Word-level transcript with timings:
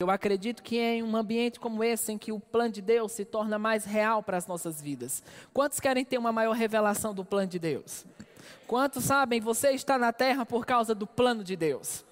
Eu 0.00 0.12
acredito 0.12 0.62
que 0.62 0.78
em 0.78 1.02
um 1.02 1.16
ambiente 1.16 1.58
como 1.58 1.82
esse, 1.82 2.12
em 2.12 2.16
que 2.16 2.30
o 2.30 2.38
plano 2.38 2.70
de 2.70 2.80
Deus 2.80 3.10
se 3.10 3.24
torna 3.24 3.58
mais 3.58 3.84
real 3.84 4.22
para 4.22 4.36
as 4.36 4.46
nossas 4.46 4.80
vidas, 4.80 5.24
quantos 5.52 5.80
querem 5.80 6.04
ter 6.04 6.16
uma 6.16 6.30
maior 6.30 6.52
revelação 6.52 7.12
do 7.12 7.24
plano 7.24 7.48
de 7.48 7.58
Deus? 7.58 8.06
Quantos 8.64 9.02
sabem, 9.02 9.40
você 9.40 9.70
está 9.70 9.98
na 9.98 10.12
terra 10.12 10.46
por 10.46 10.64
causa 10.64 10.94
do 10.94 11.04
plano 11.04 11.42
de 11.42 11.56
Deus? 11.56 12.04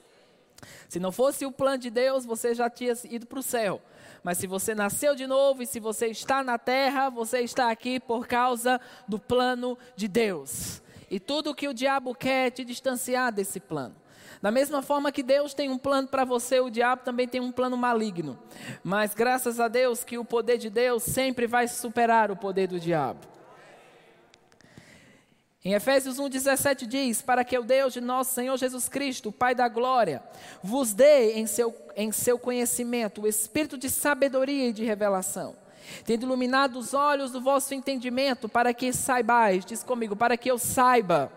Se 0.88 0.98
não 0.98 1.12
fosse 1.12 1.46
o 1.46 1.52
plano 1.52 1.78
de 1.78 1.88
Deus, 1.88 2.26
você 2.26 2.56
já 2.56 2.68
tinha 2.68 2.92
ido 3.04 3.24
para 3.24 3.38
o 3.38 3.42
céu. 3.42 3.80
Mas 4.20 4.38
se 4.38 4.48
você 4.48 4.74
nasceu 4.74 5.14
de 5.14 5.28
novo 5.28 5.62
e 5.62 5.66
se 5.66 5.78
você 5.78 6.08
está 6.08 6.42
na 6.42 6.58
terra, 6.58 7.08
você 7.08 7.38
está 7.42 7.70
aqui 7.70 8.00
por 8.00 8.26
causa 8.26 8.80
do 9.06 9.16
plano 9.16 9.78
de 9.94 10.08
Deus. 10.08 10.82
E 11.08 11.20
tudo 11.20 11.54
que 11.54 11.68
o 11.68 11.72
diabo 11.72 12.16
quer 12.16 12.48
é 12.48 12.50
te 12.50 12.64
distanciar 12.64 13.32
desse 13.32 13.60
plano. 13.60 13.94
Da 14.42 14.50
mesma 14.50 14.82
forma 14.82 15.10
que 15.10 15.22
Deus 15.22 15.54
tem 15.54 15.70
um 15.70 15.78
plano 15.78 16.08
para 16.08 16.24
você, 16.24 16.60
o 16.60 16.70
diabo 16.70 17.02
também 17.02 17.26
tem 17.26 17.40
um 17.40 17.52
plano 17.52 17.76
maligno. 17.76 18.38
Mas 18.84 19.14
graças 19.14 19.58
a 19.58 19.68
Deus 19.68 20.04
que 20.04 20.18
o 20.18 20.24
poder 20.24 20.58
de 20.58 20.70
Deus 20.70 21.02
sempre 21.02 21.46
vai 21.46 21.66
superar 21.68 22.30
o 22.30 22.36
poder 22.36 22.68
do 22.68 22.78
diabo. 22.78 23.20
Em 25.66 25.74
Efésios 25.74 26.18
1,17 26.18 26.86
diz: 26.86 27.20
Para 27.20 27.44
que 27.44 27.58
o 27.58 27.64
Deus 27.64 27.92
de 27.92 28.00
nosso 28.00 28.34
Senhor 28.34 28.56
Jesus 28.56 28.88
Cristo, 28.88 29.32
Pai 29.32 29.52
da 29.52 29.68
glória, 29.68 30.22
vos 30.62 30.92
dê 30.92 31.32
em 31.32 31.44
seu, 31.44 31.74
em 31.96 32.12
seu 32.12 32.38
conhecimento 32.38 33.22
o 33.22 33.26
espírito 33.26 33.76
de 33.76 33.90
sabedoria 33.90 34.68
e 34.68 34.72
de 34.72 34.84
revelação, 34.84 35.56
tendo 36.04 36.24
iluminado 36.24 36.78
os 36.78 36.94
olhos 36.94 37.32
do 37.32 37.40
vosso 37.40 37.74
entendimento, 37.74 38.48
para 38.48 38.72
que 38.72 38.92
saibais, 38.92 39.64
diz 39.64 39.82
comigo, 39.82 40.14
para 40.14 40.36
que 40.36 40.48
eu 40.48 40.56
saiba 40.56 41.32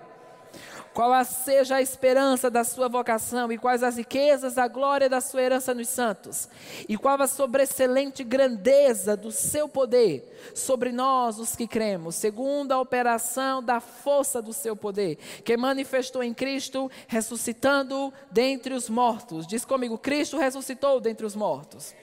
qual 0.93 1.23
seja 1.23 1.75
a 1.75 1.81
esperança 1.81 2.49
da 2.49 2.63
sua 2.63 2.89
vocação, 2.89 3.52
e 3.52 3.57
quais 3.57 3.84
as 3.84 3.97
riquezas 3.97 4.55
da 4.55 4.67
glória 4.67 5.07
da 5.09 5.21
sua 5.21 5.41
herança 5.41 5.73
nos 5.73 5.88
santos, 5.88 6.49
e 6.88 6.97
qual 6.97 7.21
a 7.21 7.27
sobreexcelente 7.27 8.23
grandeza 8.23 9.16
do 9.16 9.31
seu 9.31 9.70
poder 9.70 10.52
sobre 10.53 10.91
nós, 10.91 11.39
os 11.39 11.55
que 11.55 11.67
cremos, 11.67 12.16
segundo 12.16 12.72
a 12.72 12.81
operação 12.81 13.64
da 13.64 13.80
força 13.80 14.41
do 14.41 14.53
seu 14.53 14.75
poder, 14.75 15.17
que 15.44 15.55
manifestou 15.55 16.23
em 16.23 16.33
Cristo, 16.33 16.89
ressuscitando 17.08 18.14
dentre 18.31 18.73
os 18.73 18.89
mortos. 18.89 19.45
Diz 19.47 19.64
comigo: 19.64 19.97
Cristo 19.97 20.38
ressuscitou 20.38 20.99
dentre 20.99 21.25
os 21.25 21.36
mortos. 21.36 21.94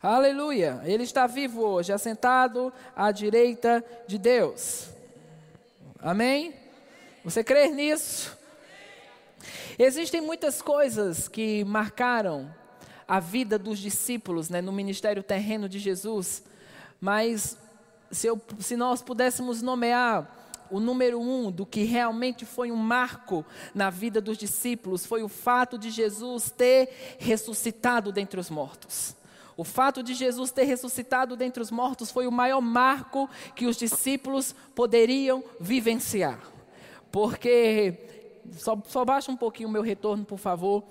Aleluia! 0.00 0.80
Ele 0.84 1.02
está 1.02 1.26
vivo 1.26 1.60
hoje, 1.62 1.92
assentado 1.92 2.72
à 2.94 3.10
direita 3.10 3.84
de 4.06 4.16
Deus. 4.16 4.90
Amém? 6.00 6.67
Você 7.28 7.44
crê 7.44 7.68
nisso? 7.68 8.38
Existem 9.78 10.18
muitas 10.18 10.62
coisas 10.62 11.28
que 11.28 11.62
marcaram 11.62 12.50
a 13.06 13.20
vida 13.20 13.58
dos 13.58 13.78
discípulos 13.78 14.48
né, 14.48 14.62
no 14.62 14.72
ministério 14.72 15.22
terreno 15.22 15.68
de 15.68 15.78
Jesus, 15.78 16.42
mas 16.98 17.58
se, 18.10 18.26
eu, 18.26 18.40
se 18.58 18.78
nós 18.78 19.02
pudéssemos 19.02 19.60
nomear 19.60 20.66
o 20.70 20.80
número 20.80 21.20
um 21.20 21.52
do 21.52 21.66
que 21.66 21.82
realmente 21.82 22.46
foi 22.46 22.72
um 22.72 22.76
marco 22.76 23.44
na 23.74 23.90
vida 23.90 24.22
dos 24.22 24.38
discípulos 24.38 25.04
foi 25.04 25.22
o 25.22 25.28
fato 25.28 25.76
de 25.76 25.90
Jesus 25.90 26.50
ter 26.50 27.16
ressuscitado 27.18 28.10
dentre 28.10 28.40
os 28.40 28.48
mortos. 28.48 29.14
O 29.54 29.64
fato 29.64 30.02
de 30.02 30.14
Jesus 30.14 30.50
ter 30.50 30.64
ressuscitado 30.64 31.36
dentre 31.36 31.62
os 31.62 31.70
mortos 31.70 32.10
foi 32.10 32.26
o 32.26 32.32
maior 32.32 32.62
marco 32.62 33.28
que 33.54 33.66
os 33.66 33.76
discípulos 33.76 34.54
poderiam 34.74 35.44
vivenciar. 35.60 36.56
Porque, 37.10 37.94
só, 38.52 38.80
só 38.86 39.04
baixa 39.04 39.30
um 39.30 39.36
pouquinho 39.36 39.68
o 39.68 39.72
meu 39.72 39.82
retorno, 39.82 40.24
por 40.24 40.38
favor. 40.38 40.84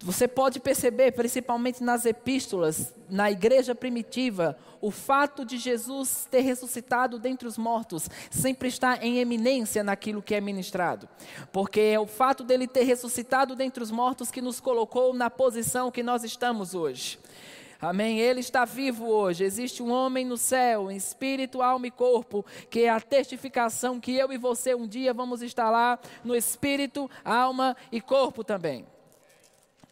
Você 0.00 0.28
pode 0.28 0.60
perceber, 0.60 1.12
principalmente 1.12 1.82
nas 1.82 2.04
epístolas, 2.04 2.94
na 3.10 3.28
igreja 3.30 3.74
primitiva, 3.74 4.56
o 4.80 4.90
fato 4.90 5.44
de 5.44 5.58
Jesus 5.58 6.28
ter 6.30 6.42
ressuscitado 6.42 7.18
dentre 7.18 7.48
os 7.48 7.58
mortos 7.58 8.08
sempre 8.30 8.68
está 8.68 8.98
em 9.02 9.18
eminência 9.18 9.82
naquilo 9.82 10.22
que 10.22 10.34
é 10.34 10.40
ministrado. 10.40 11.08
Porque 11.50 11.80
é 11.80 11.98
o 11.98 12.06
fato 12.06 12.44
dele 12.44 12.68
ter 12.68 12.84
ressuscitado 12.84 13.56
dentre 13.56 13.82
os 13.82 13.90
mortos 13.90 14.30
que 14.30 14.40
nos 14.40 14.60
colocou 14.60 15.12
na 15.12 15.28
posição 15.28 15.90
que 15.90 16.02
nós 16.02 16.22
estamos 16.22 16.72
hoje. 16.72 17.18
Amém? 17.80 18.18
Ele 18.20 18.40
está 18.40 18.64
vivo 18.64 19.06
hoje. 19.06 19.44
Existe 19.44 19.82
um 19.82 19.90
homem 19.90 20.24
no 20.24 20.36
céu, 20.36 20.90
em 20.90 20.96
espírito, 20.96 21.60
alma 21.60 21.86
e 21.86 21.90
corpo, 21.90 22.44
que 22.70 22.82
é 22.82 22.88
a 22.88 23.00
testificação 23.00 24.00
que 24.00 24.16
eu 24.16 24.32
e 24.32 24.38
você 24.38 24.74
um 24.74 24.86
dia 24.86 25.12
vamos 25.12 25.42
estar 25.42 25.70
lá 25.70 25.98
no 26.24 26.34
espírito, 26.34 27.10
alma 27.24 27.76
e 27.92 28.00
corpo 28.00 28.42
também. 28.42 28.86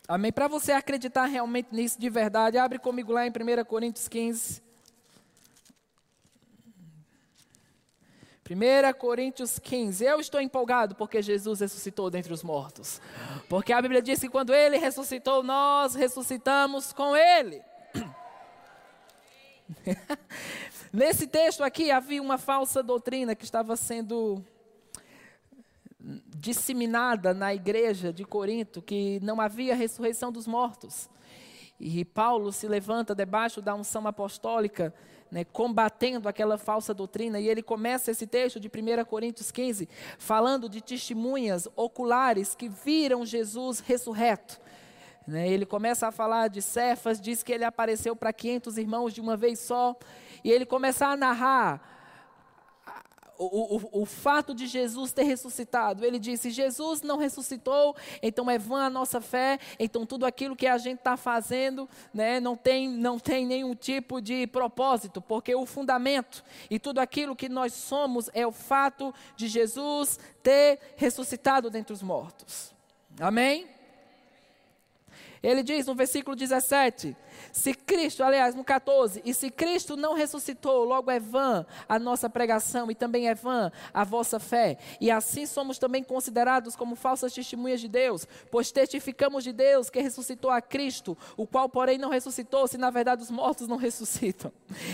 Amém? 0.06 0.33
Para 0.33 0.49
você 0.49 0.73
acreditar 0.73 1.27
realmente 1.27 1.69
nisso 1.73 1.99
de 1.99 2.11
verdade, 2.11 2.59
abre 2.59 2.78
comigo 2.78 3.12
lá 3.12 3.27
em 3.27 3.31
1 3.31 3.65
Coríntios 3.65 4.09
15. 4.09 4.62
1 8.50 8.99
Coríntios 8.99 9.59
15. 9.59 10.05
Eu 10.05 10.21
estou 10.21 10.39
empolgado 10.39 10.94
porque 10.94 11.23
Jesus 11.23 11.61
ressuscitou 11.61 12.11
dentre 12.11 12.33
os 12.33 12.43
mortos. 12.43 13.00
Porque 13.49 13.73
a 13.73 13.81
Bíblia 13.81 14.03
diz 14.03 14.21
que 14.21 14.28
quando 14.28 14.53
ele 14.55 14.77
ressuscitou, 14.77 15.43
nós 15.43 15.94
ressuscitamos 15.94 16.93
com 16.93 17.17
ele. 17.17 17.62
Nesse 20.93 21.27
texto 21.27 21.65
aqui 21.65 21.91
havia 21.91 22.22
uma 22.22 22.38
falsa 22.38 22.82
doutrina 22.82 23.34
que 23.34 23.44
estava 23.44 23.77
sendo 23.77 24.43
disseminada 26.37 27.32
na 27.32 27.55
igreja 27.55 28.12
de 28.12 28.25
Corinto, 28.25 28.82
que 28.82 29.19
não 29.22 29.41
havia 29.41 29.75
ressurreição 29.75 30.31
dos 30.31 30.47
mortos. 30.47 31.09
E 31.81 32.05
Paulo 32.05 32.53
se 32.53 32.69
levanta 32.69 33.15
debaixo 33.15 33.62
da 33.62 33.75
unção 33.75 34.06
apostólica, 34.06 34.94
né, 35.31 35.44
combatendo 35.44 36.28
aquela 36.28 36.59
falsa 36.59 36.94
doutrina, 36.94 37.41
e 37.41 37.49
ele 37.49 37.62
começa 37.62 38.11
esse 38.11 38.26
texto 38.26 38.61
de 38.61 38.69
1 38.69 39.05
Coríntios 39.05 39.50
15, 39.50 39.88
falando 40.19 40.69
de 40.69 40.81
testemunhas 40.81 41.66
oculares 41.75 42.55
que 42.55 42.69
viram 42.69 43.26
Jesus 43.26 43.81
ressurreto. 43.81 44.61
Né, 45.27 45.49
ele 45.49 45.65
começa 45.65 46.09
a 46.09 46.12
falar 46.12 46.49
de 46.49 46.61
Cefas, 46.61 47.21
diz 47.21 47.43
que 47.43 47.53
ele 47.53 47.65
apareceu 47.65 48.15
para 48.15 48.33
500 48.33 48.77
irmãos 48.77 49.15
de 49.15 49.21
uma 49.21 49.37
vez 49.37 49.59
só, 49.59 49.97
e 50.43 50.51
ele 50.51 50.67
começa 50.67 51.07
a 51.07 51.17
narrar 51.17 51.95
o, 53.39 53.77
o, 53.77 54.03
o, 54.03 54.07
fato 54.07 54.55
de 54.55 54.67
Jesus 54.67 55.12
ter 55.12 55.25
ressuscitado. 55.25 56.05
Ele 56.05 56.19
disse: 56.19 56.51
Jesus 56.51 57.03
não 57.03 57.19
ressuscitou, 57.19 57.95
então 58.23 58.51
é 58.51 58.59
vã 58.59 58.85
a 58.85 58.91
nossa 58.91 59.21
fé, 59.21 59.59
então 59.79 60.07
tudo 60.07 60.25
aquilo 60.27 60.57
que 60.57 60.67
a 60.67 60.79
gente 60.79 60.99
está 60.99 61.17
fazendo 61.17 61.89
né, 62.12 62.41
não, 62.41 62.56
tem, 62.56 62.89
não 62.89 63.19
tem 63.19 63.47
nenhum 63.47 63.75
tipo 63.75 64.21
de 64.21 64.47
propósito, 64.47 65.21
porque 65.21 65.55
o 65.55 65.67
fundamento 65.67 66.45
e 66.71 66.79
tudo 66.79 66.99
aquilo 66.99 67.37
que 67.37 67.49
nós 67.49 67.73
somos 67.73 68.31
é 68.33 68.47
o 68.47 68.53
fato 68.53 69.12
de 69.37 69.49
Jesus 69.49 70.19
ter 70.43 70.79
ressuscitado 70.97 71.71
dentre 71.71 71.93
os 71.93 72.03
mortos. 72.03 72.73
Amém? 73.21 73.74
Ele 75.44 75.62
diz 75.62 75.87
no 75.87 75.94
versículo 75.94 76.34
17: 76.34 77.15
se 77.53 77.75
Cristo, 77.75 78.22
aliás, 78.22 78.55
no 78.55 78.65
14, 78.65 79.22
e 79.25 79.34
se 79.34 79.50
Cristo 79.50 79.97
não 79.97 80.15
ressuscitou, 80.15 80.84
logo 80.84 81.10
é 81.10 81.21
vã 81.21 81.66
a 81.88 81.99
nossa 81.99 82.28
pregação 82.28 82.91
e 82.91 82.94
também 82.94 83.28
é 83.28 83.34
vã 83.34 83.71
a 83.93 84.05
vossa 84.05 84.38
fé. 84.38 84.78
E 85.00 85.10
assim 85.10 85.47
somos 85.47 85.78
também 85.78 86.03
considerados 86.03 86.77
como 86.77 86.97
falsas 86.97 87.32
testemunhas 87.32 87.81
de 87.81 87.88
Deus, 87.88 88.27
pois 88.50 88.71
testificamos 88.72 89.44
de 89.44 89.53
Deus 89.53 89.91
que 89.91 90.00
ressuscitou 90.00 90.50
a 90.50 90.60
Cristo, 90.60 91.16
o 91.37 91.47
qual, 91.47 91.69
porém, 91.69 91.99
não 91.99 92.10
ressuscitou, 92.10 92.66
se 92.66 92.78
na 92.78 92.91
verdade 92.91 93.22
os 93.22 93.31
mortos 93.31 93.69
não 93.69 93.76
ressuscitam. 93.78 94.53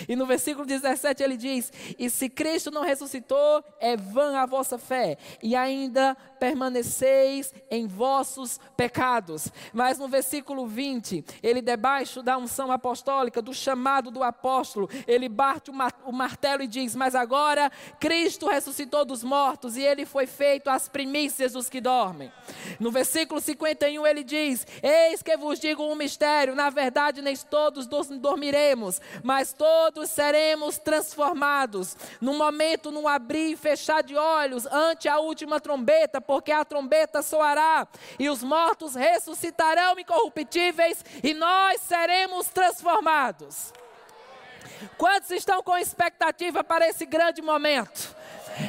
E 0.08 0.16
no 0.16 0.26
versículo 0.26 0.66
17 0.66 1.22
ele 1.22 1.36
diz: 1.36 1.72
E 1.98 2.08
se 2.10 2.28
Cristo 2.28 2.70
não 2.70 2.82
ressuscitou, 2.82 3.64
é 3.78 3.96
vã 3.96 4.38
a 4.38 4.46
vossa 4.46 4.78
fé, 4.78 5.18
e 5.42 5.54
ainda 5.54 6.16
permaneceis 6.38 7.52
em 7.70 7.86
vossos 7.86 8.58
pecados. 8.76 9.48
Mas 9.72 9.98
no 9.98 10.08
versículo 10.08 10.66
20, 10.66 11.24
ele 11.42 11.60
debaixo 11.60 12.22
da 12.22 12.38
unção 12.40 12.72
apostólica, 12.72 13.42
do 13.42 13.54
chamado 13.54 14.10
do 14.10 14.22
apóstolo, 14.22 14.88
ele 15.06 15.28
bate 15.28 15.70
o 15.70 16.12
martelo 16.12 16.62
e 16.62 16.66
diz: 16.66 16.94
Mas 16.94 17.14
agora 17.14 17.70
Cristo 17.98 18.48
ressuscitou 18.48 19.04
dos 19.04 19.22
mortos 19.22 19.76
e 19.76 19.82
ele 19.82 20.04
foi 20.06 20.26
feito 20.26 20.68
as 20.68 20.88
primícias 20.88 21.52
dos 21.52 21.68
que 21.68 21.80
dormem. 21.80 22.32
No 22.78 22.90
versículo 22.90 23.40
51 23.40 24.06
ele 24.06 24.24
diz: 24.24 24.66
Eis 24.82 25.22
que 25.22 25.36
vos 25.36 25.58
digo 25.58 25.82
um 25.82 25.94
mistério, 25.94 26.54
na 26.54 26.70
verdade, 26.70 27.22
nem 27.22 27.36
todos 27.36 27.86
dormiremos, 27.86 29.00
mas 29.22 29.52
todos 29.52 30.10
seremos 30.10 30.78
transformados. 30.78 31.96
Num 32.20 32.36
momento, 32.36 32.90
num 32.90 33.08
abrir 33.08 33.52
e 33.52 33.56
fechar 33.56 34.02
de 34.02 34.16
olhos, 34.16 34.66
ante 34.66 35.08
a 35.08 35.18
última 35.18 35.60
trombeta, 35.60 36.20
porque 36.20 36.52
a 36.52 36.64
trombeta 36.64 37.22
soará 37.22 37.86
e 38.18 38.28
os 38.28 38.42
mortos 38.42 38.94
ressuscitarão 38.94 39.98
incorruptíveis 39.98 41.04
e 41.22 41.34
nós 41.34 41.80
seremos 41.80 42.19
seremos 42.20 42.48
transformados. 42.48 43.72
Quantos 44.98 45.30
estão 45.30 45.62
com 45.62 45.76
expectativa 45.76 46.62
para 46.62 46.86
esse 46.86 47.06
grande 47.06 47.40
momento 47.40 48.14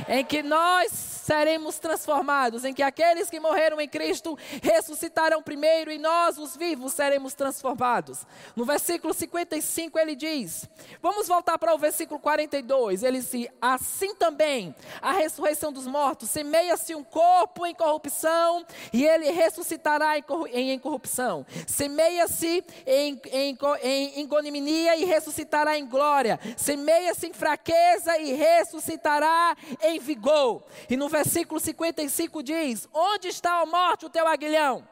em 0.07 0.24
que 0.24 0.44
nós 0.44 1.12
seremos 1.22 1.80
transformados, 1.80 2.66
em 2.66 2.74
que 2.74 2.83
aqueles 2.83 3.30
que 3.30 3.39
morreram 3.39 3.80
em 3.80 3.88
Cristo 3.88 4.38
ressuscitarão 4.62 5.42
primeiro 5.42 5.92
e 5.92 5.98
nós, 5.98 6.38
os 6.38 6.57
vivos, 6.57 6.94
seremos 6.94 7.33
transformados. 7.33 8.25
No 8.56 8.66
versículo 8.66 9.13
55 9.13 9.98
ele 10.00 10.16
diz: 10.16 10.68
Vamos 11.01 11.28
voltar 11.28 11.57
para 11.57 11.74
o 11.74 11.78
versículo 11.78 12.19
42. 12.19 13.04
Ele 13.04 13.19
diz: 13.19 13.50
Assim 13.62 14.16
também 14.16 14.75
a 15.01 15.13
ressurreição 15.13 15.72
dos 15.72 15.88
mortos, 15.88 16.30
semeia-se 16.30 16.95
um 16.95 17.04
corpo 17.04 17.66
em 17.66 17.74
corrupção 17.74 18.66
e 18.92 19.06
ele 19.06 19.31
ressuscitará 19.31 20.18
em 20.51 20.74
incorrupção. 20.74 21.45
Semeia-se 21.68 22.63
em, 22.86 23.22
em, 23.31 23.57
em 23.84 24.19
ignominia 24.22 24.98
e 24.98 25.06
ressuscitará 25.06 25.77
em 25.77 25.86
glória. 25.86 26.39
Semeia-se 26.57 27.27
em 27.27 27.34
fraqueza 27.34 28.18
e 28.18 28.34
ressuscitará 28.34 29.56
em 29.82 30.00
vigor. 30.00 30.64
E 30.90 30.98
no 30.98 31.08
versículo 31.08 31.60
55 31.60 32.44
diz: 32.44 32.88
Onde 32.94 33.28
está 33.28 33.62
a 33.62 33.66
morte, 33.66 34.06
o 34.06 34.10
teu 34.10 34.28
aguilhão? 34.28 34.88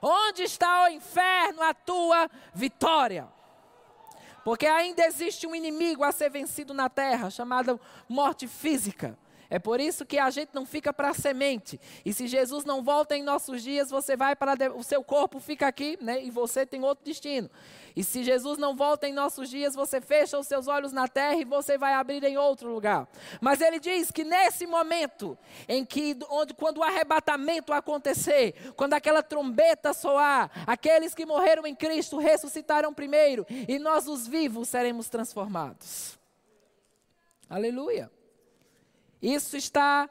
Onde 0.00 0.44
está 0.44 0.84
o 0.84 0.88
inferno, 0.88 1.62
a 1.62 1.74
tua 1.74 2.30
vitória? 2.54 3.28
Porque 4.44 4.66
ainda 4.66 5.04
existe 5.04 5.46
um 5.46 5.54
inimigo 5.54 6.02
a 6.02 6.12
ser 6.12 6.30
vencido 6.30 6.72
na 6.72 6.88
terra, 6.88 7.30
chamado 7.30 7.78
morte 8.08 8.48
física. 8.48 9.18
É 9.50 9.58
por 9.58 9.80
isso 9.80 10.06
que 10.06 10.16
a 10.16 10.30
gente 10.30 10.50
não 10.54 10.64
fica 10.64 10.92
para 10.92 11.10
a 11.10 11.14
semente. 11.14 11.80
E 12.04 12.12
se 12.12 12.28
Jesus 12.28 12.64
não 12.64 12.84
volta 12.84 13.16
em 13.16 13.22
nossos 13.22 13.62
dias, 13.62 13.90
você 13.90 14.16
vai 14.16 14.36
para 14.36 14.72
o 14.72 14.84
seu 14.84 15.02
corpo 15.02 15.40
fica 15.40 15.66
aqui, 15.66 15.98
né? 16.00 16.22
E 16.22 16.30
você 16.30 16.64
tem 16.64 16.84
outro 16.84 17.04
destino. 17.04 17.50
E 17.96 18.04
se 18.04 18.22
Jesus 18.22 18.58
não 18.58 18.76
volta 18.76 19.08
em 19.08 19.12
nossos 19.12 19.50
dias, 19.50 19.74
você 19.74 20.00
fecha 20.00 20.38
os 20.38 20.46
seus 20.46 20.68
olhos 20.68 20.92
na 20.92 21.08
terra 21.08 21.34
e 21.34 21.44
você 21.44 21.76
vai 21.76 21.94
abrir 21.94 22.22
em 22.22 22.38
outro 22.38 22.72
lugar. 22.72 23.08
Mas 23.40 23.60
ele 23.60 23.80
diz 23.80 24.12
que 24.12 24.22
nesse 24.22 24.66
momento 24.68 25.36
em 25.68 25.84
que 25.84 26.16
onde 26.30 26.54
quando 26.54 26.78
o 26.78 26.84
arrebatamento 26.84 27.72
acontecer, 27.72 28.54
quando 28.76 28.94
aquela 28.94 29.22
trombeta 29.22 29.92
soar, 29.92 30.48
aqueles 30.64 31.12
que 31.12 31.26
morreram 31.26 31.66
em 31.66 31.74
Cristo 31.74 32.18
ressuscitarão 32.18 32.94
primeiro 32.94 33.44
e 33.50 33.80
nós 33.80 34.06
os 34.06 34.28
vivos 34.28 34.68
seremos 34.68 35.08
transformados. 35.08 36.16
Aleluia. 37.48 38.08
Isso 39.20 39.56
está 39.56 40.08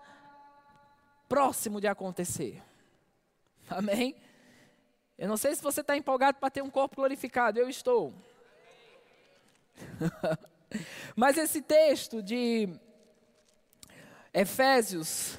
próximo 1.28 1.80
de 1.80 1.88
acontecer. 1.88 2.62
Amém? 3.70 4.16
Eu 5.18 5.28
não 5.28 5.38
sei 5.38 5.54
se 5.56 5.62
você 5.62 5.82
está 5.82 5.98
empolgado 5.98 6.38
para 6.40 6.50
ter 6.50 6.62
um 6.62 6.70
corpo 6.70 6.96
glorificado, 6.96 7.60
eu 7.60 7.70
estou. 7.70 8.14
Mas 11.16 11.38
esse 11.38 11.62
texto 11.62 12.22
de 12.22 12.70
Efésios, 14.34 15.38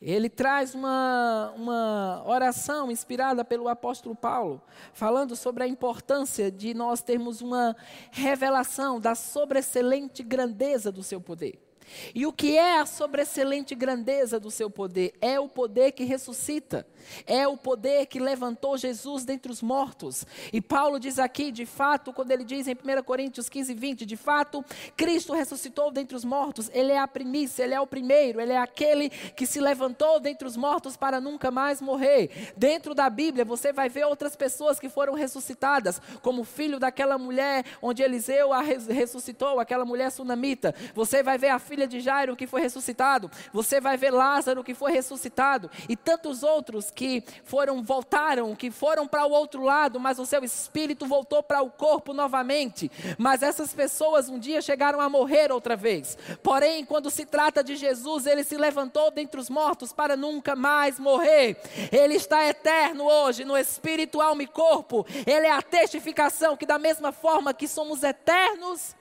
ele 0.00 0.30
traz 0.30 0.74
uma, 0.74 1.52
uma 1.56 2.22
oração 2.24 2.90
inspirada 2.90 3.44
pelo 3.44 3.68
apóstolo 3.68 4.14
Paulo, 4.14 4.62
falando 4.92 5.36
sobre 5.36 5.64
a 5.64 5.68
importância 5.68 6.50
de 6.50 6.72
nós 6.72 7.02
termos 7.02 7.40
uma 7.40 7.76
revelação 8.10 9.00
da 9.00 9.14
sobreexcelente 9.14 10.22
grandeza 10.22 10.90
do 10.90 11.02
seu 11.02 11.20
poder. 11.20 11.67
E 12.14 12.26
o 12.26 12.32
que 12.32 12.56
é 12.56 12.80
a 12.80 12.86
sobreexcelente 12.86 13.74
grandeza 13.74 14.38
do 14.38 14.50
seu 14.50 14.70
poder? 14.70 15.14
É 15.20 15.38
o 15.38 15.48
poder 15.48 15.92
que 15.92 16.04
ressuscita, 16.04 16.86
é 17.26 17.46
o 17.46 17.56
poder 17.56 18.06
que 18.06 18.18
levantou 18.18 18.76
Jesus 18.76 19.24
dentre 19.24 19.50
os 19.50 19.62
mortos. 19.62 20.26
E 20.52 20.60
Paulo 20.60 20.98
diz 20.98 21.18
aqui, 21.18 21.50
de 21.50 21.66
fato, 21.66 22.12
quando 22.12 22.30
ele 22.30 22.44
diz 22.44 22.66
em 22.66 22.72
1 22.72 23.02
Coríntios 23.02 23.48
15, 23.48 23.74
20, 23.74 24.06
de 24.06 24.16
fato, 24.16 24.64
Cristo 24.96 25.32
ressuscitou 25.32 25.90
dentre 25.90 26.16
os 26.16 26.24
mortos, 26.24 26.70
ele 26.72 26.92
é 26.92 26.98
a 26.98 27.08
primícia, 27.08 27.62
ele 27.62 27.74
é 27.74 27.80
o 27.80 27.86
primeiro, 27.86 28.40
ele 28.40 28.52
é 28.52 28.58
aquele 28.58 29.10
que 29.10 29.46
se 29.46 29.60
levantou 29.60 30.20
dentre 30.20 30.46
os 30.46 30.56
mortos 30.56 30.96
para 30.96 31.20
nunca 31.20 31.50
mais 31.50 31.80
morrer. 31.80 32.52
Dentro 32.56 32.94
da 32.94 33.08
Bíblia, 33.08 33.44
você 33.44 33.72
vai 33.72 33.88
ver 33.88 34.04
outras 34.04 34.36
pessoas 34.36 34.78
que 34.78 34.88
foram 34.88 35.14
ressuscitadas, 35.14 36.00
como 36.22 36.42
o 36.42 36.44
filho 36.44 36.78
daquela 36.78 37.18
mulher 37.18 37.64
onde 37.80 38.02
Eliseu 38.02 38.52
a 38.52 38.60
ressuscitou, 38.60 39.60
aquela 39.60 39.84
mulher 39.84 40.10
sunamita. 40.10 40.74
Você 40.94 41.22
vai 41.22 41.38
ver 41.38 41.48
a 41.48 41.58
filha 41.58 41.77
de 41.86 42.00
Jairo 42.00 42.36
que 42.36 42.46
foi 42.46 42.60
ressuscitado, 42.60 43.30
você 43.52 43.80
vai 43.80 43.96
ver 43.96 44.10
Lázaro 44.10 44.64
que 44.64 44.74
foi 44.74 44.92
ressuscitado 44.92 45.70
e 45.88 45.96
tantos 45.96 46.42
outros 46.42 46.90
que 46.90 47.22
foram 47.44 47.82
voltaram, 47.82 48.54
que 48.54 48.70
foram 48.70 49.06
para 49.06 49.26
o 49.26 49.30
outro 49.30 49.62
lado, 49.62 50.00
mas 50.00 50.18
o 50.18 50.26
seu 50.26 50.42
espírito 50.44 51.06
voltou 51.06 51.42
para 51.42 51.62
o 51.62 51.70
corpo 51.70 52.12
novamente. 52.12 52.90
Mas 53.16 53.42
essas 53.42 53.72
pessoas 53.72 54.28
um 54.28 54.38
dia 54.38 54.60
chegaram 54.60 55.00
a 55.00 55.08
morrer 55.08 55.52
outra 55.52 55.76
vez. 55.76 56.16
Porém, 56.42 56.84
quando 56.84 57.10
se 57.10 57.24
trata 57.24 57.62
de 57.62 57.76
Jesus, 57.76 58.26
ele 58.26 58.44
se 58.44 58.56
levantou 58.56 59.10
dentre 59.10 59.40
os 59.40 59.50
mortos 59.50 59.92
para 59.92 60.16
nunca 60.16 60.56
mais 60.56 60.98
morrer. 60.98 61.60
Ele 61.92 62.14
está 62.14 62.44
eterno 62.46 63.04
hoje 63.04 63.44
no 63.44 63.56
espírito, 63.56 64.20
alma 64.20 64.42
e 64.42 64.46
corpo. 64.46 65.06
Ele 65.26 65.46
é 65.46 65.52
a 65.52 65.62
testificação 65.62 66.56
que 66.56 66.66
da 66.66 66.78
mesma 66.78 67.12
forma 67.12 67.54
que 67.54 67.68
somos 67.68 68.02
eternos 68.02 68.96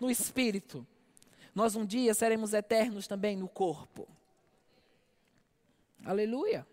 no 0.00 0.10
espírito, 0.10 0.86
nós 1.56 1.74
um 1.74 1.86
dia 1.86 2.12
seremos 2.12 2.52
eternos 2.52 3.08
também 3.08 3.34
no 3.34 3.48
corpo. 3.48 4.06
Aleluia. 6.04 6.66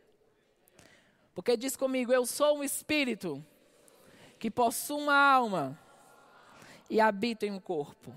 Porque 1.34 1.56
diz 1.56 1.78
comigo: 1.78 2.12
Eu 2.12 2.26
sou 2.26 2.58
um 2.58 2.64
espírito 2.66 3.42
que 4.38 4.52
possui 4.52 5.02
uma 5.02 5.16
alma 5.16 5.80
e 6.90 7.00
habita 7.00 7.46
em 7.46 7.52
um 7.52 7.62
corpo. 7.62 8.14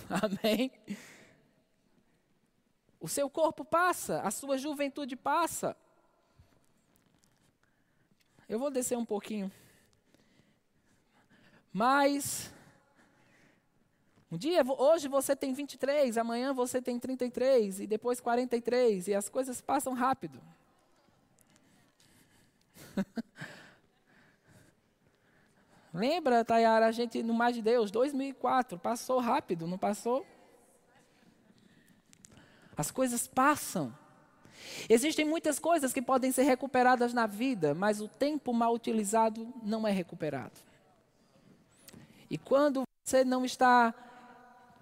Amém? 0.08 0.72
O 2.98 3.06
seu 3.06 3.28
corpo 3.28 3.62
passa, 3.62 4.22
a 4.22 4.30
sua 4.30 4.56
juventude 4.56 5.16
passa. 5.16 5.76
Eu 8.48 8.58
vou 8.58 8.70
descer 8.70 8.96
um 8.96 9.04
pouquinho. 9.04 9.52
Mas 11.70 12.50
um 14.32 14.38
dia, 14.38 14.64
hoje 14.66 15.08
você 15.08 15.36
tem 15.36 15.52
23, 15.52 16.16
amanhã 16.16 16.54
você 16.54 16.80
tem 16.80 16.98
33 16.98 17.80
e 17.80 17.86
depois 17.86 18.18
43 18.18 19.08
e 19.08 19.14
as 19.14 19.28
coisas 19.28 19.60
passam 19.60 19.92
rápido. 19.92 20.40
Lembra, 25.92 26.42
Tayara, 26.42 26.86
a 26.86 26.92
gente 26.92 27.22
no 27.22 27.34
Mais 27.34 27.54
de 27.54 27.60
Deus, 27.60 27.90
2004, 27.90 28.78
passou 28.78 29.20
rápido, 29.20 29.66
não 29.66 29.76
passou? 29.76 30.26
As 32.74 32.90
coisas 32.90 33.28
passam. 33.28 33.94
Existem 34.88 35.26
muitas 35.26 35.58
coisas 35.58 35.92
que 35.92 36.00
podem 36.00 36.32
ser 36.32 36.44
recuperadas 36.44 37.12
na 37.12 37.26
vida, 37.26 37.74
mas 37.74 38.00
o 38.00 38.08
tempo 38.08 38.54
mal 38.54 38.72
utilizado 38.72 39.52
não 39.62 39.86
é 39.86 39.90
recuperado. 39.90 40.58
E 42.30 42.38
quando 42.38 42.84
você 43.04 43.22
não 43.24 43.44
está 43.44 43.94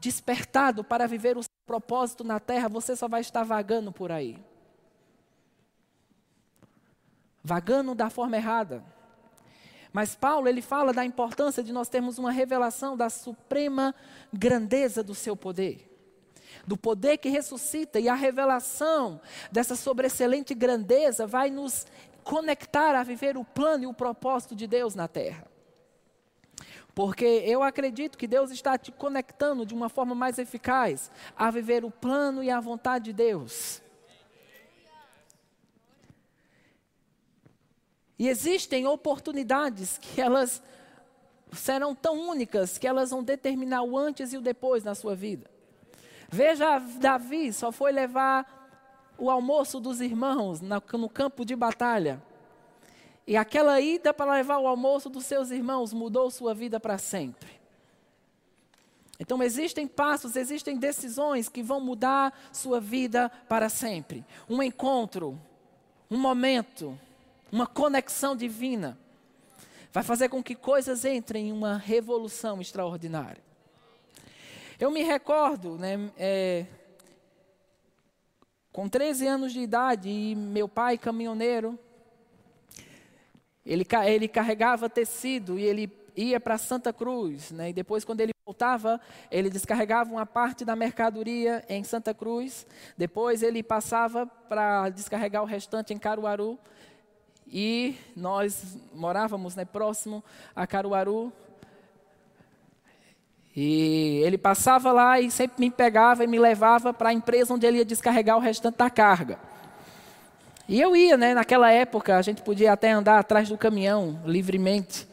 despertado 0.00 0.82
para 0.82 1.06
viver 1.06 1.36
o 1.36 1.42
seu 1.42 1.50
propósito 1.66 2.24
na 2.24 2.40
terra, 2.40 2.68
você 2.68 2.96
só 2.96 3.06
vai 3.06 3.20
estar 3.20 3.44
vagando 3.44 3.92
por 3.92 4.10
aí. 4.10 4.42
Vagando 7.44 7.94
da 7.94 8.08
forma 8.08 8.36
errada. 8.36 8.82
Mas 9.92 10.14
Paulo, 10.14 10.48
ele 10.48 10.62
fala 10.62 10.92
da 10.92 11.04
importância 11.04 11.62
de 11.62 11.72
nós 11.72 11.88
termos 11.88 12.18
uma 12.18 12.30
revelação 12.30 12.96
da 12.96 13.10
suprema 13.10 13.94
grandeza 14.32 15.02
do 15.02 15.14
seu 15.14 15.36
poder. 15.36 15.86
Do 16.66 16.76
poder 16.76 17.18
que 17.18 17.28
ressuscita 17.28 17.98
e 17.98 18.08
a 18.08 18.14
revelação 18.14 19.20
dessa 19.50 19.76
sobreexcelente 19.76 20.54
grandeza 20.54 21.26
vai 21.26 21.50
nos 21.50 21.86
conectar 22.22 22.94
a 22.94 23.02
viver 23.02 23.36
o 23.36 23.44
plano 23.44 23.84
e 23.84 23.86
o 23.86 23.94
propósito 23.94 24.54
de 24.54 24.66
Deus 24.66 24.94
na 24.94 25.08
terra. 25.08 25.49
Porque 26.94 27.24
eu 27.24 27.62
acredito 27.62 28.18
que 28.18 28.26
Deus 28.26 28.50
está 28.50 28.76
te 28.76 28.90
conectando 28.90 29.64
de 29.64 29.74
uma 29.74 29.88
forma 29.88 30.14
mais 30.14 30.38
eficaz 30.38 31.10
a 31.36 31.50
viver 31.50 31.84
o 31.84 31.90
plano 31.90 32.42
e 32.42 32.50
a 32.50 32.60
vontade 32.60 33.06
de 33.06 33.12
Deus. 33.12 33.82
E 38.18 38.28
existem 38.28 38.86
oportunidades 38.86 39.96
que 39.96 40.20
elas 40.20 40.62
serão 41.52 41.94
tão 41.94 42.28
únicas 42.28 42.78
que 42.78 42.86
elas 42.86 43.10
vão 43.10 43.22
determinar 43.22 43.82
o 43.82 43.96
antes 43.96 44.32
e 44.32 44.36
o 44.36 44.40
depois 44.40 44.84
na 44.84 44.94
sua 44.94 45.14
vida. 45.14 45.50
Veja, 46.28 46.78
Davi 46.78 47.52
só 47.52 47.72
foi 47.72 47.92
levar 47.92 48.60
o 49.18 49.30
almoço 49.30 49.80
dos 49.80 50.00
irmãos 50.00 50.60
no 50.60 51.08
campo 51.08 51.44
de 51.44 51.56
batalha. 51.56 52.22
E 53.26 53.36
aquela 53.36 53.80
ida 53.80 54.12
para 54.12 54.34
levar 54.34 54.58
o 54.58 54.66
almoço 54.66 55.08
dos 55.08 55.24
seus 55.24 55.50
irmãos 55.50 55.92
mudou 55.92 56.30
sua 56.30 56.54
vida 56.54 56.80
para 56.80 56.98
sempre. 56.98 57.60
Então 59.20 59.42
existem 59.42 59.86
passos, 59.86 60.34
existem 60.34 60.78
decisões 60.78 61.48
que 61.48 61.62
vão 61.62 61.78
mudar 61.78 62.32
sua 62.52 62.80
vida 62.80 63.30
para 63.48 63.68
sempre. 63.68 64.24
Um 64.48 64.62
encontro, 64.62 65.38
um 66.10 66.16
momento, 66.16 66.98
uma 67.52 67.66
conexão 67.66 68.34
divina 68.34 68.98
vai 69.92 70.02
fazer 70.02 70.28
com 70.28 70.42
que 70.42 70.54
coisas 70.54 71.04
entrem 71.04 71.48
em 71.48 71.52
uma 71.52 71.76
revolução 71.76 72.60
extraordinária. 72.60 73.42
Eu 74.78 74.90
me 74.90 75.02
recordo, 75.02 75.76
né, 75.76 76.10
é, 76.16 76.64
Com 78.72 78.88
13 78.88 79.26
anos 79.26 79.52
de 79.52 79.60
idade, 79.60 80.08
e 80.08 80.34
meu 80.34 80.68
pai, 80.68 80.96
caminhoneiro, 80.96 81.78
ele, 83.64 83.86
ele 84.06 84.28
carregava 84.28 84.88
tecido 84.88 85.58
e 85.58 85.62
ele 85.62 85.92
ia 86.16 86.40
para 86.40 86.58
Santa 86.58 86.92
Cruz, 86.92 87.50
né? 87.50 87.70
e 87.70 87.72
depois, 87.72 88.04
quando 88.04 88.20
ele 88.20 88.32
voltava, 88.44 89.00
ele 89.30 89.48
descarregava 89.48 90.10
uma 90.10 90.26
parte 90.26 90.64
da 90.64 90.74
mercadoria 90.74 91.64
em 91.68 91.84
Santa 91.84 92.12
Cruz, 92.12 92.66
depois 92.96 93.42
ele 93.42 93.62
passava 93.62 94.26
para 94.26 94.88
descarregar 94.88 95.42
o 95.42 95.46
restante 95.46 95.94
em 95.94 95.98
Caruaru, 95.98 96.58
e 97.46 97.96
nós 98.16 98.78
morávamos 98.94 99.56
né, 99.56 99.64
próximo 99.64 100.22
a 100.54 100.66
Caruaru, 100.66 101.32
e 103.54 104.22
ele 104.24 104.38
passava 104.38 104.92
lá 104.92 105.20
e 105.20 105.30
sempre 105.30 105.60
me 105.60 105.70
pegava 105.70 106.22
e 106.22 106.26
me 106.26 106.38
levava 106.38 106.94
para 106.94 107.10
a 107.10 107.12
empresa 107.12 107.52
onde 107.52 107.66
ele 107.66 107.78
ia 107.78 107.84
descarregar 107.84 108.36
o 108.36 108.40
restante 108.40 108.76
da 108.76 108.88
carga. 108.88 109.38
E 110.70 110.80
eu 110.80 110.94
ia, 110.94 111.16
né? 111.16 111.34
Naquela 111.34 111.72
época 111.72 112.16
a 112.16 112.22
gente 112.22 112.42
podia 112.42 112.72
até 112.72 112.92
andar 112.92 113.18
atrás 113.18 113.48
do 113.48 113.58
caminhão 113.58 114.20
livremente. 114.24 115.04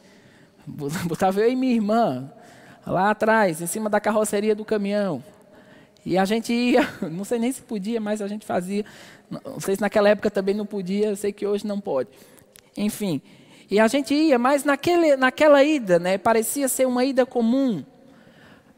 Botava 0.64 1.40
eu 1.40 1.50
e 1.50 1.56
minha 1.56 1.74
irmã 1.74 2.30
lá 2.86 3.10
atrás, 3.10 3.60
em 3.60 3.66
cima 3.66 3.90
da 3.90 3.98
carroceria 3.98 4.54
do 4.54 4.64
caminhão. 4.64 5.20
E 6.06 6.16
a 6.16 6.24
gente 6.24 6.52
ia, 6.52 6.88
não 7.10 7.24
sei 7.24 7.40
nem 7.40 7.50
se 7.50 7.60
podia, 7.60 8.00
mas 8.00 8.22
a 8.22 8.28
gente 8.28 8.46
fazia. 8.46 8.84
Não 9.28 9.58
sei 9.58 9.74
se 9.74 9.80
naquela 9.80 10.08
época 10.08 10.30
também 10.30 10.54
não 10.54 10.64
podia, 10.64 11.08
eu 11.08 11.16
sei 11.16 11.32
que 11.32 11.44
hoje 11.44 11.66
não 11.66 11.80
pode. 11.80 12.10
Enfim. 12.76 13.20
E 13.68 13.80
a 13.80 13.88
gente 13.88 14.14
ia, 14.14 14.38
mas 14.38 14.62
naquele, 14.62 15.16
naquela 15.16 15.64
ida, 15.64 15.98
né, 15.98 16.18
parecia 16.18 16.68
ser 16.68 16.86
uma 16.86 17.04
ida 17.04 17.26
comum. 17.26 17.84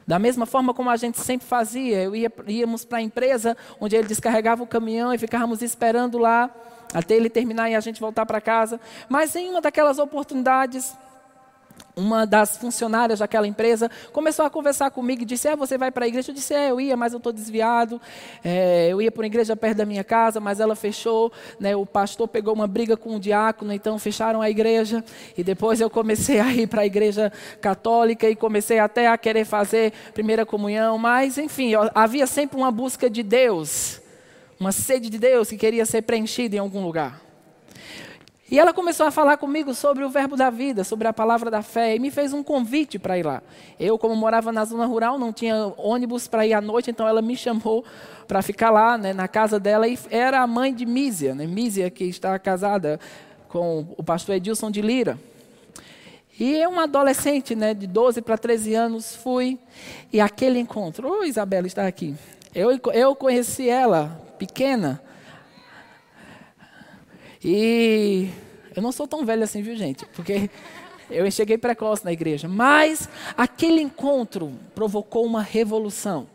Da 0.07 0.19
mesma 0.19 0.47
forma 0.47 0.75
como 0.75 0.91
a 0.91 0.97
gente 0.97 1.19
sempre 1.21 1.47
fazia, 1.47 2.03
eu 2.03 2.17
ia, 2.17 2.33
íamos 2.47 2.85
para 2.85 2.99
a 2.99 3.03
empresa 3.03 3.57
onde 3.81 3.95
ele 3.97 4.09
descarregava 4.09 4.63
o 4.63 4.67
caminhão 4.67 5.13
e 5.15 5.19
ficávamos 5.19 5.63
esperando 5.63 6.19
lá 6.19 6.51
até 6.93 7.15
ele 7.15 7.31
terminar 7.31 7.71
e 7.71 7.75
a 7.75 7.81
gente 7.81 8.01
voltar 8.01 8.27
para 8.27 8.41
casa. 8.41 8.81
Mas 9.09 9.35
em 9.37 9.51
uma 9.51 9.61
daquelas 9.61 9.99
oportunidades, 9.99 10.95
uma 11.97 12.27
das 12.27 12.57
funcionárias 12.57 13.19
daquela 13.19 13.47
empresa 13.47 13.91
começou 14.13 14.45
a 14.45 14.51
conversar 14.51 14.91
comigo 14.91 15.23
e 15.23 15.25
disse: 15.25 15.49
Ah, 15.49 15.57
você 15.57 15.77
vai 15.77 15.91
para 15.91 16.05
a 16.05 16.09
igreja? 16.09 16.31
Eu 16.31 16.35
disse: 16.35 16.55
É, 16.55 16.71
eu 16.71 16.81
ia, 16.81 16.97
mas 16.97 17.13
eu 17.13 17.19
estou 17.19 17.33
desviado. 17.33 18.01
É, 18.45 18.89
eu 18.89 19.01
ia 19.01 19.11
para 19.11 19.21
uma 19.21 19.27
igreja 19.27 19.55
perto 19.57 19.79
da 19.79 19.87
minha 19.87 20.05
casa, 20.05 20.41
mas 20.41 20.61
ela 20.61 20.75
fechou. 20.75 21.33
Né, 21.59 21.77
o 21.77 21.85
pastor 21.85 22.29
pegou 22.29 22.55
uma 22.55 22.67
briga 22.67 22.97
com 22.97 23.17
o 23.17 23.21
diácono, 23.21 23.73
então 23.73 23.99
fecharam 23.99 24.41
a 24.41 24.51
igreja. 24.51 25.05
E 25.37 25.45
depois 25.45 25.81
eu 25.81 25.91
comecei 25.91 26.41
a 26.41 26.53
ir 26.53 26.67
para 26.67 26.83
a 26.83 26.87
igreja 26.87 27.33
católica 27.61 28.29
e 28.29 28.37
comecei 28.37 28.79
até 28.79 29.09
a 29.09 29.19
querer 29.19 29.45
fazer 29.45 29.93
primeira 30.15 30.47
comunhão. 30.47 30.99
Mas, 30.99 31.39
enfim, 31.39 31.73
havia 31.95 32.27
sempre 32.27 32.57
uma 32.57 32.71
busca 32.71 33.11
de 33.11 33.23
Deus, 33.23 34.01
uma 34.59 34.73
sede 34.73 35.11
de 35.11 35.19
Deus 35.19 35.49
que 35.49 35.57
queria 35.57 35.87
ser 35.87 36.03
preenchida 36.03 36.57
em 36.57 36.59
algum 36.59 36.83
lugar. 36.83 37.30
E 38.51 38.59
ela 38.59 38.75
começou 38.75 39.07
a 39.07 39.13
falar 39.13 39.37
comigo 39.37 39.73
sobre 39.73 40.05
o 40.05 40.11
verbo 40.11 40.37
da 40.37 40.51
vida, 40.51 40.83
sobre 40.83 41.07
a 41.07 41.13
palavra 41.13 41.53
da 41.53 41.63
fé, 41.63 41.95
e 41.95 42.01
me 42.01 42.11
fez 42.11 42.33
um 42.33 42.43
convite 42.43 42.99
para 42.99 43.17
ir 43.17 43.25
lá. 43.25 43.41
Eu, 43.79 43.97
como 43.97 44.17
morava 44.17 44.51
na 44.51 44.65
zona 44.65 44.87
rural, 44.87 45.21
não 45.21 45.33
tinha 45.33 45.73
ônibus 45.77 46.27
para 46.27 46.45
ir 46.45 46.53
à 46.53 46.61
noite, 46.61 46.91
então 46.91 47.07
ela 47.07 47.23
me 47.23 47.37
chamou 47.37 47.85
para 48.27 48.43
ficar 48.43 48.71
lá, 48.71 48.99
né, 48.99 49.13
na 49.13 49.29
casa 49.29 49.61
dela, 49.61 49.87
e 49.87 49.97
era 50.11 50.41
a 50.41 50.47
mãe 50.49 50.75
de 50.75 50.85
Mísia, 50.85 51.33
né, 51.33 51.47
Mísia, 51.47 51.89
que 51.91 52.03
está 52.03 52.37
casada 52.41 52.99
com 53.49 53.87
o 53.97 54.03
pastor 54.03 54.35
Edilson 54.35 54.69
de 54.69 54.83
Lira. 54.83 55.17
E 56.37 56.57
eu, 56.57 56.71
uma 56.71 56.85
adolescente, 56.85 57.55
né, 57.55 57.73
de 57.73 57.87
12 57.87 58.21
para 58.21 58.37
13 58.37 58.75
anos, 58.75 59.15
fui, 59.15 59.61
e 60.13 60.21
aquele 60.21 60.59
encontro, 60.59 61.09
ô 61.09 61.19
oh, 61.21 61.25
Isabela 61.25 61.69
está 61.69 61.87
aqui, 61.87 62.17
eu, 62.53 62.71
eu 62.93 63.15
conheci 63.15 63.69
ela, 63.69 64.21
pequena, 64.41 65.01
e 67.43 68.31
eu 68.75 68.83
não 68.83 68.93
sou 68.93 69.07
tão 69.07 69.25
velho 69.25 69.43
assim, 69.43 69.63
viu, 69.63 69.77
gente? 69.77 70.05
Porque 70.07 70.51
eu 71.11 71.31
cheguei 71.31 71.59
precoce 71.59 72.05
na 72.05 72.13
igreja. 72.13 72.47
Mas 72.49 73.09
aquele 73.37 73.81
encontro 73.81 74.53
provocou 74.75 75.25
uma 75.25 75.43
revolução 75.43 76.27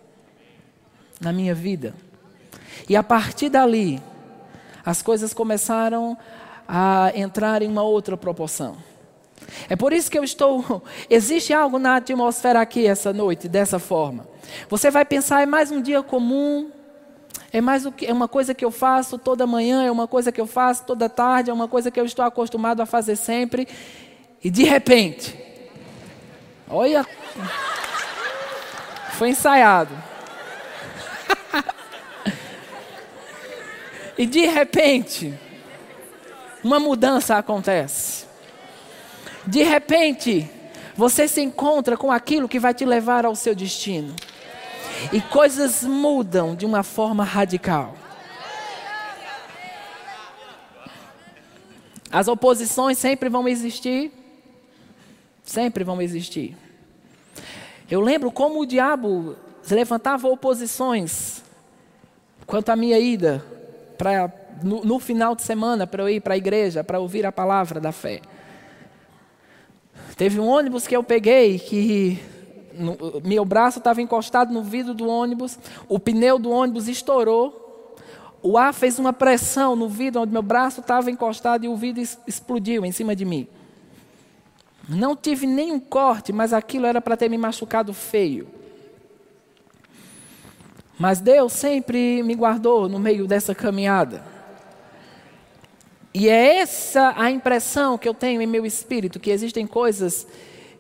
na 1.22 1.32
minha 1.32 1.56
vida. 1.56 1.94
E 2.90 2.96
a 2.96 3.04
partir 3.04 3.50
dali, 3.50 4.02
as 4.86 5.02
coisas 5.02 5.34
começaram 5.34 6.18
a 6.68 7.12
entrar 7.16 7.62
em 7.62 7.68
uma 7.68 7.84
outra 7.84 8.18
proporção. 8.18 8.78
É 9.70 9.76
por 9.76 9.94
isso 9.94 10.10
que 10.10 10.18
eu 10.18 10.24
estou. 10.24 10.84
Existe 11.10 11.54
algo 11.54 11.80
na 11.80 11.98
atmosfera 11.98 12.62
aqui 12.62 12.86
essa 12.86 13.14
noite, 13.14 13.48
dessa 13.48 13.80
forma. 13.80 14.28
Você 14.70 14.92
vai 14.92 15.06
pensar, 15.06 15.42
é 15.42 15.46
mais 15.46 15.72
um 15.72 15.82
dia 15.82 16.02
comum, 16.04 16.72
é 17.52 17.62
mais 17.62 17.86
o 17.86 17.92
que, 17.92 18.06
é 18.06 18.14
uma 18.14 18.28
coisa 18.28 18.54
que 18.54 18.66
eu 18.66 18.72
faço 18.72 19.18
toda 19.18 19.48
manhã, 19.48 19.84
é 19.86 19.92
uma 19.92 20.08
coisa 20.08 20.32
que 20.32 20.42
eu 20.42 20.48
faço 20.48 20.84
toda 20.86 21.08
tarde, 21.08 21.50
é 21.50 21.54
uma 21.54 21.68
coisa 21.68 21.90
que 21.90 22.00
eu 22.00 22.06
estou 22.06 22.26
acostumado 22.26 22.82
a 22.82 22.86
fazer 22.86 23.16
sempre. 23.16 23.68
E 24.44 24.50
de 24.50 24.64
repente, 24.64 25.38
olha, 26.70 27.06
foi 29.14 29.30
ensaiado. 29.30 29.96
e 34.18 34.26
de 34.26 34.46
repente, 34.46 35.34
uma 36.64 36.80
mudança 36.80 37.38
acontece. 37.38 38.26
De 39.48 39.64
repente, 39.64 40.50
você 40.96 41.28
se 41.28 41.42
encontra 41.42 41.96
com 41.96 42.12
aquilo 42.12 42.48
que 42.50 42.60
vai 42.60 42.74
te 42.74 42.86
levar 42.86 43.26
ao 43.26 43.36
seu 43.36 43.54
destino. 43.54 44.16
E 45.12 45.22
coisas 45.22 45.84
mudam 45.84 46.56
de 46.56 46.66
uma 46.66 46.84
forma 46.84 47.24
radical. 47.24 47.96
As 52.12 52.28
oposições 52.28 52.98
sempre 52.98 53.30
vão 53.30 53.48
existir. 53.48 54.12
Sempre 55.44 55.84
vão 55.84 56.02
existir. 56.02 56.56
Eu 57.90 58.02
lembro 58.02 58.32
como 58.32 58.62
o 58.62 58.66
diabo 58.66 59.36
levantava 59.70 60.28
oposições 60.28 61.44
quanto 62.46 62.70
à 62.70 62.76
minha 62.76 63.00
ida 63.00 63.44
para 63.98 64.32
no, 64.64 64.86
no, 64.86 65.00
final 65.00 65.36
de 65.36 65.42
semana 65.42 65.86
para 65.86 66.04
eu 66.04 66.10
ir 66.10 66.22
para 66.22 66.36
a 66.36 66.38
igreja 66.38 66.84
para 66.84 67.00
ouvir 67.00 67.26
a 67.26 67.32
palavra 67.32 67.80
da 67.80 67.92
fé. 67.92 68.22
Teve 70.16 70.40
um 70.40 70.48
ônibus 70.48 70.88
que 70.88 70.96
eu 70.96 71.04
peguei 71.04 71.60
que 71.60 72.20
no, 72.78 73.22
meu 73.24 73.46
braço 73.46 73.80
estava 73.80 74.02
encostado 74.02 74.54
no 74.54 74.62
vidro 74.62 74.94
do 74.94 75.08
ônibus, 75.08 75.58
o 75.88 76.00
pneu 76.00 76.38
do 76.38 76.50
ônibus 76.50 76.88
estourou, 76.88 77.96
o 78.42 78.58
ar 78.58 78.74
fez 78.74 79.00
uma 79.00 79.12
pressão 79.12 79.76
no 79.76 79.90
vidro 79.90 80.22
onde 80.22 80.32
meu 80.32 80.44
braço 80.44 80.82
estava 80.82 81.10
encostado 81.10 81.66
e 81.66 81.68
o 81.68 81.76
vidro 81.76 82.04
explodiu 82.28 82.86
em 82.86 82.92
cima 82.92 83.16
de 83.16 83.26
mim. 83.26 83.48
Não 84.88 85.16
tive 85.16 85.48
nenhum 85.48 85.80
corte, 85.80 86.32
mas 86.32 86.54
aquilo 86.54 86.86
era 86.86 87.02
para 87.02 87.18
ter 87.18 87.28
me 87.28 87.38
machucado 87.38 87.92
feio. 87.92 88.48
Mas 90.98 91.20
Deus 91.20 91.54
sempre 91.54 92.22
me 92.24 92.36
guardou 92.36 92.88
no 92.88 93.00
meio 93.00 93.26
dessa 93.26 93.56
caminhada. 93.56 94.24
E 96.14 96.30
é 96.30 96.60
essa 96.60 97.14
a 97.18 97.30
impressão 97.30 97.98
que 97.98 98.08
eu 98.08 98.14
tenho 98.14 98.42
em 98.42 98.48
meu 98.48 98.66
espírito, 98.66 99.20
que 99.20 99.32
existem 99.32 99.68
coisas 99.68 100.26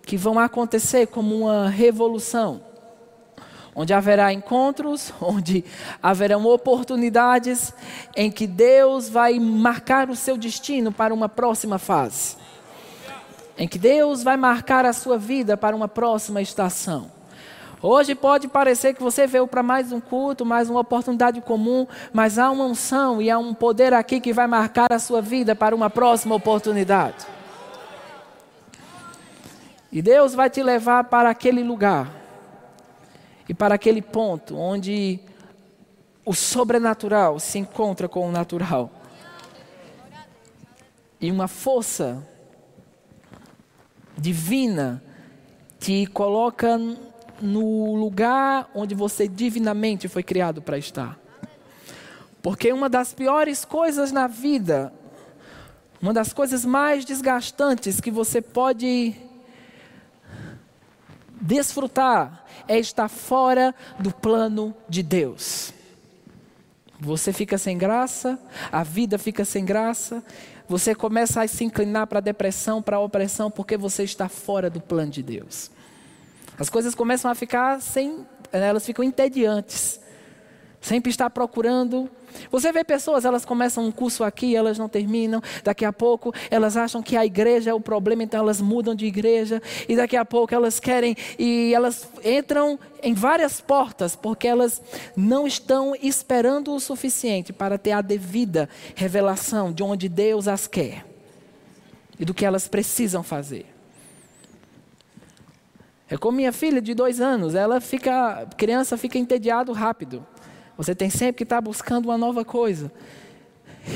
que 0.05 0.15
vão 0.15 0.39
acontecer 0.39 1.07
como 1.07 1.35
uma 1.35 1.67
revolução, 1.69 2.61
onde 3.75 3.93
haverá 3.93 4.31
encontros, 4.31 5.11
onde 5.19 5.65
haverão 6.01 6.45
oportunidades 6.45 7.73
em 8.15 8.31
que 8.31 8.47
Deus 8.47 9.09
vai 9.09 9.39
marcar 9.39 10.09
o 10.09 10.15
seu 10.15 10.37
destino 10.37 10.91
para 10.91 11.13
uma 11.13 11.27
próxima 11.27 11.77
fase, 11.77 12.37
em 13.57 13.67
que 13.67 13.79
Deus 13.79 14.23
vai 14.23 14.37
marcar 14.37 14.85
a 14.85 14.93
sua 14.93 15.17
vida 15.17 15.57
para 15.57 15.75
uma 15.75 15.87
próxima 15.87 16.41
estação. 16.41 17.13
Hoje 17.81 18.15
pode 18.15 18.47
parecer 18.47 18.95
que 18.95 19.03
você 19.03 19.27
veio 19.27 19.45
para 19.45 19.61
mais 19.61 19.91
um 19.91 19.99
culto, 19.99 20.45
mais 20.45 20.69
uma 20.69 20.79
oportunidade 20.79 21.39
comum, 21.41 21.85
mas 22.11 22.39
há 22.39 22.49
uma 22.49 22.65
unção 22.65 23.21
e 23.21 23.29
há 23.29 23.37
um 23.37 23.53
poder 23.53 23.93
aqui 23.93 24.19
que 24.19 24.33
vai 24.33 24.47
marcar 24.47 24.91
a 24.91 24.97
sua 24.97 25.21
vida 25.21 25.55
para 25.55 25.75
uma 25.75 25.89
próxima 25.89 26.33
oportunidade. 26.33 27.27
E 29.95 30.01
Deus 30.01 30.35
vai 30.35 30.49
te 30.49 30.61
levar 30.61 31.05
para 31.05 31.29
aquele 31.29 31.63
lugar 31.63 32.13
e 33.47 33.53
para 33.53 33.75
aquele 33.75 34.01
ponto 34.01 34.57
onde 34.57 35.21
o 36.25 36.33
sobrenatural 36.33 37.39
se 37.39 37.59
encontra 37.59 38.09
com 38.09 38.27
o 38.27 38.31
natural. 38.31 38.91
E 41.21 41.31
uma 41.31 41.47
força 41.47 42.21
divina 44.17 45.01
te 45.79 46.05
coloca 46.07 46.77
no 47.41 47.95
lugar 47.95 48.69
onde 48.75 48.93
você 48.93 49.29
divinamente 49.29 50.09
foi 50.09 50.23
criado 50.23 50.61
para 50.61 50.77
estar. 50.77 51.17
Porque 52.41 52.73
uma 52.73 52.89
das 52.89 53.13
piores 53.13 53.63
coisas 53.63 54.11
na 54.11 54.27
vida, 54.27 54.91
uma 56.01 56.13
das 56.13 56.33
coisas 56.33 56.65
mais 56.65 57.05
desgastantes 57.05 58.01
que 58.01 58.11
você 58.11 58.41
pode 58.41 59.23
Desfrutar 61.41 62.45
é 62.67 62.79
estar 62.79 63.07
fora 63.07 63.73
do 63.99 64.11
plano 64.11 64.75
de 64.87 65.03
Deus. 65.03 65.73
Você 66.99 67.33
fica 67.33 67.57
sem 67.57 67.77
graça, 67.77 68.39
a 68.71 68.83
vida 68.83 69.17
fica 69.17 69.43
sem 69.43 69.65
graça, 69.65 70.23
você 70.67 70.95
começa 70.95 71.41
a 71.41 71.47
se 71.47 71.63
inclinar 71.63 72.07
para 72.07 72.19
a 72.19 72.21
depressão, 72.21 72.81
para 72.81 72.97
a 72.97 72.99
opressão, 72.99 73.51
porque 73.51 73.77
você 73.77 74.03
está 74.03 74.29
fora 74.29 74.69
do 74.69 74.79
plano 74.79 75.11
de 75.11 75.21
Deus. 75.21 75.69
As 76.57 76.69
coisas 76.69 76.95
começam 76.95 77.29
a 77.29 77.35
ficar 77.35 77.81
sem, 77.81 78.25
elas 78.51 78.85
ficam 78.85 79.03
entediantes. 79.03 79.99
Sempre 80.85 81.09
está 81.09 81.27
procurando. 81.31 82.07
Você 82.51 82.71
vê 82.71 82.83
pessoas, 82.83 83.25
elas 83.25 83.43
começam 83.43 83.83
um 83.83 83.91
curso 83.91 84.23
aqui, 84.23 84.55
elas 84.55 84.77
não 84.77 84.87
terminam. 84.87 85.41
Daqui 85.63 85.83
a 85.83 85.91
pouco 85.91 86.31
elas 86.51 86.77
acham 86.77 87.01
que 87.01 87.17
a 87.17 87.25
igreja 87.25 87.71
é 87.71 87.73
o 87.73 87.79
problema, 87.79 88.21
então 88.21 88.39
elas 88.39 88.61
mudam 88.61 88.93
de 88.93 89.07
igreja. 89.07 89.59
E 89.89 89.95
daqui 89.95 90.15
a 90.15 90.23
pouco 90.23 90.53
elas 90.53 90.79
querem 90.79 91.17
e 91.39 91.73
elas 91.73 92.07
entram 92.23 92.77
em 93.01 93.15
várias 93.15 93.59
portas 93.59 94.15
porque 94.15 94.47
elas 94.47 94.79
não 95.17 95.47
estão 95.47 95.95
esperando 95.99 96.71
o 96.71 96.79
suficiente 96.79 97.51
para 97.51 97.79
ter 97.79 97.93
a 97.93 98.01
devida 98.01 98.69
revelação 98.93 99.73
de 99.73 99.81
onde 99.81 100.07
Deus 100.07 100.47
as 100.47 100.67
quer 100.67 101.03
e 102.19 102.23
do 102.23 102.31
que 102.31 102.45
elas 102.45 102.67
precisam 102.67 103.23
fazer. 103.23 103.65
É 106.07 106.15
como 106.15 106.37
minha 106.37 106.51
filha 106.51 106.79
de 106.79 106.93
dois 106.93 107.19
anos, 107.19 107.55
ela 107.55 107.81
fica, 107.81 108.47
criança 108.55 108.95
fica 108.95 109.17
entediado 109.17 109.71
rápido. 109.71 110.23
Você 110.77 110.93
tem 110.93 111.09
sempre 111.09 111.37
que 111.37 111.43
estar 111.43 111.61
buscando 111.61 112.05
uma 112.05 112.17
nova 112.17 112.43
coisa. 112.43 112.91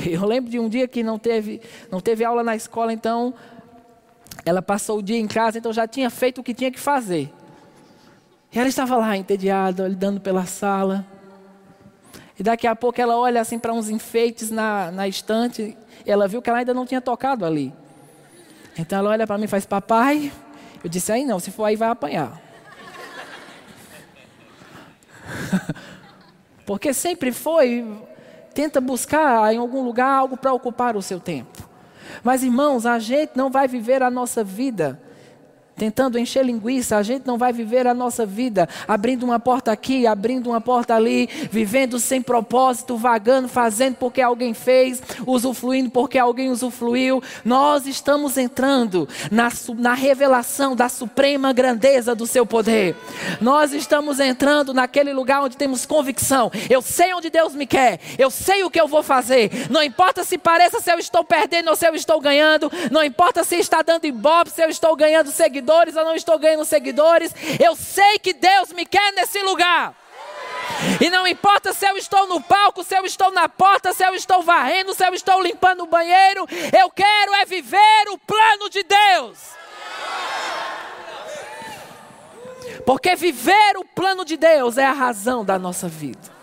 Eu 0.06 0.24
lembro 0.24 0.50
de 0.50 0.58
um 0.58 0.68
dia 0.68 0.86
que 0.86 1.02
não 1.02 1.18
teve, 1.18 1.60
não 1.90 2.00
teve 2.00 2.24
aula 2.24 2.42
na 2.42 2.54
escola, 2.54 2.92
então 2.92 3.34
ela 4.44 4.62
passou 4.62 4.98
o 4.98 5.02
dia 5.02 5.18
em 5.18 5.26
casa, 5.26 5.58
então 5.58 5.72
já 5.72 5.86
tinha 5.86 6.08
feito 6.08 6.40
o 6.40 6.44
que 6.44 6.54
tinha 6.54 6.70
que 6.70 6.78
fazer. 6.78 7.32
E 8.52 8.58
ela 8.58 8.68
estava 8.68 8.96
lá 8.96 9.16
entediada, 9.16 9.84
olhando 9.84 10.20
pela 10.20 10.46
sala. 10.46 11.06
E 12.38 12.42
daqui 12.42 12.66
a 12.66 12.74
pouco 12.74 13.00
ela 13.00 13.16
olha 13.16 13.40
assim 13.40 13.58
para 13.58 13.72
uns 13.72 13.88
enfeites 13.88 14.50
na, 14.50 14.90
na 14.90 15.06
estante, 15.06 15.76
ela 16.06 16.26
viu 16.26 16.40
que 16.40 16.48
ela 16.48 16.60
ainda 16.60 16.72
não 16.72 16.86
tinha 16.86 17.00
tocado 17.00 17.44
ali. 17.44 17.72
Então 18.78 18.98
ela 18.98 19.10
olha 19.10 19.26
para 19.26 19.36
mim 19.36 19.44
e 19.44 19.48
faz, 19.48 19.66
papai. 19.66 20.32
Eu 20.82 20.88
disse, 20.88 21.12
aí 21.12 21.24
não, 21.24 21.38
se 21.38 21.50
for 21.50 21.64
aí 21.64 21.76
vai 21.76 21.90
apanhar. 21.90 22.40
Porque 26.70 26.94
sempre 26.94 27.32
foi, 27.32 27.84
tenta 28.54 28.80
buscar 28.80 29.52
em 29.52 29.58
algum 29.58 29.82
lugar 29.82 30.06
algo 30.06 30.36
para 30.36 30.52
ocupar 30.52 30.96
o 30.96 31.02
seu 31.02 31.18
tempo. 31.18 31.68
Mas 32.22 32.44
irmãos, 32.44 32.86
a 32.86 32.96
gente 33.00 33.32
não 33.34 33.50
vai 33.50 33.66
viver 33.66 34.04
a 34.04 34.08
nossa 34.08 34.44
vida 34.44 35.02
tentando 35.80 36.18
encher 36.18 36.44
linguiça, 36.44 36.98
a 36.98 37.02
gente 37.02 37.26
não 37.26 37.38
vai 37.38 37.54
viver 37.54 37.86
a 37.86 37.94
nossa 37.94 38.26
vida 38.26 38.68
abrindo 38.86 39.22
uma 39.22 39.40
porta 39.40 39.72
aqui, 39.72 40.06
abrindo 40.06 40.50
uma 40.50 40.60
porta 40.60 40.94
ali, 40.94 41.26
vivendo 41.50 41.98
sem 41.98 42.20
propósito, 42.20 42.98
vagando, 42.98 43.48
fazendo 43.48 43.94
porque 43.94 44.20
alguém 44.20 44.52
fez, 44.52 45.02
usufruindo 45.26 45.88
porque 45.88 46.18
alguém 46.18 46.50
usufruiu. 46.50 47.22
Nós 47.46 47.86
estamos 47.86 48.36
entrando 48.36 49.08
na, 49.30 49.48
na 49.78 49.94
revelação 49.94 50.76
da 50.76 50.90
suprema 50.90 51.50
grandeza 51.50 52.14
do 52.14 52.26
seu 52.26 52.44
poder. 52.44 52.94
Nós 53.40 53.72
estamos 53.72 54.20
entrando 54.20 54.74
naquele 54.74 55.14
lugar 55.14 55.40
onde 55.40 55.56
temos 55.56 55.86
convicção. 55.86 56.52
Eu 56.68 56.82
sei 56.82 57.14
onde 57.14 57.30
Deus 57.30 57.54
me 57.54 57.66
quer, 57.66 58.00
eu 58.18 58.28
sei 58.30 58.64
o 58.64 58.70
que 58.70 58.78
eu 58.78 58.86
vou 58.86 59.02
fazer. 59.02 59.50
Não 59.70 59.82
importa 59.82 60.24
se 60.24 60.36
pareça 60.36 60.78
se 60.78 60.92
eu 60.92 60.98
estou 60.98 61.24
perdendo 61.24 61.70
ou 61.70 61.76
se 61.76 61.88
eu 61.88 61.94
estou 61.94 62.20
ganhando, 62.20 62.70
não 62.90 63.02
importa 63.02 63.42
se 63.44 63.56
está 63.56 63.80
dando 63.80 64.04
ibope, 64.04 64.50
se 64.50 64.62
eu 64.62 64.68
estou 64.68 64.94
ganhando 64.94 65.30
seguidores 65.30 65.69
seguidores, 65.70 65.96
eu 65.96 66.04
não 66.04 66.14
estou 66.14 66.38
ganhando 66.38 66.64
seguidores. 66.64 67.34
Eu 67.62 67.76
sei 67.76 68.18
que 68.18 68.32
Deus 68.32 68.72
me 68.72 68.84
quer 68.84 69.12
nesse 69.12 69.40
lugar. 69.42 69.94
E 71.00 71.10
não 71.10 71.26
importa 71.26 71.72
se 71.72 71.86
eu 71.86 71.96
estou 71.96 72.26
no 72.26 72.40
palco, 72.40 72.82
se 72.82 72.96
eu 72.96 73.04
estou 73.04 73.30
na 73.30 73.48
porta, 73.48 73.92
se 73.92 74.04
eu 74.04 74.14
estou 74.14 74.42
varrendo, 74.42 74.94
se 74.94 75.06
eu 75.06 75.12
estou 75.14 75.40
limpando 75.42 75.82
o 75.82 75.86
banheiro, 75.86 76.46
eu 76.76 76.90
quero 76.90 77.34
é 77.34 77.44
viver 77.44 78.08
o 78.10 78.18
plano 78.18 78.70
de 78.70 78.82
Deus. 78.82 79.38
Porque 82.86 83.14
viver 83.14 83.76
o 83.76 83.84
plano 83.84 84.24
de 84.24 84.36
Deus 84.36 84.78
é 84.78 84.86
a 84.86 84.92
razão 84.92 85.44
da 85.44 85.58
nossa 85.58 85.86
vida. 85.86 86.40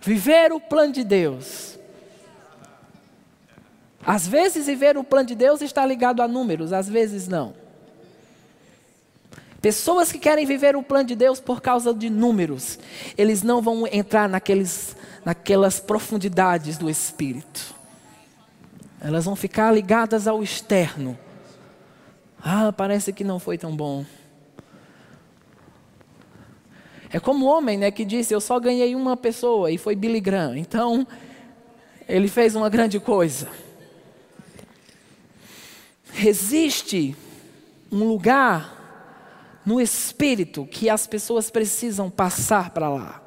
Viver 0.00 0.52
o 0.52 0.60
plano 0.60 0.92
de 0.92 1.02
Deus. 1.04 1.78
Às 4.06 4.28
vezes, 4.28 4.66
viver 4.66 4.98
o 4.98 5.04
plano 5.04 5.28
de 5.28 5.34
Deus 5.34 5.62
está 5.62 5.86
ligado 5.86 6.20
a 6.20 6.28
números, 6.28 6.72
às 6.72 6.88
vezes 6.88 7.26
não. 7.26 7.63
Pessoas 9.64 10.12
que 10.12 10.18
querem 10.18 10.44
viver 10.44 10.76
o 10.76 10.82
plano 10.82 11.08
de 11.08 11.16
Deus 11.16 11.40
por 11.40 11.62
causa 11.62 11.94
de 11.94 12.10
números, 12.10 12.78
eles 13.16 13.42
não 13.42 13.62
vão 13.62 13.86
entrar 13.86 14.28
naqueles, 14.28 14.94
naquelas 15.24 15.80
profundidades 15.80 16.76
do 16.76 16.90
espírito. 16.90 17.74
Elas 19.00 19.24
vão 19.24 19.34
ficar 19.34 19.72
ligadas 19.72 20.28
ao 20.28 20.42
externo. 20.42 21.18
Ah, 22.38 22.74
parece 22.76 23.10
que 23.10 23.24
não 23.24 23.38
foi 23.38 23.56
tão 23.56 23.74
bom. 23.74 24.04
É 27.10 27.18
como 27.18 27.46
o 27.46 27.48
homem 27.48 27.78
né, 27.78 27.90
que 27.90 28.04
disse: 28.04 28.34
Eu 28.34 28.42
só 28.42 28.60
ganhei 28.60 28.94
uma 28.94 29.16
pessoa 29.16 29.70
e 29.70 29.78
foi 29.78 29.96
Billy 29.96 30.20
Graham. 30.20 30.58
Então, 30.58 31.06
ele 32.06 32.28
fez 32.28 32.54
uma 32.54 32.68
grande 32.68 33.00
coisa. 33.00 33.48
Existe 36.22 37.16
um 37.90 38.04
lugar 38.04 38.83
no 39.64 39.80
espírito 39.80 40.66
que 40.66 40.90
as 40.90 41.06
pessoas 41.06 41.50
precisam 41.50 42.10
passar 42.10 42.70
para 42.70 42.88
lá. 42.88 43.22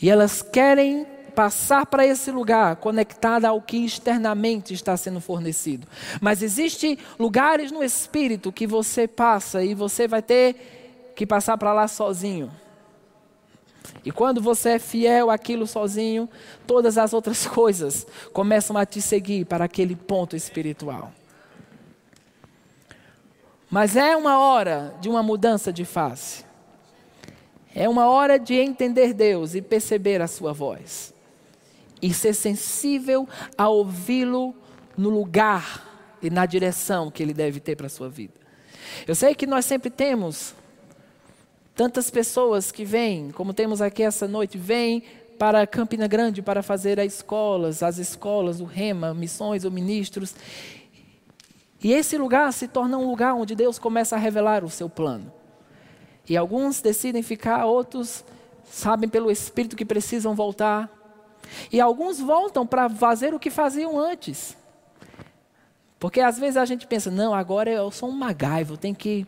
E 0.00 0.10
elas 0.10 0.42
querem 0.42 1.06
passar 1.34 1.86
para 1.86 2.04
esse 2.04 2.32
lugar 2.32 2.76
conectada 2.76 3.48
ao 3.48 3.62
que 3.62 3.76
externamente 3.76 4.74
está 4.74 4.96
sendo 4.96 5.20
fornecido. 5.20 5.86
Mas 6.20 6.42
existem 6.42 6.98
lugares 7.18 7.70
no 7.70 7.82
espírito 7.82 8.50
que 8.50 8.66
você 8.66 9.06
passa 9.06 9.62
e 9.62 9.74
você 9.74 10.08
vai 10.08 10.20
ter 10.20 11.12
que 11.14 11.24
passar 11.24 11.56
para 11.56 11.72
lá 11.72 11.86
sozinho. 11.86 12.50
E 14.04 14.10
quando 14.10 14.40
você 14.40 14.70
é 14.70 14.78
fiel 14.78 15.30
àquilo 15.30 15.66
sozinho, 15.66 16.28
todas 16.66 16.98
as 16.98 17.12
outras 17.12 17.46
coisas 17.48 18.06
começam 18.32 18.76
a 18.76 18.84
te 18.84 19.00
seguir 19.00 19.44
para 19.44 19.64
aquele 19.64 19.94
ponto 19.94 20.34
espiritual. 20.34 21.12
Mas 23.70 23.96
é 23.96 24.16
uma 24.16 24.38
hora 24.38 24.94
de 25.00 25.08
uma 25.08 25.22
mudança 25.22 25.72
de 25.72 25.84
face. 25.84 26.44
É 27.74 27.88
uma 27.88 28.08
hora 28.08 28.38
de 28.38 28.54
entender 28.54 29.12
Deus 29.12 29.54
e 29.54 29.62
perceber 29.62 30.22
a 30.22 30.26
sua 30.26 30.52
voz. 30.52 31.12
E 32.00 32.12
ser 32.14 32.34
sensível 32.34 33.28
a 33.56 33.68
ouvi-lo 33.68 34.54
no 34.96 35.10
lugar 35.10 36.16
e 36.22 36.30
na 36.30 36.46
direção 36.46 37.10
que 37.10 37.22
ele 37.22 37.34
deve 37.34 37.60
ter 37.60 37.76
para 37.76 37.86
a 37.86 37.90
sua 37.90 38.08
vida. 38.08 38.34
Eu 39.06 39.14
sei 39.14 39.34
que 39.34 39.46
nós 39.46 39.64
sempre 39.64 39.90
temos 39.90 40.54
tantas 41.74 42.10
pessoas 42.10 42.72
que 42.72 42.84
vêm, 42.84 43.30
como 43.30 43.54
temos 43.54 43.80
aqui 43.80 44.02
essa 44.02 44.26
noite, 44.26 44.58
vêm 44.58 45.04
para 45.38 45.64
Campina 45.66 46.08
Grande 46.08 46.42
para 46.42 46.62
fazer 46.62 46.98
as 46.98 47.14
escolas, 47.14 47.82
as 47.82 47.98
escolas, 47.98 48.60
o 48.60 48.64
rema, 48.64 49.14
missões 49.14 49.64
ou 49.64 49.70
ministros, 49.70 50.34
e 51.82 51.92
esse 51.92 52.16
lugar 52.16 52.52
se 52.52 52.66
torna 52.66 52.98
um 52.98 53.08
lugar 53.08 53.34
onde 53.34 53.54
Deus 53.54 53.78
começa 53.78 54.16
a 54.16 54.18
revelar 54.18 54.64
o 54.64 54.70
seu 54.70 54.88
plano. 54.88 55.32
E 56.28 56.36
alguns 56.36 56.80
decidem 56.80 57.22
ficar, 57.22 57.64
outros 57.64 58.24
sabem 58.64 59.08
pelo 59.08 59.30
Espírito 59.30 59.76
que 59.76 59.84
precisam 59.84 60.34
voltar. 60.34 60.90
E 61.72 61.80
alguns 61.80 62.18
voltam 62.18 62.66
para 62.66 62.90
fazer 62.90 63.32
o 63.32 63.38
que 63.38 63.50
faziam 63.50 63.98
antes. 63.98 64.56
Porque 65.98 66.20
às 66.20 66.38
vezes 66.38 66.56
a 66.56 66.64
gente 66.64 66.86
pensa, 66.86 67.10
não, 67.10 67.32
agora 67.32 67.70
eu 67.70 67.90
sou 67.90 68.08
um 68.08 68.12
magaivo, 68.12 68.76
tenho 68.76 68.94
que 68.94 69.26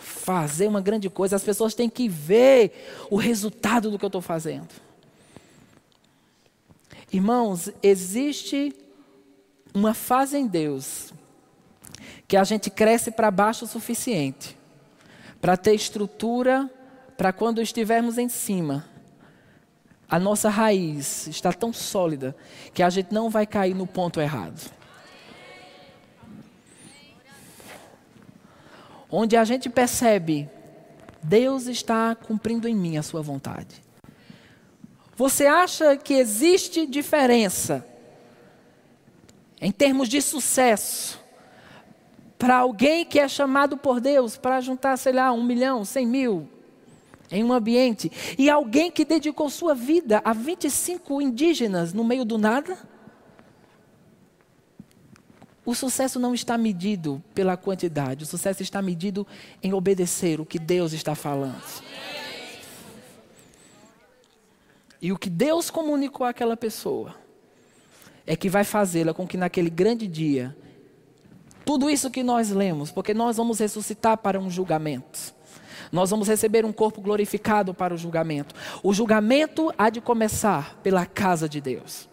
fazer 0.00 0.66
uma 0.66 0.80
grande 0.80 1.08
coisa, 1.08 1.36
as 1.36 1.44
pessoas 1.44 1.74
têm 1.74 1.88
que 1.88 2.08
ver 2.08 3.06
o 3.10 3.16
resultado 3.16 3.90
do 3.90 3.98
que 3.98 4.04
eu 4.04 4.08
estou 4.08 4.20
fazendo. 4.20 4.68
Irmãos, 7.12 7.70
existe 7.82 8.74
uma 9.72 9.94
fase 9.94 10.36
em 10.36 10.46
Deus 10.46 11.12
que 12.28 12.36
a 12.36 12.44
gente 12.44 12.70
cresce 12.70 13.10
para 13.10 13.30
baixo 13.30 13.64
o 13.64 13.68
suficiente 13.68 14.56
para 15.40 15.56
ter 15.56 15.74
estrutura 15.74 16.68
para 17.16 17.32
quando 17.32 17.62
estivermos 17.62 18.18
em 18.18 18.28
cima. 18.28 18.84
A 20.08 20.18
nossa 20.18 20.48
raiz 20.48 21.26
está 21.26 21.52
tão 21.52 21.72
sólida 21.72 22.36
que 22.72 22.82
a 22.82 22.90
gente 22.90 23.12
não 23.12 23.28
vai 23.28 23.46
cair 23.46 23.74
no 23.74 23.86
ponto 23.86 24.20
errado. 24.20 24.70
Onde 29.10 29.36
a 29.36 29.44
gente 29.44 29.68
percebe, 29.68 30.48
Deus 31.22 31.66
está 31.66 32.14
cumprindo 32.14 32.68
em 32.68 32.74
mim 32.74 32.96
a 32.96 33.02
sua 33.02 33.22
vontade. 33.22 33.82
Você 35.16 35.46
acha 35.46 35.96
que 35.96 36.14
existe 36.14 36.86
diferença 36.86 37.86
em 39.60 39.72
termos 39.72 40.08
de 40.08 40.20
sucesso 40.20 41.18
para 42.38 42.56
alguém 42.56 43.04
que 43.04 43.18
é 43.18 43.28
chamado 43.28 43.76
por 43.76 44.00
Deus 44.00 44.36
para 44.36 44.60
juntar, 44.60 44.96
sei 44.96 45.12
lá, 45.12 45.32
um 45.32 45.42
milhão, 45.42 45.84
cem 45.84 46.06
mil, 46.06 46.48
em 47.30 47.42
um 47.42 47.52
ambiente, 47.52 48.10
e 48.38 48.48
alguém 48.48 48.90
que 48.90 49.04
dedicou 49.04 49.50
sua 49.50 49.74
vida 49.74 50.20
a 50.24 50.32
25 50.32 51.20
indígenas 51.20 51.92
no 51.92 52.04
meio 52.04 52.24
do 52.24 52.38
nada? 52.38 52.78
O 55.64 55.74
sucesso 55.74 56.20
não 56.20 56.32
está 56.32 56.56
medido 56.56 57.20
pela 57.34 57.56
quantidade, 57.56 58.22
o 58.22 58.26
sucesso 58.26 58.62
está 58.62 58.80
medido 58.80 59.26
em 59.60 59.72
obedecer 59.72 60.40
o 60.40 60.46
que 60.46 60.60
Deus 60.60 60.92
está 60.92 61.16
falando. 61.16 61.60
E 65.02 65.10
o 65.10 65.18
que 65.18 65.28
Deus 65.28 65.68
comunicou 65.68 66.24
àquela 66.24 66.56
pessoa 66.56 67.14
é 68.24 68.36
que 68.36 68.48
vai 68.48 68.64
fazê-la 68.64 69.12
com 69.12 69.26
que 69.26 69.36
naquele 69.36 69.70
grande 69.70 70.06
dia, 70.06 70.56
tudo 71.66 71.90
isso 71.90 72.08
que 72.12 72.22
nós 72.22 72.50
lemos, 72.50 72.92
porque 72.92 73.12
nós 73.12 73.36
vamos 73.36 73.58
ressuscitar 73.58 74.16
para 74.18 74.38
um 74.38 74.48
julgamento. 74.48 75.34
Nós 75.90 76.10
vamos 76.10 76.28
receber 76.28 76.64
um 76.64 76.72
corpo 76.72 77.00
glorificado 77.00 77.74
para 77.74 77.92
o 77.92 77.98
julgamento. 77.98 78.54
O 78.84 78.94
julgamento 78.94 79.74
há 79.76 79.90
de 79.90 80.00
começar 80.00 80.78
pela 80.80 81.04
casa 81.04 81.48
de 81.48 81.60
Deus. 81.60 82.08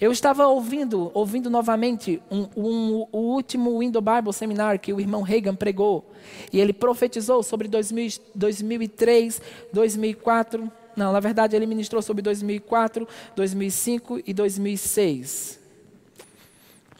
Eu 0.00 0.10
estava 0.10 0.46
ouvindo, 0.46 1.10
ouvindo 1.12 1.50
novamente 1.50 2.22
um, 2.30 2.48
um, 2.56 3.06
o 3.12 3.18
último 3.18 3.78
Window 3.80 4.00
Bible 4.00 4.32
Seminar 4.32 4.78
que 4.78 4.90
o 4.90 5.00
irmão 5.00 5.20
Reagan 5.20 5.54
pregou. 5.54 6.10
E 6.50 6.58
ele 6.58 6.72
profetizou 6.72 7.42
sobre 7.42 7.68
2000, 7.68 8.08
2003, 8.34 9.42
2004. 9.70 10.72
Não, 10.96 11.12
na 11.12 11.20
verdade 11.20 11.54
ele 11.54 11.66
ministrou 11.66 12.00
sobre 12.00 12.22
2004, 12.22 13.06
2005 13.34 14.22
e 14.26 14.32
2006. 14.32 15.65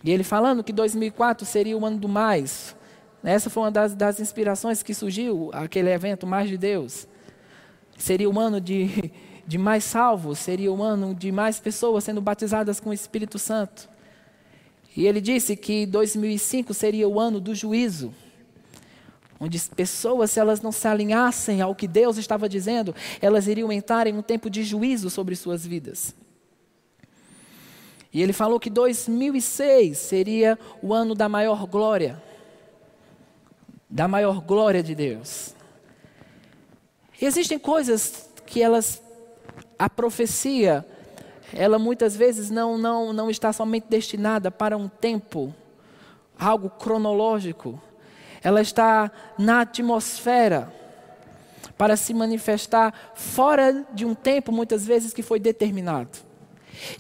E 0.07 0.11
ele 0.11 0.23
falando 0.23 0.62
que 0.62 0.73
2004 0.73 1.45
seria 1.45 1.77
o 1.77 1.85
ano 1.85 1.99
do 1.99 2.09
mais. 2.09 2.75
Essa 3.25 3.51
foi 3.51 3.64
uma 3.64 3.73
das, 3.73 3.92
das 3.92 4.21
inspirações 4.21 4.81
que 4.81 4.95
surgiu, 4.95 5.51
aquele 5.53 5.90
evento 5.90 6.27
Mais 6.27 6.49
de 6.49 6.57
Deus. 6.57 7.09
Seria 7.99 8.31
o 8.31 8.38
ano 8.38 8.61
de 8.61 9.12
de 9.47 9.59
mais 9.59 9.85
salvos, 9.85 10.40
seria 10.40 10.73
um 10.73 10.83
ano 10.83 11.14
de 11.14 11.31
mais 11.31 11.61
pessoas 11.61 12.05
sendo 12.05 12.21
batizadas 12.21 12.81
com 12.81 12.90
o 12.90 12.92
Espírito 12.92 13.38
Santo. 13.38 13.88
E 14.97 15.07
ele 15.07 15.21
disse 15.21 15.57
que 15.57 15.87
2005 15.87 16.75
seria 16.75 17.09
o 17.09 17.21
ano 17.21 17.40
do 17.40 17.55
juízo, 17.55 18.12
onde 19.38 19.61
pessoas, 19.77 20.31
se 20.31 20.40
elas 20.40 20.61
não 20.61 20.73
se 20.73 20.88
alinhassem 20.88 21.61
ao 21.61 21.75
que 21.75 21.87
Deus 21.87 22.16
estava 22.16 22.49
dizendo, 22.49 22.95
elas 23.21 23.47
iriam 23.47 23.71
entrar 23.71 24.07
em 24.07 24.16
um 24.16 24.23
tempo 24.23 24.51
de 24.51 24.64
juízo 24.64 25.11
sobre 25.11 25.37
suas 25.37 25.64
vidas. 25.64 26.14
E 28.17 28.23
ele 28.23 28.33
falou 28.33 28.59
que 28.59 28.71
2006 28.71 29.99
seria 29.99 30.59
o 30.81 30.95
ano 30.95 31.15
da 31.15 31.29
maior 31.29 31.67
glória, 31.67 32.23
da 33.91 34.09
maior 34.09 34.41
glória 34.41 34.83
de 34.83 34.95
Deus. 34.95 35.55
E 37.21 37.27
existem 37.27 37.59
coisas 37.59 38.31
que 38.47 38.63
elas 38.63 39.03
a 39.79 39.91
profecia, 39.91 40.83
ela 41.53 41.79
muitas 41.79 42.17
vezes 42.17 42.49
não, 42.49 42.79
não, 42.79 43.13
não 43.13 43.29
está 43.29 43.53
somente 43.53 43.85
destinada 43.91 44.51
para 44.51 44.79
um 44.79 44.89
tempo, 44.89 45.55
algo 46.39 46.71
cronológico. 46.71 47.79
Ela 48.43 48.63
está 48.63 49.13
na 49.37 49.61
atmosfera 49.61 50.73
para 51.77 51.99
se 51.99 52.15
manifestar 52.15 53.13
fora 53.15 53.85
de 53.93 54.07
um 54.07 54.15
tempo, 54.15 54.51
muitas 54.51 54.87
vezes, 54.87 55.13
que 55.13 55.23
foi 55.23 55.39
determinado. 55.39 56.26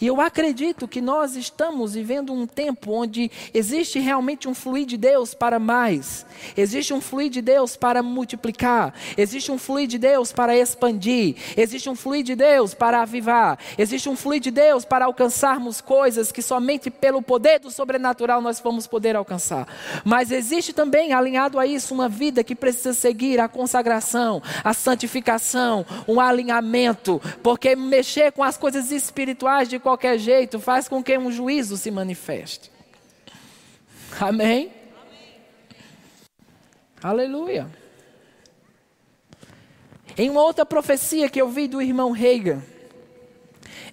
E 0.00 0.06
eu 0.06 0.20
acredito 0.20 0.88
que 0.88 1.00
nós 1.00 1.36
estamos 1.36 1.94
vivendo 1.94 2.32
um 2.32 2.46
tempo 2.46 2.92
onde 2.92 3.30
existe 3.52 3.98
realmente 3.98 4.48
um 4.48 4.54
fluir 4.54 4.86
de 4.86 4.96
Deus 4.96 5.34
para 5.34 5.58
mais, 5.58 6.26
existe 6.56 6.92
um 6.92 7.00
fluir 7.00 7.30
de 7.30 7.42
Deus 7.42 7.76
para 7.76 8.02
multiplicar, 8.02 8.94
existe 9.16 9.50
um 9.50 9.58
fluir 9.58 9.86
de 9.86 9.98
Deus 9.98 10.32
para 10.32 10.56
expandir, 10.56 11.36
existe 11.56 11.88
um 11.88 11.94
fluir 11.94 12.22
de 12.22 12.34
Deus 12.34 12.74
para 12.74 13.02
avivar, 13.02 13.58
existe 13.78 14.08
um 14.08 14.16
fluir 14.16 14.40
de 14.40 14.50
Deus 14.50 14.84
para 14.84 15.04
alcançarmos 15.04 15.80
coisas 15.80 16.32
que 16.32 16.42
somente 16.42 16.90
pelo 16.90 17.22
poder 17.22 17.60
do 17.60 17.70
sobrenatural 17.70 18.40
nós 18.40 18.60
vamos 18.60 18.86
poder 18.86 19.16
alcançar. 19.16 19.66
Mas 20.04 20.30
existe 20.30 20.72
também 20.72 21.12
alinhado 21.12 21.58
a 21.58 21.66
isso 21.66 21.94
uma 21.94 22.08
vida 22.08 22.44
que 22.44 22.54
precisa 22.54 22.92
seguir 22.92 23.40
a 23.40 23.48
consagração, 23.48 24.42
a 24.62 24.72
santificação, 24.72 25.84
um 26.06 26.20
alinhamento, 26.20 27.20
porque 27.42 27.74
mexer 27.76 28.32
com 28.32 28.42
as 28.42 28.56
coisas 28.56 28.90
espirituais 28.90 29.65
faz 29.66 29.68
de 29.68 29.78
qualquer 29.78 30.18
jeito, 30.18 30.58
faz 30.60 30.88
com 30.88 31.02
que 31.02 31.18
um 31.18 31.30
juízo 31.30 31.76
se 31.76 31.90
manifeste. 31.90 32.70
Amém? 34.18 34.72
Amém. 35.02 35.34
Aleluia. 37.02 37.70
Em 40.16 40.30
uma 40.30 40.40
outra 40.42 40.64
profecia 40.64 41.28
que 41.28 41.38
eu 41.40 41.50
vi 41.50 41.68
do 41.68 41.82
irmão 41.82 42.12
Reagan, 42.12 42.62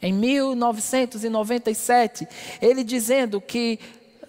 em 0.02 0.14
1997, 0.14 2.26
ele 2.62 2.82
dizendo 2.84 3.42
que 3.42 3.78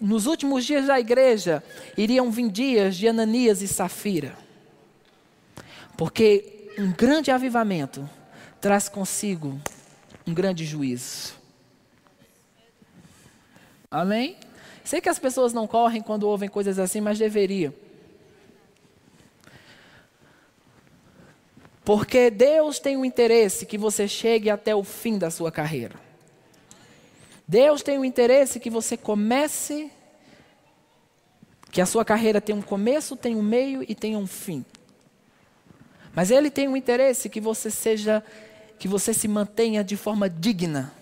nos 0.01 0.25
últimos 0.25 0.65
dias 0.65 0.87
da 0.87 0.99
igreja 0.99 1.63
iriam 1.97 2.29
vir 2.31 2.49
dias 2.49 2.97
de 2.97 3.07
Ananias 3.07 3.61
e 3.61 3.67
Safira. 3.67 4.35
Porque 5.95 6.71
um 6.77 6.91
grande 6.91 7.31
avivamento 7.31 8.09
traz 8.59 8.89
consigo 8.89 9.57
um 10.25 10.33
grande 10.33 10.65
juízo. 10.65 11.35
Amém? 13.89 14.37
Sei 14.83 15.01
que 15.01 15.09
as 15.09 15.19
pessoas 15.19 15.53
não 15.53 15.67
correm 15.67 16.01
quando 16.01 16.27
ouvem 16.27 16.49
coisas 16.49 16.77
assim, 16.79 17.01
mas 17.01 17.17
deveriam. 17.17 17.73
Porque 21.83 22.31
Deus 22.31 22.79
tem 22.79 22.97
o 22.97 23.05
interesse 23.05 23.65
que 23.65 23.77
você 23.77 24.07
chegue 24.07 24.49
até 24.49 24.75
o 24.75 24.83
fim 24.83 25.17
da 25.17 25.29
sua 25.29 25.51
carreira. 25.51 25.95
Deus 27.47 27.83
tem 27.83 27.99
o 27.99 28.03
interesse 28.03 28.59
que 28.59 28.71
você 28.71 28.97
comece, 28.97 29.91
que 31.71 31.79
a 31.79 31.85
sua 31.85 32.03
carreira 32.03 32.41
tenha 32.41 32.57
um 32.57 32.61
começo, 32.61 33.15
tenha 33.15 33.37
um 33.37 33.43
meio 33.43 33.85
e 33.87 33.93
tenha 33.93 34.17
um 34.17 34.25
fim. 34.25 34.65
Mas 36.15 36.31
Ele 36.31 36.49
tem 36.49 36.67
o 36.67 36.75
interesse 36.75 37.29
que 37.29 37.39
você 37.39 37.69
seja 37.69 38.23
que 38.77 38.87
você 38.87 39.13
se 39.13 39.27
mantenha 39.27 39.83
de 39.83 39.95
forma 39.95 40.29
digna 40.29 40.93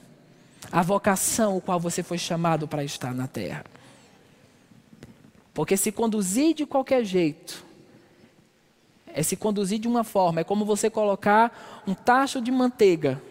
a 0.72 0.82
vocação 0.82 1.58
o 1.58 1.62
qual 1.62 1.80
você 1.80 2.02
foi 2.02 2.18
chamado 2.18 2.68
para 2.68 2.84
estar 2.84 3.14
na 3.14 3.28
terra. 3.28 3.64
Porque 5.54 5.78
se 5.78 5.92
conduzir 5.92 6.56
de 6.56 6.66
qualquer 6.66 7.06
jeito, 7.06 7.64
é 9.14 9.22
se 9.22 9.36
conduzir 9.36 9.78
de 9.78 9.88
uma 9.88 10.04
forma, 10.04 10.42
é 10.42 10.44
como 10.44 10.66
você 10.66 10.90
colocar 10.90 11.84
um 11.86 11.94
tacho 11.94 12.42
de 12.42 12.52
manteiga 12.52 13.22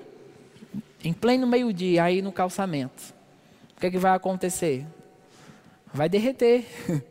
em 1.02 1.12
pleno 1.12 1.46
meio-dia 1.46 2.05
aí 2.05 2.22
no 2.22 2.31
calçamento. 2.31 3.12
O 3.76 3.81
que, 3.81 3.87
é 3.87 3.90
que 3.90 3.98
vai 3.98 4.14
acontecer? 4.14 4.87
Vai 5.92 6.09
derreter, 6.09 6.64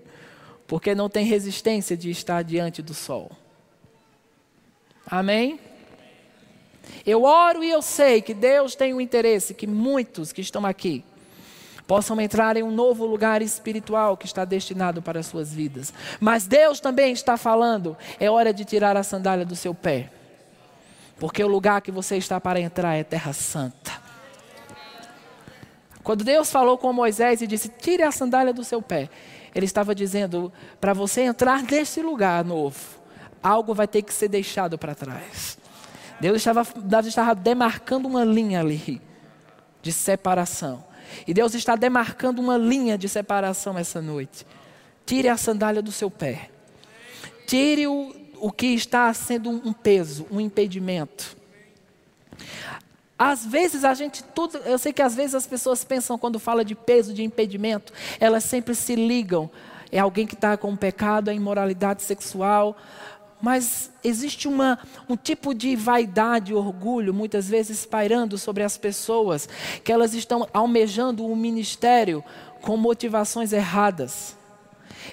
porque 0.66 0.96
não 0.96 1.10
tem 1.10 1.26
resistência 1.26 1.98
de 1.98 2.10
estar 2.10 2.42
diante 2.44 2.82
do 2.82 2.94
sol. 2.94 3.30
Amém? 5.06 5.60
Eu 7.06 7.24
oro 7.24 7.64
e 7.64 7.70
eu 7.70 7.82
sei 7.82 8.22
que 8.22 8.34
Deus 8.34 8.76
tem 8.76 8.94
o 8.94 9.02
interesse 9.02 9.54
que 9.54 9.68
muitos 9.68 10.32
que 10.32 10.42
estão 10.42 10.66
aqui 10.66 11.04
possam 11.92 12.22
entrar 12.22 12.56
em 12.56 12.64
um 12.64 12.72
novo 12.72 13.06
lugar 13.06 13.42
espiritual 13.42 14.16
que 14.16 14.26
está 14.26 14.46
destinado 14.46 15.02
para 15.02 15.20
as 15.20 15.26
suas 15.26 15.54
vidas. 15.54 15.94
Mas 16.20 16.48
Deus 16.48 16.80
também 16.80 17.12
está 17.12 17.36
falando: 17.36 17.98
é 18.20 18.30
hora 18.30 18.54
de 18.54 18.64
tirar 18.64 18.96
a 18.96 19.04
sandália 19.04 19.46
do 19.46 19.56
seu 19.56 19.74
pé, 19.74 20.10
porque 21.20 21.44
o 21.44 21.48
lugar 21.48 21.82
que 21.82 21.92
você 21.92 22.18
está 22.18 22.40
para 22.40 22.60
entrar 22.60 22.96
é 22.96 23.04
terra 23.04 23.34
santa. 23.34 23.92
Quando 26.04 26.24
Deus 26.24 26.50
falou 26.50 26.78
com 26.78 26.94
Moisés 26.94 27.42
e 27.42 27.48
disse: 27.48 27.70
tire 27.70 28.04
a 28.04 28.12
sandália 28.12 28.54
do 28.54 28.64
seu 28.64 28.82
pé, 28.82 29.10
Ele 29.54 29.66
estava 29.66 29.94
dizendo: 29.94 30.52
para 30.80 30.94
você 30.94 31.22
entrar 31.22 31.62
nesse 31.64 32.02
lugar 32.02 32.44
novo, 32.46 32.80
algo 33.44 33.74
vai 33.74 33.88
ter 33.88 34.02
que 34.02 34.14
ser 34.14 34.30
deixado 34.30 34.78
para 34.78 34.96
trás. 34.96 35.61
Deus 36.22 36.38
estava, 36.38 36.64
Deus 36.76 37.08
estava 37.08 37.34
demarcando 37.34 38.08
uma 38.08 38.24
linha 38.24 38.60
ali 38.60 39.02
de 39.82 39.92
separação. 39.92 40.84
E 41.26 41.34
Deus 41.34 41.56
está 41.56 41.76
demarcando 41.76 42.40
uma 42.40 42.58
linha 42.58 42.96
de 42.96 43.10
separação 43.10 43.76
essa 43.76 44.00
noite. 44.00 44.46
Tire 45.04 45.28
a 45.28 45.36
sandália 45.36 45.82
do 45.82 45.92
seu 45.92 46.12
pé. 46.12 46.52
Tire 47.48 47.88
o, 47.88 48.16
o 48.40 48.52
que 48.52 48.68
está 48.68 49.12
sendo 49.16 49.50
um 49.50 49.74
peso, 49.74 50.28
um 50.32 50.40
impedimento. 50.40 51.36
Às 53.18 53.44
vezes 53.44 53.84
a 53.84 53.96
gente 53.96 54.24
tudo, 54.24 54.60
eu 54.60 54.78
sei 54.78 54.94
que 54.94 55.02
às 55.02 55.16
vezes 55.16 55.34
as 55.34 55.48
pessoas 55.48 55.84
pensam 55.84 56.20
quando 56.20 56.40
fala 56.40 56.64
de 56.64 56.76
peso, 56.76 57.14
de 57.14 57.24
impedimento, 57.24 57.92
elas 58.20 58.44
sempre 58.44 58.76
se 58.76 58.96
ligam. 58.96 59.50
É 59.92 60.00
alguém 60.00 60.26
que 60.26 60.36
está 60.36 60.56
com 60.56 60.76
pecado, 60.76 61.30
a 61.30 61.34
imoralidade 61.34 62.04
sexual, 62.04 62.78
mas 63.42 63.92
existe 64.04 64.48
uma, 64.48 64.78
um 65.10 65.18
tipo 65.18 65.54
de 65.54 65.76
vaidade, 65.76 66.54
orgulho, 66.54 67.14
muitas 67.14 67.50
vezes 67.50 67.86
pairando 67.86 68.38
sobre 68.38 68.64
as 68.64 68.78
pessoas, 68.78 69.50
que 69.84 69.92
elas 69.92 70.14
estão 70.14 70.48
almejando 70.54 71.26
um 71.26 71.36
ministério 71.36 72.24
com 72.62 72.78
motivações 72.78 73.52
erradas. 73.52 74.38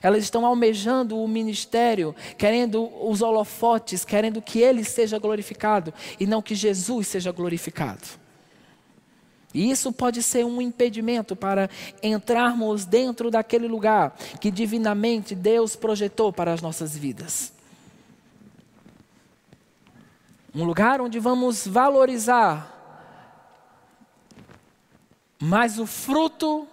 Elas 0.02 0.22
estão 0.22 0.44
almejando 0.44 1.18
o 1.18 1.26
ministério, 1.26 2.14
querendo 2.36 2.90
os 3.08 3.22
holofotes, 3.22 4.04
querendo 4.04 4.42
que 4.42 4.60
ele 4.60 4.84
seja 4.84 5.18
glorificado 5.18 5.92
e 6.20 6.26
não 6.26 6.42
que 6.42 6.54
Jesus 6.54 7.08
seja 7.08 7.32
glorificado. 7.32 8.06
E 9.52 9.70
isso 9.70 9.90
pode 9.92 10.22
ser 10.22 10.44
um 10.44 10.60
impedimento 10.60 11.34
para 11.34 11.70
entrarmos 12.02 12.84
dentro 12.84 13.30
daquele 13.30 13.66
lugar 13.66 14.14
que 14.40 14.50
divinamente 14.50 15.34
Deus 15.34 15.74
projetou 15.74 16.32
para 16.32 16.52
as 16.52 16.60
nossas 16.60 16.96
vidas. 16.96 17.57
Um 20.54 20.64
lugar 20.64 21.00
onde 21.00 21.18
vamos 21.18 21.66
valorizar 21.66 22.74
mais 25.40 25.78
o 25.78 25.87
fruto 25.87 26.66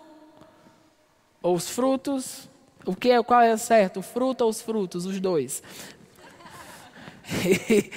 ou 1.42 1.56
os 1.56 1.70
frutos, 1.70 2.50
o 2.86 2.96
que 2.96 3.12
é 3.12 3.22
qual 3.22 3.42
é 3.42 3.56
certo, 3.58 4.00
o 4.00 4.04
fruto 4.04 4.44
ou 4.44 4.50
os 4.50 4.62
frutos, 4.62 5.06
os 5.06 5.20
dois. 5.20 5.62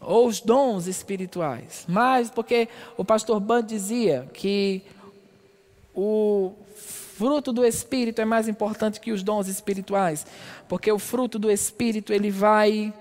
ou 0.00 0.26
os 0.28 0.40
dons 0.40 0.86
espirituais. 0.86 1.84
Mas 1.88 2.30
porque 2.30 2.68
o 2.96 3.04
pastor 3.04 3.40
Band 3.40 3.64
dizia 3.64 4.30
que 4.32 4.82
o 5.94 6.52
fruto 6.74 7.52
do 7.52 7.64
espírito 7.64 8.20
é 8.20 8.24
mais 8.24 8.46
importante 8.48 9.00
que 9.00 9.10
os 9.10 9.22
dons 9.22 9.48
espirituais, 9.48 10.24
porque 10.68 10.92
o 10.92 10.98
fruto 10.98 11.38
do 11.38 11.50
espírito 11.50 12.12
ele 12.12 12.30
vai 12.30 12.94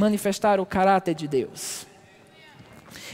manifestar 0.00 0.58
o 0.58 0.66
caráter 0.66 1.14
de 1.14 1.28
Deus. 1.28 1.86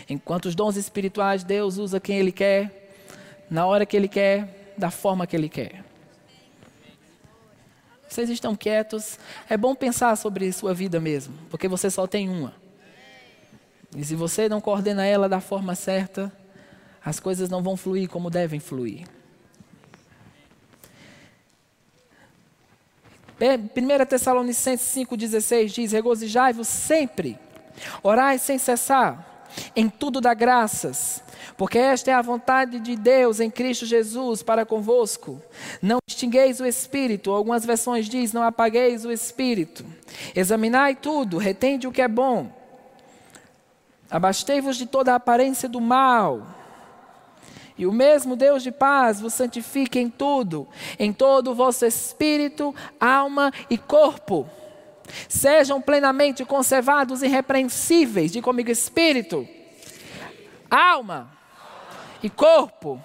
Enquanto 0.08 0.46
os 0.46 0.54
dons 0.54 0.76
espirituais 0.76 1.42
Deus 1.42 1.78
usa 1.78 1.98
quem 1.98 2.18
ele 2.18 2.32
quer, 2.32 2.94
na 3.50 3.66
hora 3.66 3.84
que 3.84 3.96
ele 3.96 4.08
quer, 4.08 4.72
da 4.78 4.90
forma 4.90 5.26
que 5.26 5.34
ele 5.34 5.48
quer. 5.48 5.84
Vocês 8.08 8.30
estão 8.30 8.54
quietos? 8.54 9.18
É 9.48 9.56
bom 9.56 9.74
pensar 9.74 10.16
sobre 10.16 10.50
sua 10.52 10.72
vida 10.72 11.00
mesmo, 11.00 11.34
porque 11.50 11.66
você 11.66 11.90
só 11.90 12.06
tem 12.06 12.28
uma. 12.28 12.54
E 13.96 14.04
se 14.04 14.14
você 14.14 14.48
não 14.48 14.60
coordena 14.60 15.04
ela 15.04 15.28
da 15.28 15.40
forma 15.40 15.74
certa, 15.74 16.32
as 17.04 17.18
coisas 17.18 17.50
não 17.50 17.62
vão 17.62 17.76
fluir 17.76 18.08
como 18.08 18.30
devem 18.30 18.60
fluir. 18.60 19.06
1 23.40 24.06
Tessalonicenses 24.06 24.86
5,16 24.94 25.66
diz: 25.66 25.92
Regozijai-vos 25.92 26.68
sempre, 26.68 27.38
orai 28.02 28.38
sem 28.38 28.58
cessar, 28.58 29.46
em 29.74 29.88
tudo 29.88 30.20
dá 30.20 30.34
graças, 30.34 31.22
porque 31.56 31.78
esta 31.78 32.10
é 32.10 32.14
a 32.14 32.22
vontade 32.22 32.80
de 32.80 32.96
Deus 32.96 33.40
em 33.40 33.50
Cristo 33.50 33.84
Jesus 33.86 34.42
para 34.42 34.66
convosco. 34.66 35.40
Não 35.82 35.98
extingueis 36.08 36.60
o 36.60 36.66
espírito, 36.66 37.30
algumas 37.30 37.64
versões 37.64 38.08
diz: 38.08 38.32
não 38.32 38.42
apagueis 38.42 39.04
o 39.04 39.12
espírito. 39.12 39.84
Examinai 40.34 40.94
tudo, 40.94 41.38
retende 41.38 41.86
o 41.86 41.92
que 41.92 42.02
é 42.02 42.08
bom 42.08 42.50
Abastei-vos 44.10 44.76
de 44.76 44.86
toda 44.86 45.12
a 45.12 45.16
aparência 45.16 45.68
do 45.68 45.80
mal. 45.80 46.46
E 47.78 47.86
o 47.86 47.92
mesmo 47.92 48.36
Deus 48.36 48.62
de 48.62 48.72
paz 48.72 49.20
vos 49.20 49.34
santifique 49.34 49.98
em 49.98 50.08
tudo, 50.08 50.66
em 50.98 51.12
todo 51.12 51.50
o 51.50 51.54
vosso 51.54 51.84
espírito, 51.84 52.74
alma 52.98 53.52
e 53.68 53.76
corpo. 53.76 54.48
Sejam 55.28 55.80
plenamente 55.80 56.44
conservados 56.44 57.22
irrepreensíveis, 57.22 58.32
de 58.32 58.42
comigo 58.42 58.70
espírito, 58.70 59.46
alma 60.70 61.30
e 62.22 62.30
corpo 62.30 63.00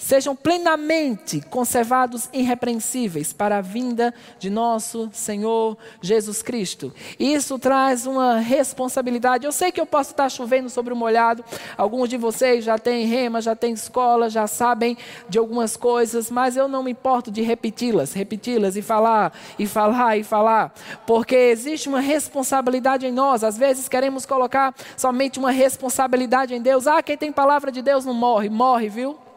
sejam 0.00 0.34
plenamente 0.34 1.42
conservados 1.42 2.28
irrepreensíveis 2.32 3.32
para 3.32 3.58
a 3.58 3.60
vinda 3.60 4.14
de 4.38 4.48
nosso 4.48 5.10
Senhor 5.12 5.76
Jesus 6.00 6.42
Cristo. 6.42 6.92
Isso 7.18 7.58
traz 7.58 8.06
uma 8.06 8.38
responsabilidade. 8.38 9.44
Eu 9.44 9.52
sei 9.52 9.70
que 9.70 9.80
eu 9.80 9.86
posso 9.86 10.10
estar 10.10 10.28
chovendo 10.30 10.70
sobre 10.70 10.92
o 10.92 10.96
molhado. 10.96 11.44
Alguns 11.76 12.08
de 12.08 12.16
vocês 12.16 12.64
já 12.64 12.78
têm 12.78 13.04
rema, 13.04 13.42
já 13.42 13.54
têm 13.54 13.74
escola, 13.74 14.30
já 14.30 14.46
sabem 14.46 14.96
de 15.28 15.38
algumas 15.38 15.76
coisas, 15.76 16.30
mas 16.30 16.56
eu 16.56 16.66
não 16.66 16.82
me 16.82 16.92
importo 16.92 17.30
de 17.30 17.42
repeti-las, 17.42 18.14
repeti-las 18.14 18.76
e 18.76 18.82
falar 18.82 19.32
e 19.58 19.66
falar 19.66 20.16
e 20.16 20.24
falar, 20.24 20.72
porque 21.06 21.36
existe 21.36 21.88
uma 21.88 22.00
responsabilidade 22.00 23.06
em 23.06 23.12
nós. 23.12 23.44
Às 23.44 23.58
vezes 23.58 23.88
queremos 23.88 24.24
colocar 24.24 24.74
somente 24.96 25.38
uma 25.38 25.50
responsabilidade 25.50 26.54
em 26.54 26.62
Deus. 26.62 26.86
Ah, 26.86 27.02
quem 27.02 27.18
tem 27.18 27.30
palavra 27.30 27.70
de 27.70 27.82
Deus 27.82 28.04
não 28.04 28.14
morre, 28.14 28.48
morre, 28.48 28.88
viu? 28.88 29.29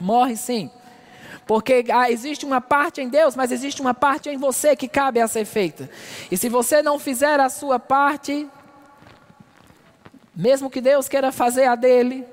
Morre 0.00 0.36
sim. 0.36 0.70
Porque 1.46 1.84
ah, 1.92 2.10
existe 2.10 2.44
uma 2.44 2.60
parte 2.60 3.00
em 3.00 3.08
Deus, 3.08 3.36
mas 3.36 3.52
existe 3.52 3.80
uma 3.80 3.94
parte 3.94 4.28
em 4.28 4.36
você 4.36 4.74
que 4.74 4.88
cabe 4.88 5.20
a 5.20 5.28
ser 5.28 5.44
feita. 5.44 5.88
E 6.30 6.36
se 6.36 6.48
você 6.48 6.82
não 6.82 6.98
fizer 6.98 7.38
a 7.38 7.48
sua 7.48 7.78
parte, 7.78 8.48
mesmo 10.34 10.68
que 10.68 10.80
Deus 10.80 11.08
queira 11.08 11.30
fazer 11.30 11.66
a 11.66 11.76
dele, 11.76 12.26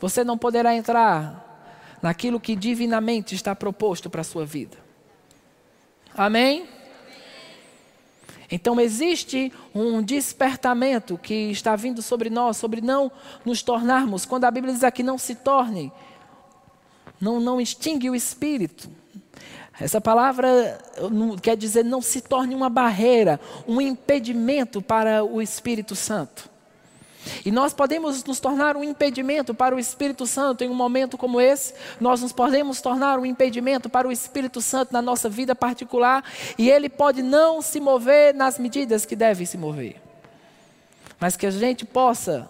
você 0.00 0.24
não 0.24 0.36
poderá 0.36 0.74
entrar 0.74 1.46
naquilo 2.02 2.40
que 2.40 2.56
divinamente 2.56 3.34
está 3.34 3.54
proposto 3.54 4.10
para 4.10 4.22
a 4.22 4.24
sua 4.24 4.44
vida. 4.44 4.76
Amém? 6.16 6.66
Então 8.50 8.80
existe 8.80 9.52
um 9.72 10.02
despertamento 10.02 11.16
que 11.16 11.52
está 11.52 11.76
vindo 11.76 12.02
sobre 12.02 12.28
nós, 12.28 12.56
sobre 12.56 12.80
não 12.80 13.12
nos 13.44 13.62
tornarmos, 13.62 14.26
quando 14.26 14.44
a 14.44 14.50
Bíblia 14.50 14.74
diz 14.74 14.82
aqui 14.82 15.04
não 15.04 15.16
se 15.16 15.36
torne, 15.36 15.92
não, 17.20 17.38
não 17.40 17.60
extingue 17.60 18.08
o 18.08 18.14
espírito. 18.14 18.88
Essa 19.80 20.00
palavra 20.00 20.78
quer 21.42 21.56
dizer 21.56 21.84
não 21.84 22.02
se 22.02 22.20
torne 22.20 22.54
uma 22.54 22.68
barreira, 22.68 23.40
um 23.66 23.80
impedimento 23.80 24.82
para 24.82 25.24
o 25.24 25.40
Espírito 25.40 25.96
Santo. 25.96 26.50
E 27.44 27.50
nós 27.50 27.72
podemos 27.72 28.22
nos 28.24 28.40
tornar 28.40 28.76
um 28.76 28.84
impedimento 28.84 29.54
para 29.54 29.74
o 29.74 29.78
Espírito 29.78 30.26
Santo 30.26 30.64
em 30.64 30.70
um 30.70 30.74
momento 30.74 31.18
como 31.18 31.40
esse. 31.40 31.74
Nós 32.00 32.20
nos 32.20 32.32
podemos 32.32 32.80
tornar 32.80 33.18
um 33.18 33.26
impedimento 33.26 33.88
para 33.88 34.08
o 34.08 34.12
Espírito 34.12 34.60
Santo 34.60 34.92
na 34.92 35.02
nossa 35.02 35.28
vida 35.28 35.54
particular. 35.54 36.24
E 36.58 36.70
ele 36.70 36.88
pode 36.88 37.22
não 37.22 37.60
se 37.60 37.80
mover 37.80 38.34
nas 38.34 38.58
medidas 38.58 39.04
que 39.04 39.16
deve 39.16 39.44
se 39.44 39.58
mover. 39.58 40.00
Mas 41.18 41.36
que 41.36 41.46
a 41.46 41.50
gente 41.50 41.84
possa 41.84 42.48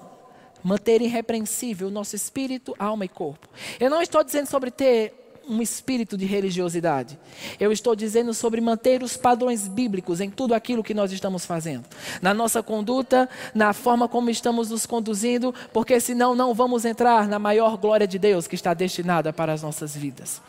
manter 0.63 1.03
irrepreensível 1.03 1.89
o 1.89 1.91
nosso 1.91 2.17
espírito, 2.17 2.75
alma 2.79 3.05
e 3.05 3.09
corpo. 3.09 3.49
Eu 3.79 3.91
não 3.91 4.03
estou 4.03 4.23
dizendo 4.23 4.47
sobre 4.47 4.71
ter 4.71 5.20
um 5.51 5.61
espírito 5.61 6.17
de 6.17 6.25
religiosidade. 6.25 7.19
Eu 7.59 7.73
estou 7.73 7.97
dizendo 7.97 8.33
sobre 8.33 8.61
manter 8.61 9.03
os 9.03 9.17
padrões 9.17 9.67
bíblicos 9.67 10.21
em 10.21 10.31
tudo 10.31 10.55
aquilo 10.55 10.85
que 10.85 10.95
nós 10.95 11.11
estamos 11.11 11.45
fazendo. 11.45 11.85
Na 12.23 12.33
nossa 12.33 12.63
conduta, 12.63 13.29
na 13.53 13.73
forma 13.73 14.07
como 14.07 14.31
estamos 14.31 14.71
nos 14.71 14.87
conduzindo, 14.87 15.53
porque 15.73 15.99
senão 15.99 16.35
não 16.35 16.55
vamos 16.55 16.85
entrar 16.85 17.27
na 17.27 17.39
maior 17.39 17.77
glória 17.77 18.07
de 18.07 18.19
Deus 18.19 18.47
que 18.47 18.55
está 18.55 18.73
destinada 18.73 19.33
para 19.33 19.53
as 19.53 19.63
nossas 19.63 19.97
vidas. 19.97 20.41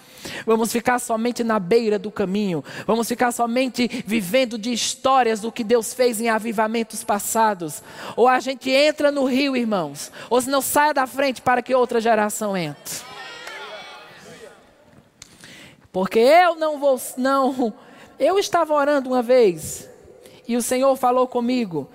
Vamos 0.46 0.72
ficar 0.72 1.00
somente 1.00 1.44
na 1.44 1.60
beira 1.60 1.98
do 1.98 2.12
caminho. 2.12 2.64
Vamos 2.86 3.08
ficar 3.08 3.32
somente 3.32 4.04
vivendo 4.06 4.58
de 4.58 4.72
histórias 4.72 5.40
do 5.40 5.52
que 5.52 5.64
Deus 5.64 5.94
fez 5.94 6.22
em 6.22 6.30
avivamentos 6.30 7.04
passados. 7.04 7.82
Ou 8.16 8.28
a 8.28 8.40
gente 8.40 8.70
entra 8.70 9.12
no 9.12 9.26
rio, 9.26 9.58
irmãos, 9.58 10.12
ou 10.30 10.40
se 10.40 10.50
não 10.50 10.62
saia 10.62 10.94
da 10.94 11.08
frente 11.08 11.42
para 11.42 11.62
que 11.62 11.74
outra 11.74 12.00
geração 12.00 12.56
entre. 12.56 13.11
Porque 15.92 16.20
eu 16.20 16.56
não 16.56 16.80
vou, 16.80 17.00
não. 17.18 17.74
Eu 18.18 18.40
estava 18.40 18.74
orando 18.74 19.10
uma 19.10 19.22
vez 19.22 19.90
e 20.48 20.56
o 20.56 20.62
Senhor 20.62 20.96
falou 20.96 21.28
comigo 21.28 21.90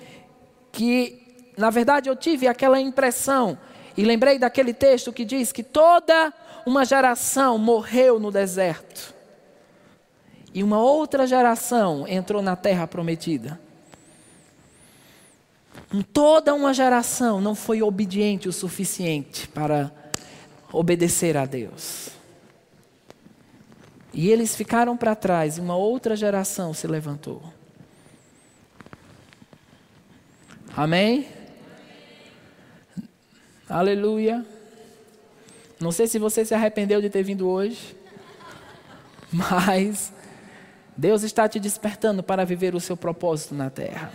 que, 0.73 1.53
na 1.57 1.71
verdade, 1.71 2.09
eu 2.09 2.17
tive 2.17 2.47
aquela 2.47 2.81
impressão 2.81 3.59
e 3.97 4.05
lembrei 4.05 4.39
daquele 4.39 4.75
texto 4.75 5.13
que 5.13 5.25
diz 5.25 5.53
que 5.53 5.63
toda 5.63 6.33
uma 6.67 6.85
geração 6.85 7.57
morreu 7.59 8.19
no 8.19 8.31
deserto 8.31 9.15
e 10.57 10.63
uma 10.63 10.81
outra 10.81 11.27
geração 11.27 12.09
entrou 12.09 12.41
na 12.41 12.57
terra 12.57 12.87
prometida. 12.87 13.61
Toda 16.13 16.55
uma 16.55 16.73
geração 16.73 17.43
não 17.43 17.55
foi 17.55 17.83
obediente 17.83 18.49
o 18.49 18.53
suficiente 18.53 19.47
para 19.49 19.93
obedecer 20.73 21.37
a 21.37 21.45
Deus. 21.45 22.16
E 24.17 24.31
eles 24.31 24.57
ficaram 24.57 24.97
para 24.97 25.15
trás 25.15 25.59
uma 25.59 25.77
outra 25.77 26.17
geração 26.17 26.73
se 26.73 26.87
levantou. 26.87 27.43
Amém? 30.75 31.29
Aleluia. 33.69 34.43
Não 35.79 35.93
sei 35.93 36.07
se 36.07 36.19
você 36.19 36.47
se 36.47 36.55
arrependeu 36.55 37.03
de 37.03 37.11
ter 37.11 37.23
vindo 37.23 37.47
hoje, 37.47 37.95
mas 39.31 40.11
Deus 40.97 41.23
está 41.23 41.47
te 41.47 41.61
despertando 41.61 42.23
para 42.23 42.43
viver 42.43 42.75
o 42.75 42.81
seu 42.81 42.97
propósito 42.97 43.55
na 43.55 43.69
terra. 43.69 44.11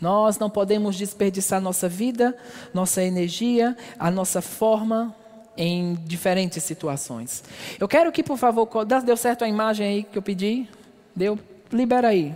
Nós 0.00 0.40
não 0.40 0.50
podemos 0.50 0.96
desperdiçar 0.96 1.60
nossa 1.60 1.88
vida, 1.88 2.36
nossa 2.74 3.00
energia, 3.00 3.76
a 3.96 4.10
nossa 4.10 4.42
forma 4.42 5.14
em 5.58 5.96
diferentes 6.04 6.62
situações. 6.62 7.42
Eu 7.80 7.88
quero 7.88 8.12
que, 8.12 8.22
por 8.22 8.38
favor, 8.38 8.68
deu 9.04 9.16
certo 9.16 9.44
a 9.44 9.48
imagem 9.48 9.86
aí 9.86 10.02
que 10.04 10.16
eu 10.16 10.22
pedi? 10.22 10.68
Deu? 11.14 11.36
Libera 11.72 12.08
aí. 12.08 12.32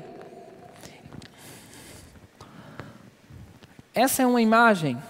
Essa 3.95 4.25
é 4.25 4.27
uma 4.27 4.43
imagem 4.43 5.01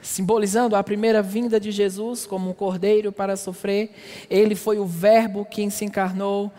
simbolizando 0.00 0.76
a 0.76 0.82
primeira 0.82 1.22
vinda 1.22 1.58
de 1.58 1.70
Jesus 1.70 2.24
como 2.24 2.50
um 2.50 2.54
cordeiro 2.54 3.10
para 3.10 3.36
sofrer. 3.36 3.90
Ele 4.30 4.54
foi 4.54 4.78
o 4.78 4.86
Verbo 4.86 5.44
que 5.44 5.68
se 5.70 5.84
encarnou, 5.84 6.52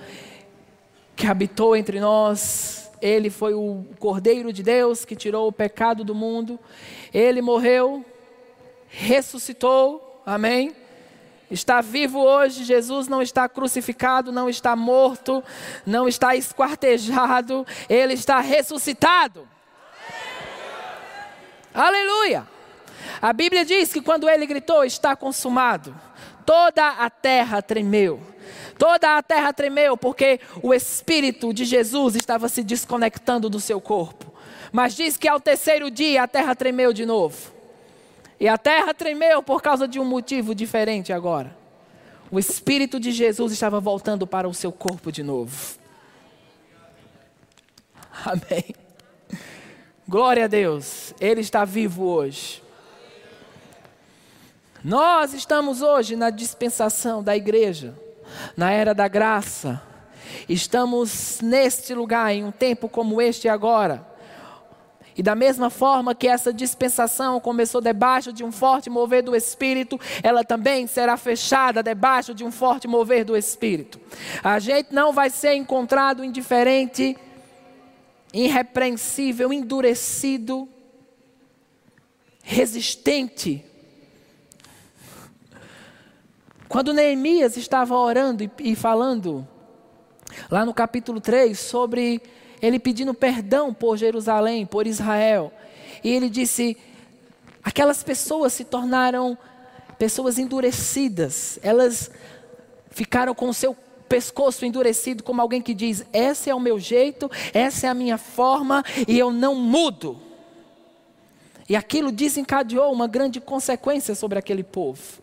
que 1.15 1.25
habitou 1.25 1.75
entre 1.75 1.99
nós. 1.99 2.91
Ele 3.01 3.29
foi 3.29 3.53
o 3.53 3.85
cordeiro 3.97 4.51
de 4.51 4.61
Deus 4.61 5.05
que 5.05 5.15
tirou 5.15 5.47
o 5.47 5.51
pecado 5.51 6.03
do 6.03 6.13
mundo. 6.13 6.59
Ele 7.13 7.41
morreu, 7.41 8.05
ressuscitou, 8.91 10.21
amém? 10.25 10.75
Está 11.49 11.81
vivo 11.81 12.19
hoje, 12.19 12.63
Jesus 12.63 13.07
não 13.07 13.21
está 13.21 13.49
crucificado, 13.49 14.31
não 14.31 14.49
está 14.49 14.75
morto, 14.75 15.43
não 15.85 16.07
está 16.07 16.35
esquartejado, 16.35 17.65
ele 17.89 18.13
está 18.13 18.39
ressuscitado. 18.39 19.47
Aleluia! 21.73 22.47
A 23.21 23.33
Bíblia 23.33 23.65
diz 23.65 23.91
que 23.91 24.01
quando 24.01 24.29
ele 24.29 24.45
gritou, 24.45 24.83
está 24.83 25.15
consumado, 25.15 25.95
toda 26.45 26.87
a 26.87 27.09
terra 27.09 27.61
tremeu. 27.61 28.21
Toda 28.77 29.17
a 29.17 29.21
terra 29.21 29.53
tremeu 29.53 29.95
porque 29.95 30.39
o 30.61 30.73
Espírito 30.73 31.53
de 31.53 31.65
Jesus 31.65 32.15
estava 32.15 32.49
se 32.49 32.63
desconectando 32.63 33.49
do 33.49 33.59
seu 33.59 33.79
corpo. 33.79 34.33
Mas 34.71 34.95
diz 34.95 35.17
que 35.17 35.27
ao 35.27 35.39
terceiro 35.39 35.91
dia 35.91 36.23
a 36.23 36.27
terra 36.27 36.55
tremeu 36.55 36.91
de 36.91 37.05
novo. 37.05 37.60
E 38.41 38.47
a 38.47 38.57
terra 38.57 38.91
tremeu 38.91 39.43
por 39.43 39.61
causa 39.61 39.87
de 39.87 39.99
um 39.99 40.03
motivo 40.03 40.55
diferente 40.55 41.13
agora. 41.13 41.55
O 42.31 42.39
Espírito 42.39 42.99
de 42.99 43.11
Jesus 43.11 43.53
estava 43.53 43.79
voltando 43.79 44.25
para 44.25 44.49
o 44.49 44.53
seu 44.53 44.71
corpo 44.71 45.11
de 45.11 45.21
novo. 45.21 45.77
Amém. 48.25 48.73
Glória 50.07 50.45
a 50.45 50.47
Deus, 50.47 51.13
Ele 51.21 51.41
está 51.41 51.63
vivo 51.65 52.03
hoje. 52.05 52.63
Nós 54.83 55.35
estamos 55.35 55.83
hoje 55.83 56.15
na 56.15 56.31
dispensação 56.31 57.21
da 57.21 57.37
igreja, 57.37 57.93
na 58.57 58.71
era 58.71 58.95
da 58.95 59.07
graça. 59.07 59.79
Estamos 60.49 61.39
neste 61.41 61.93
lugar, 61.93 62.33
em 62.33 62.43
um 62.43 62.51
tempo 62.51 62.89
como 62.89 63.21
este 63.21 63.47
agora. 63.47 64.10
E 65.17 65.21
da 65.21 65.35
mesma 65.35 65.69
forma 65.69 66.15
que 66.15 66.27
essa 66.27 66.53
dispensação 66.53 67.39
começou 67.39 67.81
debaixo 67.81 68.31
de 68.31 68.43
um 68.43 68.51
forte 68.51 68.89
mover 68.89 69.23
do 69.23 69.35
Espírito, 69.35 69.99
ela 70.23 70.43
também 70.43 70.87
será 70.87 71.17
fechada 71.17 71.83
debaixo 71.83 72.33
de 72.33 72.43
um 72.43 72.51
forte 72.51 72.87
mover 72.87 73.25
do 73.25 73.35
Espírito. 73.35 73.99
A 74.43 74.59
gente 74.59 74.93
não 74.93 75.11
vai 75.11 75.29
ser 75.29 75.53
encontrado 75.55 76.23
indiferente 76.23 77.17
irrepreensível, 78.33 79.51
endurecido, 79.51 80.67
resistente. 82.43 83.65
Quando 86.67 86.93
Neemias 86.93 87.57
estava 87.57 87.95
orando 87.95 88.49
e, 88.59 88.75
falando, 88.75 89.45
lá 90.49 90.65
no 90.65 90.73
capítulo 90.73 91.19
3, 91.19 91.59
sobre 91.59 92.21
ele 92.61 92.79
pedindo 92.79 93.13
perdão 93.13 93.73
por 93.73 93.97
Jerusalém, 93.97 94.65
por 94.65 94.85
Israel, 94.85 95.51
e 96.03 96.09
ele 96.09 96.29
disse: 96.29 96.77
aquelas 97.63 98.03
pessoas 98.03 98.53
se 98.53 98.63
tornaram 98.63 99.37
pessoas 99.97 100.37
endurecidas, 100.37 101.59
elas 101.61 102.11
ficaram 102.89 103.33
com 103.33 103.49
o 103.49 103.53
seu 103.53 103.75
pescoço 104.07 104.65
endurecido, 104.65 105.23
como 105.23 105.41
alguém 105.41 105.61
que 105.61 105.73
diz: 105.73 106.05
Esse 106.11 106.49
é 106.49 106.55
o 106.55 106.59
meu 106.59 106.77
jeito, 106.77 107.31
essa 107.53 107.87
é 107.87 107.89
a 107.89 107.93
minha 107.93 108.17
forma 108.17 108.83
e 109.07 109.17
eu 109.17 109.31
não 109.31 109.55
mudo. 109.55 110.19
E 111.69 111.75
aquilo 111.75 112.11
desencadeou 112.11 112.91
uma 112.91 113.07
grande 113.07 113.39
consequência 113.39 114.13
sobre 114.13 114.37
aquele 114.37 114.63
povo. 114.63 115.21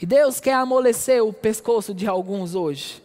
E 0.00 0.06
Deus 0.06 0.38
quer 0.38 0.54
amolecer 0.54 1.24
o 1.24 1.32
pescoço 1.32 1.92
de 1.92 2.06
alguns 2.06 2.54
hoje. 2.54 3.02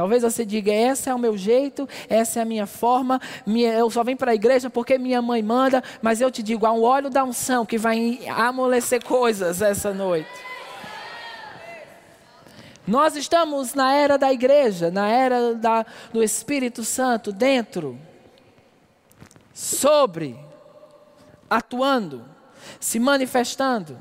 Talvez 0.00 0.22
você 0.22 0.46
diga: 0.46 0.72
esse 0.72 1.10
é 1.10 1.14
o 1.14 1.18
meu 1.18 1.36
jeito, 1.36 1.86
essa 2.08 2.38
é 2.38 2.42
a 2.42 2.44
minha 2.46 2.66
forma, 2.66 3.20
eu 3.46 3.90
só 3.90 4.02
venho 4.02 4.16
para 4.16 4.30
a 4.30 4.34
igreja 4.34 4.70
porque 4.70 4.96
minha 4.96 5.20
mãe 5.20 5.42
manda, 5.42 5.84
mas 6.00 6.22
eu 6.22 6.30
te 6.30 6.42
digo: 6.42 6.64
há 6.64 6.72
um 6.72 6.82
óleo 6.82 7.10
da 7.10 7.22
unção 7.22 7.66
que 7.66 7.76
vai 7.76 8.18
amolecer 8.30 9.04
coisas 9.04 9.60
essa 9.60 9.92
noite. 9.92 10.30
Nós 12.86 13.14
estamos 13.14 13.74
na 13.74 13.92
era 13.92 14.16
da 14.16 14.32
igreja, 14.32 14.90
na 14.90 15.06
era 15.06 15.54
da, 15.54 15.84
do 16.10 16.22
Espírito 16.22 16.82
Santo 16.82 17.30
dentro, 17.30 17.98
sobre, 19.52 20.34
atuando, 21.50 22.24
se 22.80 22.98
manifestando. 22.98 23.98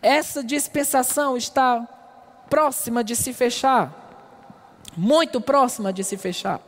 Essa 0.00 0.42
dispensação 0.42 1.36
está 1.36 1.86
próxima 2.48 3.04
de 3.04 3.14
se 3.14 3.34
fechar, 3.34 4.01
muito 4.96 5.40
próxima 5.40 5.92
de 5.92 6.04
se 6.04 6.16
fechar. 6.16 6.60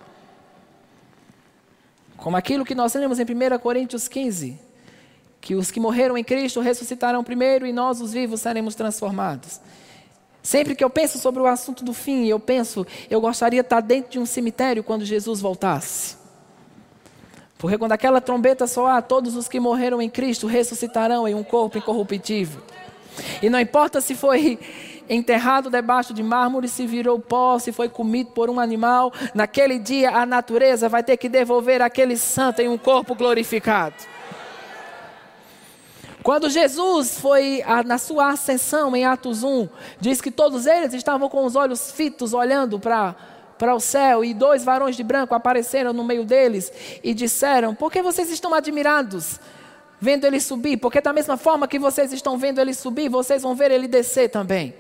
Como 2.17 2.37
aquilo 2.37 2.65
que 2.65 2.75
nós 2.75 2.95
lemos 2.95 3.19
em 3.19 3.25
1 3.25 3.59
Coríntios 3.59 4.09
15, 4.09 4.59
que 5.41 5.55
os 5.55 5.71
que 5.71 5.79
morreram 5.79 6.17
em 6.17 6.25
Cristo 6.25 6.61
ressuscitarão 6.61 7.23
primeiro 7.23 7.67
e 7.67 7.73
nós, 7.73 8.01
os 8.01 8.13
vivos, 8.13 8.41
seremos 8.41 8.75
transformados. 8.75 9.61
Sempre 10.43 10.75
que 10.75 10.85
eu 10.85 10.91
penso 10.91 11.19
sobre 11.19 11.43
o 11.43 11.47
assunto 11.47 11.85
do 11.85 11.93
fim, 11.93 12.27
eu 12.27 12.39
penso, 12.41 12.87
eu 13.11 13.21
gostaria 13.21 13.63
de 13.63 13.67
estar 13.67 13.81
dentro 13.81 14.13
de 14.13 14.19
um 14.19 14.27
cemitério 14.27 14.83
quando 14.83 15.05
Jesus 15.05 15.41
voltasse. 15.41 16.17
Porque 17.59 17.79
quando 17.79 17.93
aquela 17.93 18.21
trombeta 18.21 18.67
soar, 18.67 19.03
todos 19.03 19.37
os 19.37 19.49
que 19.49 19.59
morreram 19.59 20.03
em 20.03 20.11
Cristo 20.11 20.47
ressuscitarão 20.47 21.27
em 21.27 21.35
um 21.35 21.43
corpo 21.43 21.79
incorruptível. 21.79 22.63
E 23.43 23.49
não 23.49 23.59
importa 23.59 24.01
se 24.01 24.15
foi 24.15 24.59
enterrado 25.09 25.71
debaixo 25.71 26.15
de 26.15 26.23
mármore, 26.23 26.69
se 26.69 26.87
virou 26.87 27.19
pó, 27.19 27.59
se 27.59 27.73
foi 27.73 27.89
comido 27.89 28.31
por 28.31 28.49
um 28.49 28.59
animal, 28.59 29.13
naquele 29.35 29.79
dia 29.79 30.11
a 30.11 30.25
natureza 30.25 30.89
vai 30.89 31.03
ter 31.03 31.17
que 31.17 31.29
devolver 31.29 31.83
aquele 31.83 32.17
santo 32.17 32.61
em 32.61 32.69
um 32.69 32.79
corpo 32.79 33.15
glorificado. 33.15 33.97
Quando 36.23 36.49
Jesus 36.49 37.19
foi 37.21 37.63
a, 37.67 37.83
na 37.83 37.99
sua 37.99 38.31
ascensão 38.31 38.97
em 38.97 39.05
Atos 39.05 39.43
1, 39.43 39.69
diz 40.01 40.23
que 40.23 40.31
todos 40.31 40.67
eles 40.67 40.95
estavam 40.95 41.29
com 41.29 41.45
os 41.45 41.55
olhos 41.55 41.91
fitos 41.93 42.33
olhando 42.33 42.81
para 42.81 43.15
para 43.59 43.75
o 43.75 43.79
céu 43.79 44.25
e 44.25 44.35
dois 44.35 44.65
varões 44.65 44.97
de 44.97 45.05
branco 45.05 45.33
apareceram 45.33 45.93
no 45.93 46.03
meio 46.03 46.25
deles 46.25 46.73
e 47.03 47.15
disseram: 47.15 47.75
Por 47.75 47.91
que 47.91 48.03
vocês 48.03 48.31
estão 48.31 48.53
admirados 48.53 49.39
vendo 50.01 50.27
ele 50.27 50.41
subir? 50.41 50.77
Porque 50.77 51.01
da 51.01 51.13
mesma 51.13 51.37
forma 51.37 51.69
que 51.69 51.79
vocês 51.79 52.13
estão 52.13 52.37
vendo 52.37 52.61
ele 52.61 52.75
subir, 52.75 53.09
vocês 53.09 53.43
vão 53.43 53.55
ver 53.55 53.71
ele 53.71 53.87
descer 53.87 54.29
também. 54.29 54.75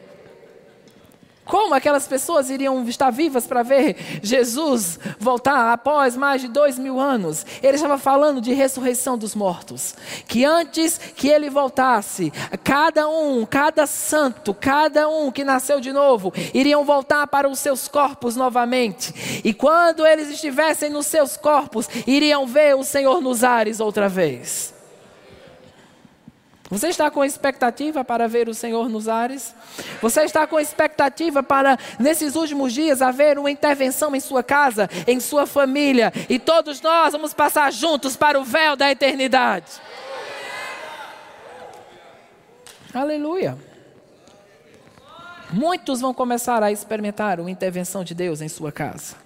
Como 1.44 1.74
aquelas 1.74 2.07
pessoas 2.07 2.48
iriam 2.48 2.87
estar 2.88 3.11
vivas 3.11 3.46
para 3.46 3.62
ver 3.62 3.96
Jesus 4.22 4.98
voltar 5.18 5.72
após 5.72 6.16
mais 6.16 6.40
de 6.40 6.48
dois 6.48 6.78
mil 6.78 6.98
anos? 6.98 7.44
Ele 7.62 7.76
estava 7.76 7.98
falando 7.98 8.40
de 8.40 8.52
ressurreição 8.52 9.18
dos 9.18 9.35
mortos. 9.35 9.94
Que 10.26 10.44
antes 10.44 10.98
que 10.98 11.28
ele 11.28 11.50
voltasse, 11.50 12.33
cada 12.62 13.09
um, 13.09 13.44
cada 13.44 13.87
santo, 13.87 14.54
cada 14.54 15.09
um 15.09 15.30
que 15.30 15.44
nasceu 15.44 15.80
de 15.80 15.92
novo, 15.92 16.33
iriam 16.52 16.85
voltar 16.85 17.26
para 17.26 17.48
os 17.48 17.59
seus 17.59 17.88
corpos 17.88 18.37
novamente. 18.37 19.42
E 19.44 19.52
quando 19.52 20.07
eles 20.07 20.30
estivessem 20.30 20.90
nos 20.90 21.07
seus 21.07 21.37
corpos, 21.37 21.88
iriam 22.07 22.46
ver 22.46 22.74
o 22.74 22.83
Senhor 22.85 23.20
nos 23.20 23.44
ares 23.44 23.80
outra 23.80 24.09
vez. 24.09 24.73
Você 26.70 26.88
está 26.88 27.11
com 27.11 27.22
expectativa 27.22 28.03
para 28.03 28.27
ver 28.27 28.48
o 28.48 28.55
Senhor 28.55 28.88
nos 28.88 29.07
ares? 29.07 29.55
Você 30.00 30.22
está 30.22 30.46
com 30.46 30.59
expectativa 30.59 31.42
para, 31.42 31.79
nesses 31.98 32.35
últimos 32.37 32.72
dias, 32.72 33.03
haver 33.03 33.38
uma 33.38 33.50
intervenção 33.50 34.16
em 34.16 34.20
sua 34.20 34.42
casa, 34.42 34.88
em 35.07 35.20
sua 35.20 35.47
família, 35.47 36.12
e 36.28 36.38
todos 36.38 36.80
nós 36.80 37.12
vamos 37.12 37.34
passar 37.34 37.70
juntos 37.70 38.16
para 38.16 38.41
o 38.41 38.45
véu 38.45 38.76
da 38.76 38.91
eternidade? 38.91 39.72
Aleluia. 42.95 43.59
Muitos 45.51 46.01
vão 46.01 46.14
começar 46.14 46.62
a 46.62 46.72
experimentar 46.72 47.38
uma 47.41 47.51
intervenção 47.51 48.03
de 48.03 48.14
Deus 48.14 48.41
em 48.41 48.49
sua 48.49 48.72
casa. 48.72 49.16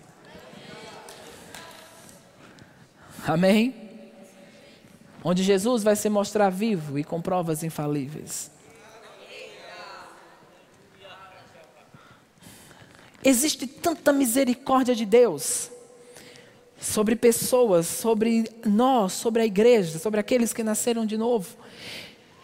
Amém? 3.26 3.77
Onde 5.28 5.42
Jesus 5.42 5.82
vai 5.82 5.94
se 5.94 6.08
mostrar 6.08 6.48
vivo 6.48 6.98
e 6.98 7.04
com 7.04 7.20
provas 7.20 7.62
infalíveis. 7.62 8.50
Existe 13.22 13.66
tanta 13.66 14.10
misericórdia 14.10 14.94
de 14.94 15.04
Deus 15.04 15.70
sobre 16.80 17.14
pessoas, 17.14 17.86
sobre 17.86 18.50
nós, 18.64 19.12
sobre 19.12 19.42
a 19.42 19.44
igreja, 19.44 19.98
sobre 19.98 20.18
aqueles 20.18 20.54
que 20.54 20.62
nasceram 20.62 21.04
de 21.04 21.18
novo. 21.18 21.58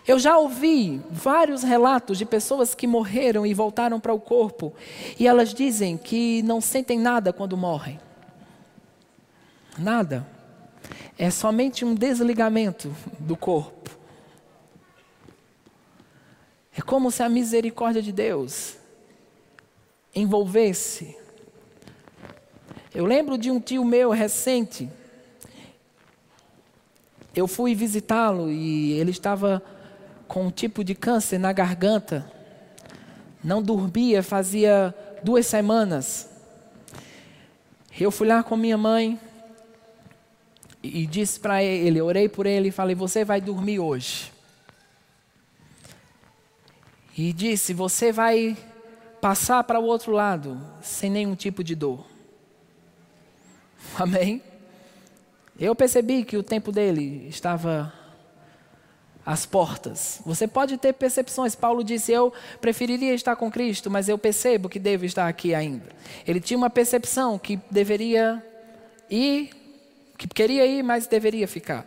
Eu 0.06 0.18
já 0.18 0.36
ouvi 0.36 1.00
vários 1.10 1.62
relatos 1.62 2.18
de 2.18 2.26
pessoas 2.26 2.74
que 2.74 2.86
morreram 2.86 3.46
e 3.46 3.54
voltaram 3.54 3.98
para 3.98 4.12
o 4.12 4.20
corpo, 4.20 4.74
e 5.18 5.26
elas 5.26 5.54
dizem 5.54 5.96
que 5.96 6.42
não 6.42 6.60
sentem 6.60 6.98
nada 6.98 7.32
quando 7.32 7.56
morrem. 7.56 7.98
Nada. 9.78 10.33
É 11.16 11.30
somente 11.30 11.84
um 11.84 11.94
desligamento 11.94 12.94
do 13.18 13.36
corpo. 13.36 13.90
É 16.76 16.82
como 16.82 17.10
se 17.10 17.22
a 17.22 17.28
misericórdia 17.28 18.02
de 18.02 18.12
Deus 18.12 18.76
envolvesse. 20.14 21.16
Eu 22.92 23.04
lembro 23.04 23.38
de 23.38 23.50
um 23.50 23.60
tio 23.60 23.84
meu 23.84 24.10
recente. 24.10 24.90
Eu 27.34 27.46
fui 27.46 27.74
visitá-lo 27.74 28.50
e 28.50 28.92
ele 28.92 29.10
estava 29.10 29.62
com 30.26 30.46
um 30.46 30.50
tipo 30.50 30.82
de 30.82 30.94
câncer 30.94 31.38
na 31.38 31.52
garganta. 31.52 32.28
Não 33.42 33.62
dormia, 33.62 34.22
fazia 34.22 34.94
duas 35.22 35.46
semanas. 35.46 36.28
Eu 37.98 38.10
fui 38.10 38.26
lá 38.26 38.42
com 38.42 38.56
minha 38.56 38.78
mãe 38.78 39.18
e 40.94 41.08
disse 41.08 41.40
para 41.40 41.60
ele, 41.60 42.00
orei 42.00 42.28
por 42.28 42.46
ele 42.46 42.68
e 42.68 42.70
falei: 42.70 42.94
Você 42.94 43.24
vai 43.24 43.40
dormir 43.40 43.80
hoje. 43.80 44.32
E 47.18 47.32
disse: 47.32 47.74
Você 47.74 48.12
vai 48.12 48.56
passar 49.20 49.64
para 49.64 49.80
o 49.80 49.84
outro 49.84 50.12
lado 50.12 50.56
sem 50.80 51.10
nenhum 51.10 51.34
tipo 51.34 51.64
de 51.64 51.74
dor. 51.74 52.06
Amém? 53.98 54.40
Eu 55.58 55.74
percebi 55.74 56.22
que 56.22 56.36
o 56.36 56.44
tempo 56.44 56.70
dele 56.70 57.26
estava 57.28 57.92
às 59.26 59.44
portas. 59.44 60.20
Você 60.24 60.46
pode 60.46 60.78
ter 60.78 60.92
percepções. 60.92 61.56
Paulo 61.56 61.82
disse: 61.82 62.12
Eu 62.12 62.32
preferiria 62.60 63.14
estar 63.14 63.34
com 63.34 63.50
Cristo, 63.50 63.90
mas 63.90 64.08
eu 64.08 64.16
percebo 64.16 64.68
que 64.68 64.78
devo 64.78 65.04
estar 65.04 65.26
aqui 65.26 65.56
ainda. 65.56 65.88
Ele 66.24 66.40
tinha 66.40 66.56
uma 66.56 66.70
percepção 66.70 67.36
que 67.36 67.58
deveria 67.68 68.40
ir, 69.10 69.63
que 70.16 70.28
queria 70.28 70.66
ir, 70.66 70.82
mas 70.82 71.06
deveria 71.06 71.46
ficar. 71.48 71.86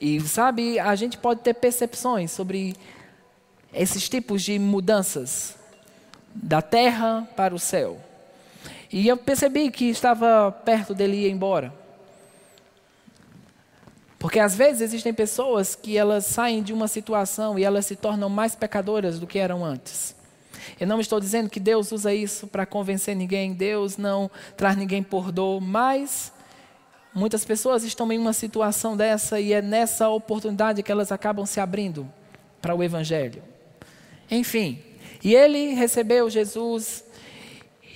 E 0.00 0.20
sabe, 0.20 0.78
a 0.78 0.94
gente 0.94 1.16
pode 1.16 1.40
ter 1.40 1.54
percepções 1.54 2.30
sobre 2.30 2.74
esses 3.72 4.08
tipos 4.08 4.42
de 4.42 4.58
mudanças 4.58 5.56
da 6.34 6.60
terra 6.60 7.28
para 7.36 7.54
o 7.54 7.58
céu. 7.58 8.00
E 8.92 9.08
eu 9.08 9.16
percebi 9.16 9.70
que 9.70 9.86
estava 9.86 10.52
perto 10.52 10.94
dele 10.94 11.26
ir 11.26 11.30
embora. 11.30 11.72
Porque 14.18 14.38
às 14.38 14.54
vezes 14.54 14.82
existem 14.82 15.12
pessoas 15.12 15.74
que 15.74 15.96
elas 15.96 16.26
saem 16.26 16.62
de 16.62 16.72
uma 16.72 16.86
situação 16.86 17.58
e 17.58 17.64
elas 17.64 17.86
se 17.86 17.96
tornam 17.96 18.28
mais 18.28 18.54
pecadoras 18.54 19.18
do 19.18 19.26
que 19.26 19.38
eram 19.38 19.64
antes. 19.64 20.14
Eu 20.78 20.86
não 20.86 21.00
estou 21.00 21.18
dizendo 21.18 21.50
que 21.50 21.58
Deus 21.58 21.90
usa 21.90 22.14
isso 22.14 22.46
para 22.46 22.66
convencer 22.66 23.16
ninguém, 23.16 23.52
Deus 23.52 23.96
não 23.96 24.30
traz 24.56 24.76
ninguém 24.76 25.02
por 25.02 25.32
dor, 25.32 25.60
mas 25.60 26.32
muitas 27.14 27.44
pessoas 27.44 27.84
estão 27.84 28.10
em 28.12 28.18
uma 28.18 28.32
situação 28.32 28.96
dessa 28.96 29.40
e 29.40 29.52
é 29.52 29.60
nessa 29.60 30.08
oportunidade 30.08 30.82
que 30.82 30.90
elas 30.90 31.12
acabam 31.12 31.44
se 31.46 31.60
abrindo 31.60 32.10
para 32.60 32.74
o 32.74 32.82
Evangelho. 32.82 33.42
Enfim, 34.30 34.82
e 35.22 35.34
ele 35.34 35.74
recebeu 35.74 36.28
Jesus 36.30 37.04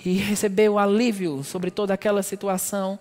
e 0.04 0.14
recebeu 0.14 0.78
alívio 0.78 1.42
sobre 1.42 1.70
toda 1.70 1.94
aquela 1.94 2.22
situação. 2.22 2.98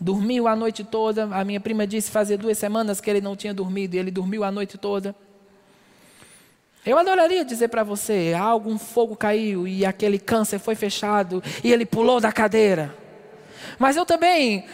Dormiu 0.00 0.48
a 0.48 0.56
noite 0.56 0.82
toda. 0.82 1.24
A 1.24 1.44
minha 1.44 1.60
prima 1.60 1.86
disse 1.86 2.10
fazia 2.10 2.38
duas 2.38 2.56
semanas 2.56 3.00
que 3.00 3.10
ele 3.10 3.20
não 3.20 3.36
tinha 3.36 3.52
dormido 3.52 3.94
e 3.94 3.98
ele 3.98 4.10
dormiu 4.10 4.42
a 4.44 4.50
noite 4.50 4.78
toda. 4.78 5.14
Eu 6.84 6.98
adoraria 6.98 7.44
dizer 7.44 7.68
para 7.68 7.84
você: 7.84 8.34
algo, 8.36 8.70
um 8.70 8.78
fogo 8.78 9.14
caiu 9.14 9.68
e 9.68 9.84
aquele 9.84 10.18
câncer 10.18 10.58
foi 10.58 10.74
fechado 10.74 11.42
e 11.62 11.72
ele 11.72 11.86
pulou 11.86 12.20
da 12.20 12.32
cadeira. 12.32 13.01
Mas 13.78 13.96
eu 13.96 14.06
também 14.06 14.64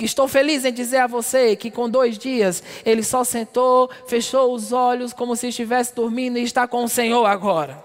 estou 0.00 0.28
feliz 0.28 0.64
em 0.64 0.72
dizer 0.72 0.98
a 0.98 1.06
você 1.06 1.56
que 1.56 1.70
com 1.70 1.88
dois 1.88 2.18
dias 2.18 2.62
ele 2.84 3.02
só 3.02 3.24
sentou, 3.24 3.90
fechou 4.06 4.52
os 4.54 4.72
olhos 4.72 5.12
como 5.12 5.36
se 5.36 5.48
estivesse 5.48 5.94
dormindo 5.94 6.38
e 6.38 6.42
está 6.42 6.66
com 6.66 6.84
o 6.84 6.88
Senhor 6.88 7.24
agora. 7.24 7.84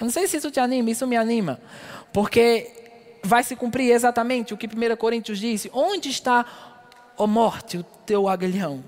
Eu 0.00 0.04
não 0.04 0.10
sei 0.10 0.26
se 0.26 0.38
isso 0.38 0.50
te 0.50 0.58
anima, 0.58 0.90
isso 0.90 1.06
me 1.06 1.16
anima. 1.16 1.60
Porque 2.12 2.70
vai 3.22 3.42
se 3.42 3.54
cumprir 3.54 3.92
exatamente 3.92 4.54
o 4.54 4.56
que 4.56 4.66
1 4.66 4.96
Coríntios 4.96 5.38
disse: 5.38 5.70
Onde 5.74 6.08
está, 6.08 6.44
ó 7.16 7.26
morte, 7.26 7.78
o 7.78 7.82
teu 8.06 8.28
aguilhão? 8.28 8.82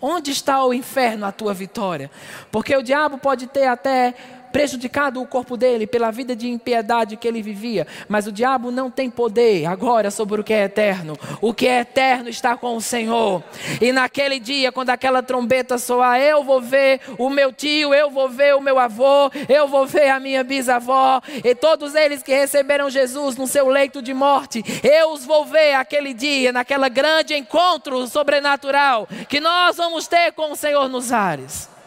Onde 0.00 0.30
está 0.30 0.64
o 0.64 0.72
inferno, 0.72 1.26
a 1.26 1.32
tua 1.32 1.52
vitória? 1.52 2.10
Porque 2.52 2.76
o 2.76 2.82
diabo 2.82 3.18
pode 3.18 3.46
ter 3.48 3.66
até 3.66 4.14
prejudicado 4.52 5.20
o 5.20 5.26
corpo 5.26 5.56
dele 5.56 5.86
pela 5.86 6.10
vida 6.10 6.34
de 6.34 6.48
impiedade 6.48 7.16
que 7.16 7.26
ele 7.26 7.42
vivia. 7.42 7.86
Mas 8.08 8.26
o 8.26 8.32
diabo 8.32 8.70
não 8.70 8.90
tem 8.90 9.10
poder 9.10 9.66
agora 9.66 10.10
sobre 10.10 10.40
o 10.40 10.44
que 10.44 10.52
é 10.52 10.64
eterno. 10.64 11.16
O 11.40 11.52
que 11.52 11.66
é 11.66 11.80
eterno 11.80 12.28
está 12.28 12.56
com 12.56 12.76
o 12.76 12.80
Senhor. 12.80 13.42
E 13.80 13.92
naquele 13.92 14.38
dia, 14.38 14.72
quando 14.72 14.90
aquela 14.90 15.22
trombeta 15.22 15.78
soar, 15.78 16.20
eu 16.20 16.42
vou 16.42 16.60
ver 16.60 17.00
o 17.18 17.30
meu 17.30 17.52
tio, 17.52 17.94
eu 17.94 18.10
vou 18.10 18.28
ver 18.28 18.54
o 18.54 18.60
meu 18.60 18.78
avô, 18.78 19.30
eu 19.48 19.68
vou 19.68 19.86
ver 19.86 20.10
a 20.10 20.20
minha 20.20 20.42
bisavó, 20.42 21.20
e 21.44 21.54
todos 21.54 21.94
eles 21.94 22.22
que 22.22 22.32
receberam 22.32 22.90
Jesus 22.90 23.36
no 23.36 23.46
seu 23.46 23.68
leito 23.68 24.00
de 24.02 24.14
morte, 24.14 24.62
eu 24.82 25.12
os 25.12 25.24
vou 25.24 25.44
ver 25.44 25.74
aquele 25.74 26.14
dia, 26.14 26.52
naquela 26.52 26.88
grande 26.88 27.34
encontro 27.34 28.06
sobrenatural 28.06 29.08
que 29.28 29.40
nós 29.40 29.76
vamos 29.76 30.06
ter 30.06 30.32
com 30.32 30.52
o 30.52 30.56
Senhor 30.56 30.88
nos 30.88 31.12
ares. 31.12 31.77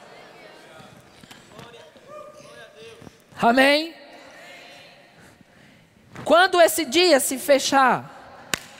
Amém? 3.41 3.95
Quando 6.23 6.61
esse 6.61 6.85
dia 6.85 7.19
se 7.19 7.39
fechar 7.39 8.19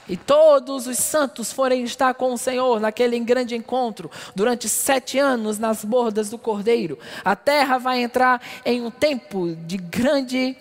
e 0.07 0.15
todos 0.15 0.85
os 0.85 0.99
santos 0.99 1.51
forem 1.51 1.83
estar 1.83 2.13
com 2.13 2.31
o 2.31 2.37
Senhor 2.37 2.79
naquele 2.79 3.17
grande 3.19 3.55
encontro 3.55 4.11
durante 4.35 4.69
sete 4.69 5.17
anos 5.17 5.57
nas 5.57 5.83
bordas 5.83 6.29
do 6.29 6.37
Cordeiro, 6.37 6.99
a 7.25 7.35
terra 7.35 7.79
vai 7.79 8.03
entrar 8.03 8.39
em 8.63 8.81
um 8.85 8.91
tempo 8.91 9.55
de 9.55 9.77
grande 9.77 10.55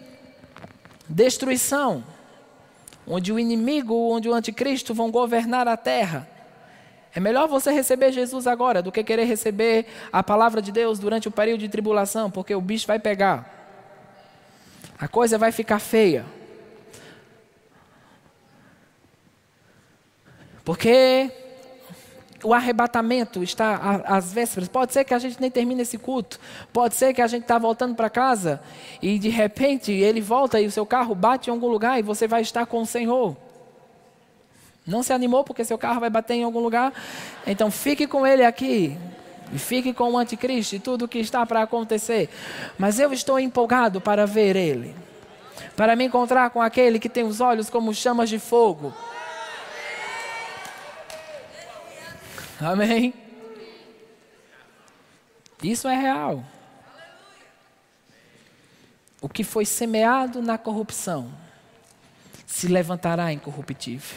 destruição, 1.06 2.02
onde 3.06 3.30
o 3.30 3.38
inimigo, 3.38 3.94
onde 3.94 4.30
o 4.30 4.34
anticristo 4.34 4.94
vão 4.94 5.10
governar 5.10 5.68
a 5.68 5.76
terra. 5.76 6.26
É 7.14 7.20
melhor 7.20 7.48
você 7.48 7.70
receber 7.70 8.12
Jesus 8.12 8.46
agora 8.46 8.80
do 8.80 8.90
que 8.90 9.04
querer 9.04 9.24
receber 9.24 9.84
a 10.10 10.22
palavra 10.22 10.62
de 10.62 10.72
Deus 10.72 10.98
durante 10.98 11.28
o 11.28 11.30
período 11.30 11.60
de 11.60 11.68
tribulação, 11.68 12.30
porque 12.30 12.54
o 12.54 12.62
bicho 12.62 12.86
vai 12.86 12.98
pegar 12.98 13.59
a 15.00 15.08
coisa 15.08 15.38
vai 15.38 15.50
ficar 15.50 15.78
feia. 15.78 16.26
Porque 20.62 21.32
o 22.44 22.52
arrebatamento 22.52 23.42
está 23.42 24.02
às 24.06 24.30
vésperas. 24.32 24.68
Pode 24.68 24.92
ser 24.92 25.04
que 25.04 25.14
a 25.14 25.18
gente 25.18 25.40
nem 25.40 25.50
termine 25.50 25.82
esse 25.82 25.96
culto. 25.96 26.38
Pode 26.70 26.94
ser 26.94 27.14
que 27.14 27.22
a 27.22 27.26
gente 27.26 27.42
está 27.42 27.58
voltando 27.58 27.94
para 27.94 28.10
casa 28.10 28.60
e 29.00 29.18
de 29.18 29.30
repente 29.30 29.90
ele 29.90 30.20
volta 30.20 30.60
e 30.60 30.66
o 30.66 30.70
seu 30.70 30.84
carro 30.84 31.14
bate 31.14 31.48
em 31.48 31.52
algum 31.52 31.68
lugar 31.68 31.98
e 31.98 32.02
você 32.02 32.28
vai 32.28 32.42
estar 32.42 32.66
com 32.66 32.82
o 32.82 32.86
Senhor. 32.86 33.34
Não 34.86 35.02
se 35.02 35.14
animou 35.14 35.44
porque 35.44 35.64
seu 35.64 35.78
carro 35.78 36.00
vai 36.00 36.10
bater 36.10 36.34
em 36.34 36.44
algum 36.44 36.60
lugar? 36.60 36.92
Então 37.46 37.70
fique 37.70 38.06
com 38.06 38.26
ele 38.26 38.44
aqui. 38.44 38.98
E 39.52 39.58
fique 39.58 39.92
com 39.92 40.12
o 40.12 40.18
anticristo 40.18 40.76
e 40.76 40.78
tudo 40.78 41.04
o 41.04 41.08
que 41.08 41.18
está 41.18 41.44
para 41.44 41.62
acontecer. 41.62 42.28
Mas 42.78 43.00
eu 43.00 43.12
estou 43.12 43.38
empolgado 43.38 44.00
para 44.00 44.26
ver 44.26 44.56
ele. 44.56 44.94
Para 45.76 45.96
me 45.96 46.04
encontrar 46.04 46.50
com 46.50 46.62
aquele 46.62 46.98
que 46.98 47.08
tem 47.08 47.24
os 47.24 47.40
olhos 47.40 47.68
como 47.68 47.94
chamas 47.94 48.28
de 48.28 48.38
fogo. 48.38 48.94
Amém? 52.60 53.14
Isso 55.62 55.88
é 55.88 55.96
real. 55.96 56.44
O 59.20 59.28
que 59.28 59.44
foi 59.44 59.64
semeado 59.66 60.40
na 60.40 60.56
corrupção 60.56 61.30
se 62.46 62.68
levantará 62.68 63.32
incorruptível. 63.32 64.16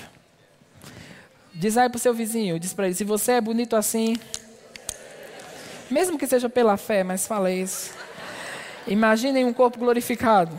Diz 1.54 1.78
aí 1.78 1.88
para 1.88 1.98
o 1.98 2.00
seu 2.00 2.14
vizinho, 2.14 2.60
diz 2.60 2.74
para 2.74 2.86
ele: 2.86 2.96
se 2.96 3.04
você 3.04 3.34
é 3.34 3.42
bonito 3.42 3.76
assim, 3.76 4.16
mesmo 5.94 6.18
que 6.18 6.26
seja 6.26 6.50
pela 6.50 6.76
fé, 6.76 7.04
mas 7.04 7.28
fala 7.28 7.52
isso. 7.52 7.94
Imaginem 8.88 9.46
um 9.46 9.54
corpo 9.54 9.78
glorificado. 9.78 10.52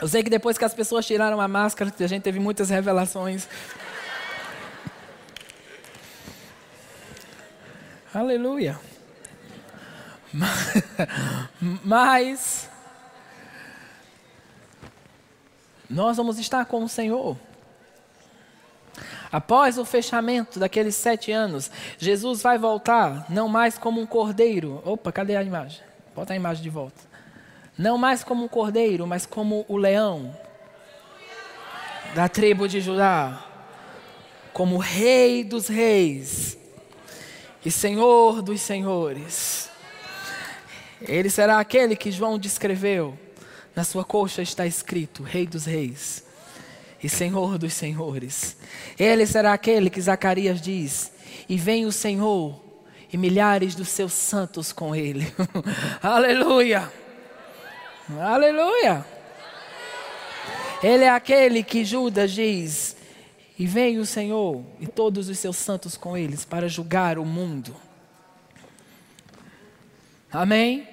Eu 0.00 0.06
sei 0.06 0.22
que 0.22 0.30
depois 0.30 0.56
que 0.56 0.64
as 0.64 0.72
pessoas 0.72 1.04
tiraram 1.04 1.40
a 1.40 1.48
máscara, 1.48 1.92
a 1.98 2.06
gente 2.06 2.22
teve 2.22 2.38
muitas 2.38 2.70
revelações. 2.70 3.48
Aleluia. 8.14 8.78
Mas 11.84 12.68
Nós 15.88 16.16
vamos 16.16 16.38
estar 16.38 16.64
com 16.64 16.82
o 16.82 16.88
Senhor. 16.88 17.36
Após 19.30 19.78
o 19.78 19.84
fechamento 19.84 20.58
daqueles 20.58 20.94
sete 20.94 21.32
anos, 21.32 21.70
Jesus 21.98 22.42
vai 22.42 22.58
voltar, 22.58 23.26
não 23.28 23.48
mais 23.48 23.76
como 23.76 24.00
um 24.00 24.06
cordeiro. 24.06 24.80
Opa, 24.84 25.10
cadê 25.10 25.36
a 25.36 25.42
imagem? 25.42 25.82
Bota 26.14 26.32
a 26.32 26.36
imagem 26.36 26.62
de 26.62 26.70
volta. 26.70 27.00
Não 27.76 27.98
mais 27.98 28.22
como 28.22 28.44
um 28.44 28.48
cordeiro, 28.48 29.06
mas 29.06 29.26
como 29.26 29.64
o 29.68 29.76
leão 29.76 30.34
da 32.14 32.28
tribo 32.28 32.68
de 32.68 32.80
Judá, 32.80 33.44
como 34.52 34.78
rei 34.78 35.42
dos 35.42 35.66
reis 35.66 36.56
e 37.64 37.70
senhor 37.72 38.40
dos 38.40 38.60
senhores. 38.60 39.68
Ele 41.00 41.28
será 41.28 41.58
aquele 41.58 41.96
que 41.96 42.12
João 42.12 42.38
descreveu. 42.38 43.18
Na 43.74 43.82
sua 43.82 44.04
coxa 44.04 44.40
está 44.40 44.64
escrito: 44.64 45.24
Rei 45.24 45.44
dos 45.44 45.64
Reis 45.64 46.23
e 47.04 47.08
Senhor 47.10 47.58
dos 47.58 47.74
Senhores. 47.74 48.56
Ele 48.98 49.26
será 49.26 49.52
aquele 49.52 49.90
que 49.90 50.00
Zacarias 50.00 50.58
diz: 50.58 51.12
E 51.46 51.58
vem 51.58 51.84
o 51.84 51.92
Senhor 51.92 52.58
e 53.12 53.18
milhares 53.18 53.74
dos 53.74 53.88
seus 53.90 54.14
santos 54.14 54.72
com 54.72 54.96
ele. 54.96 55.30
Aleluia! 56.02 56.90
Aleluia! 58.18 59.04
Ele 60.82 61.04
é 61.04 61.10
aquele 61.10 61.62
que 61.62 61.84
Judas 61.84 62.32
diz: 62.32 62.96
E 63.58 63.66
vem 63.66 63.98
o 63.98 64.06
Senhor 64.06 64.64
e 64.80 64.86
todos 64.86 65.28
os 65.28 65.38
seus 65.38 65.58
santos 65.58 65.98
com 65.98 66.16
eles 66.16 66.46
para 66.46 66.70
julgar 66.70 67.18
o 67.18 67.24
mundo. 67.26 67.76
Amém? 70.32 70.88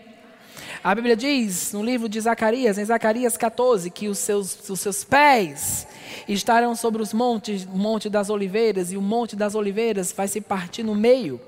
A 0.84 0.94
Bíblia 0.94 1.16
diz 1.16 1.72
no 1.72 1.82
livro 1.82 2.10
de 2.10 2.20
Zacarias, 2.20 2.78
em 2.78 2.84
Zacarias 2.84 3.38
14, 3.38 3.90
que 3.90 4.10
os 4.10 4.18
seus, 4.18 4.70
os 4.70 4.80
seus 4.80 5.04
pés 5.06 5.88
estarão 6.28 6.76
sobre 6.76 7.02
os 7.02 7.14
montes, 7.14 7.66
o 7.66 7.78
monte 7.78 8.10
das 8.10 8.30
oliveiras, 8.30 8.92
e 8.92 8.98
o 8.98 9.02
monte 9.02 9.36
das 9.36 9.56
oliveiras 9.56 10.12
vai 10.12 10.28
se 10.28 10.42
partir 10.42 10.84
no 10.84 10.96
meio. 10.96 11.40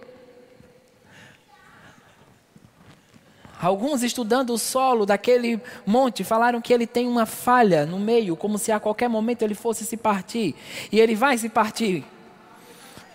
Alguns 3.63 4.03
estudando 4.03 4.49
o 4.53 4.57
solo 4.57 5.05
daquele 5.05 5.57
monte 5.85 6.21
falaram 6.21 6.59
que 6.59 6.73
ele 6.73 6.85
tem 6.85 7.07
uma 7.07 7.25
falha 7.25 7.85
no 7.85 7.97
meio, 7.97 8.35
como 8.35 8.57
se 8.57 8.73
a 8.73 8.79
qualquer 8.79 9.07
momento 9.07 9.41
ele 9.41 9.55
fosse 9.55 9.85
se 9.85 9.95
partir. 9.95 10.53
E 10.91 10.99
ele 10.99 11.15
vai 11.15 11.37
se 11.37 11.47
partir. 11.47 12.03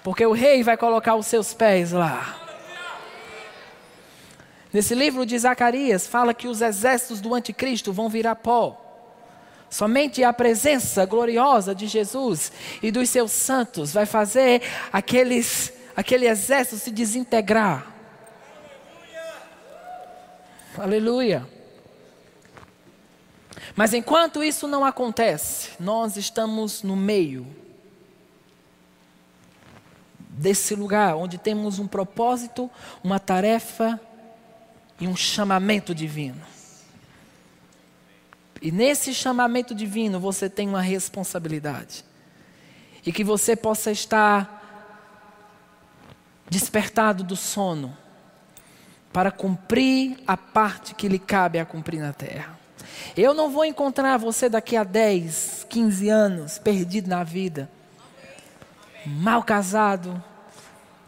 Porque 0.02 0.24
o 0.24 0.32
rei 0.32 0.62
vai 0.62 0.74
colocar 0.74 1.16
os 1.16 1.26
seus 1.26 1.52
pés 1.52 1.92
lá. 1.92 2.40
Nesse 4.72 4.94
livro 4.94 5.26
de 5.26 5.38
Zacarias 5.38 6.06
fala 6.06 6.32
que 6.32 6.48
os 6.48 6.62
exércitos 6.62 7.20
do 7.20 7.34
anticristo 7.34 7.92
vão 7.92 8.08
virar 8.08 8.36
pó. 8.36 8.87
Somente 9.70 10.24
a 10.24 10.32
presença 10.32 11.04
gloriosa 11.04 11.74
de 11.74 11.86
Jesus 11.86 12.50
e 12.82 12.90
dos 12.90 13.10
seus 13.10 13.32
santos 13.32 13.92
vai 13.92 14.06
fazer 14.06 14.62
aqueles, 14.92 15.72
aquele 15.94 16.26
exército 16.26 16.78
se 16.78 16.90
desintegrar. 16.90 17.86
Aleluia. 20.76 21.46
Mas 23.76 23.92
enquanto 23.92 24.42
isso 24.42 24.66
não 24.66 24.84
acontece, 24.84 25.70
nós 25.78 26.16
estamos 26.16 26.82
no 26.82 26.96
meio 26.96 27.46
desse 30.18 30.74
lugar 30.74 31.16
onde 31.16 31.36
temos 31.36 31.78
um 31.78 31.86
propósito, 31.86 32.70
uma 33.04 33.18
tarefa 33.18 34.00
e 35.00 35.06
um 35.06 35.16
chamamento 35.16 35.94
divino. 35.94 36.40
E 38.60 38.72
nesse 38.72 39.14
chamamento 39.14 39.74
divino 39.74 40.18
você 40.18 40.48
tem 40.48 40.68
uma 40.68 40.82
responsabilidade. 40.82 42.04
E 43.06 43.12
que 43.12 43.22
você 43.22 43.54
possa 43.54 43.90
estar 43.90 44.56
despertado 46.50 47.22
do 47.22 47.36
sono 47.36 47.96
para 49.12 49.30
cumprir 49.30 50.18
a 50.26 50.36
parte 50.36 50.94
que 50.94 51.08
lhe 51.08 51.18
cabe 51.18 51.58
a 51.58 51.64
cumprir 51.64 52.00
na 52.00 52.12
terra. 52.12 52.58
Eu 53.16 53.34
não 53.34 53.50
vou 53.50 53.64
encontrar 53.64 54.16
você 54.16 54.48
daqui 54.48 54.76
a 54.76 54.84
10, 54.84 55.66
15 55.68 56.08
anos 56.08 56.58
perdido 56.58 57.08
na 57.08 57.24
vida, 57.24 57.70
mal 59.06 59.42
casado, 59.42 60.22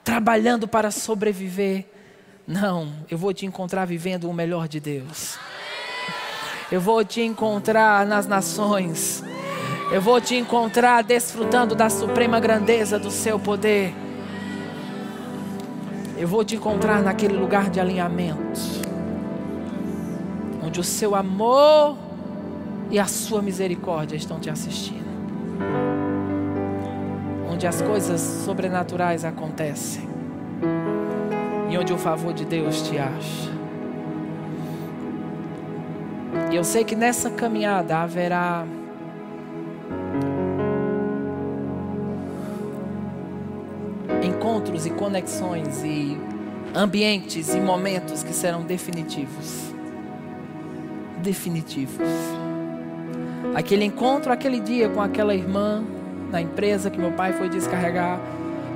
trabalhando 0.05 0.66
para 0.66 0.90
sobreviver. 0.90 1.86
Não, 2.46 2.92
eu 3.11 3.18
vou 3.18 3.32
te 3.32 3.46
encontrar 3.46 3.84
vivendo 3.84 4.28
o 4.28 4.34
melhor 4.34 4.66
de 4.66 4.80
Deus. 4.80 5.38
Eu 6.70 6.80
vou 6.80 7.04
te 7.04 7.20
encontrar 7.20 8.06
nas 8.06 8.28
nações. 8.28 9.24
Eu 9.90 10.00
vou 10.00 10.20
te 10.20 10.36
encontrar 10.36 11.02
desfrutando 11.02 11.74
da 11.74 11.90
suprema 11.90 12.38
grandeza 12.38 12.96
do 12.96 13.10
seu 13.10 13.40
poder. 13.40 13.92
Eu 16.16 16.28
vou 16.28 16.44
te 16.44 16.54
encontrar 16.54 17.02
naquele 17.02 17.36
lugar 17.36 17.70
de 17.70 17.80
alinhamento, 17.80 18.60
onde 20.62 20.78
o 20.78 20.84
seu 20.84 21.16
amor 21.16 21.96
e 22.88 23.00
a 23.00 23.06
sua 23.06 23.42
misericórdia 23.42 24.14
estão 24.14 24.38
te 24.38 24.48
assistindo, 24.48 25.08
onde 27.50 27.66
as 27.66 27.82
coisas 27.82 28.20
sobrenaturais 28.20 29.24
acontecem 29.24 30.08
e 31.68 31.76
onde 31.76 31.92
o 31.92 31.98
favor 31.98 32.32
de 32.32 32.44
Deus 32.44 32.82
te 32.82 32.98
acha. 32.98 33.59
E 36.51 36.57
eu 36.57 36.64
sei 36.64 36.84
que 36.84 36.96
nessa 36.96 37.30
caminhada 37.30 37.98
haverá 37.98 38.66
encontros 44.22 44.84
e 44.84 44.90
conexões 44.90 45.82
e 45.84 46.18
ambientes 46.74 47.55
e 47.55 47.61
momentos 47.61 48.24
que 48.24 48.32
serão 48.32 48.62
definitivos. 48.62 49.72
Definitivos. 51.22 52.09
Aquele 53.55 53.84
encontro, 53.84 54.32
aquele 54.32 54.59
dia 54.59 54.88
com 54.88 55.01
aquela 55.01 55.34
irmã 55.34 55.84
na 56.30 56.40
empresa 56.40 56.90
que 56.90 56.98
meu 56.98 57.12
pai 57.12 57.32
foi 57.32 57.48
descarregar, 57.48 58.20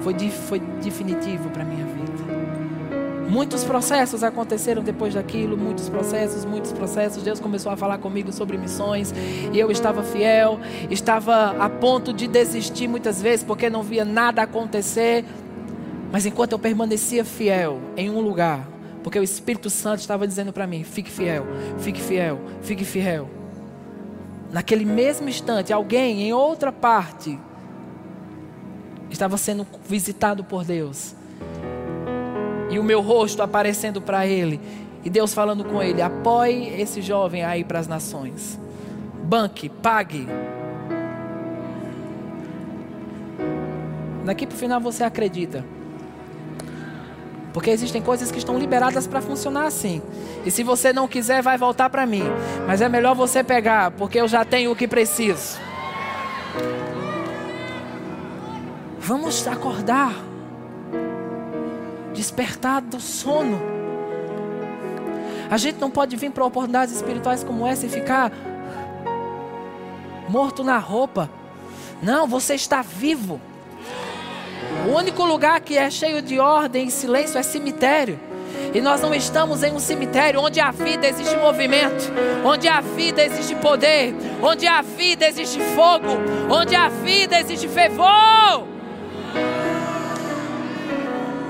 foi, 0.03 0.15
foi 0.31 0.61
definitivo 0.83 1.51
para 1.51 1.65
minha 1.65 1.85
vida. 1.85 2.04
Muitos 3.29 3.65
processos 3.65 4.23
aconteceram 4.23 4.83
depois 4.83 5.15
daquilo, 5.15 5.57
muitos 5.57 5.89
processos, 5.89 6.45
muitos 6.45 6.73
processos. 6.73 7.23
Deus 7.23 7.41
começou 7.41 7.73
a 7.73 7.77
falar 7.77 7.99
comigo 7.99 8.33
sobre 8.33 8.57
missões 8.59 9.13
e 9.53 9.59
eu 9.59 9.71
estava 9.71 10.03
fiel, 10.03 10.61
estava 10.91 11.57
a 11.59 11.69
ponto 11.69 12.13
de 12.13 12.29
desistir 12.29 12.87
muitas 12.87 13.21
vezes 13.21 13.45
porque 13.45 13.71
não 13.71 13.83
via 13.83 14.05
nada 14.05 14.43
acontecer. 14.43 15.25
Mas 16.13 16.27
enquanto 16.27 16.53
eu 16.53 16.59
permanecia 16.59 17.25
fiel 17.25 17.81
em 17.97 18.11
um 18.11 18.21
lugar, 18.21 18.69
porque 19.03 19.19
o 19.19 19.23
Espírito 19.23 19.71
Santo 19.71 20.01
estava 20.01 20.27
dizendo 20.27 20.53
para 20.53 20.67
mim: 20.67 20.85
fique 20.85 21.11
fiel, 21.11 21.47
fique 21.79 22.01
fiel, 22.01 22.41
fique 22.63 22.85
fiel. 22.85 23.29
Naquele 24.53 24.85
mesmo 24.85 25.29
instante, 25.29 25.73
alguém 25.73 26.23
em 26.23 26.33
outra 26.33 26.71
parte 26.71 27.39
estava 29.11 29.37
sendo 29.37 29.67
visitado 29.89 30.45
por 30.45 30.65
Deus 30.65 31.17
e 32.75 32.79
o 32.79 32.83
meu 32.83 33.01
rosto 33.01 33.41
aparecendo 33.41 34.03
para 34.03 34.27
ele. 34.27 34.61
E 35.05 35.11
Deus 35.11 35.33
falando 35.33 35.65
com 35.65 35.81
ele: 35.81 36.03
apoie 36.03 36.81
esse 36.81 37.01
jovem 37.01 37.45
aí 37.45 37.63
para 37.63 37.79
as 37.79 37.87
nações. 37.87 38.59
Banque, 39.23 39.69
pague. 39.69 40.27
Daqui 44.25 44.47
para 44.47 44.57
o 44.57 44.59
final 44.59 44.81
você 44.81 45.05
acredita. 45.05 45.65
Porque 47.53 47.71
existem 47.71 48.03
coisas 48.03 48.33
que 48.33 48.39
estão 48.39 48.59
liberadas 48.59 49.07
para 49.07 49.21
funcionar 49.21 49.67
assim. 49.67 50.03
E 50.45 50.51
se 50.51 50.65
você 50.65 50.93
não 50.93 51.07
quiser, 51.07 51.41
vai 51.41 51.57
voltar 51.57 51.89
para 51.89 52.05
mim. 52.05 52.25
Mas 52.67 52.81
é 52.81 52.89
melhor 52.89 53.15
você 53.15 53.45
pegar, 53.45 53.93
porque 53.93 54.21
eu 54.21 54.27
já 54.27 54.45
tenho 54.45 54.73
o 54.73 54.77
que 54.77 54.89
preciso. 54.89 55.61
Vamos 58.99 59.47
acordar 59.47 60.24
despertar 62.15 62.81
do 62.81 63.01
sono. 63.01 63.61
A 65.51 65.59
gente 65.59 65.79
não 65.79 65.91
pode 65.91 66.17
vir 66.17 66.31
para 66.31 66.45
oportunidades 66.45 66.95
espirituais 66.95 67.45
como 67.45 67.67
essa 67.67 67.85
e 67.85 67.89
ficar 67.89 68.33
morto 70.29 70.65
na 70.65 70.79
roupa. 70.79 71.29
Não, 72.03 72.27
você 72.27 72.55
está 72.55 72.81
vivo. 72.81 73.41
O 74.87 74.97
único 74.97 75.25
lugar 75.25 75.61
que 75.61 75.77
é 75.77 75.91
cheio 75.91 76.23
de 76.23 76.39
ordem 76.39 76.89
e 76.89 76.91
silêncio 76.91 77.39
é 77.39 77.43
cemitério. 77.43 78.19
E 78.73 78.81
nós 78.81 79.01
não 79.01 79.15
estamos 79.15 79.63
em 79.63 79.73
um 79.73 79.79
cemitério 79.79 80.41
onde 80.41 80.61
a 80.61 80.71
vida 80.71 81.07
existe 81.07 81.37
movimento, 81.37 82.11
onde 82.45 82.67
a 82.67 82.81
vida 82.81 83.23
existe 83.23 83.55
poder, 83.57 84.15
onde 84.43 84.67
a 84.67 84.83
vida 84.83 85.27
existe 85.27 85.61
fogo, 85.75 86.09
onde 86.51 86.75
a 86.75 86.89
vida 86.89 87.39
existe 87.39 87.69
fervor 87.69 88.74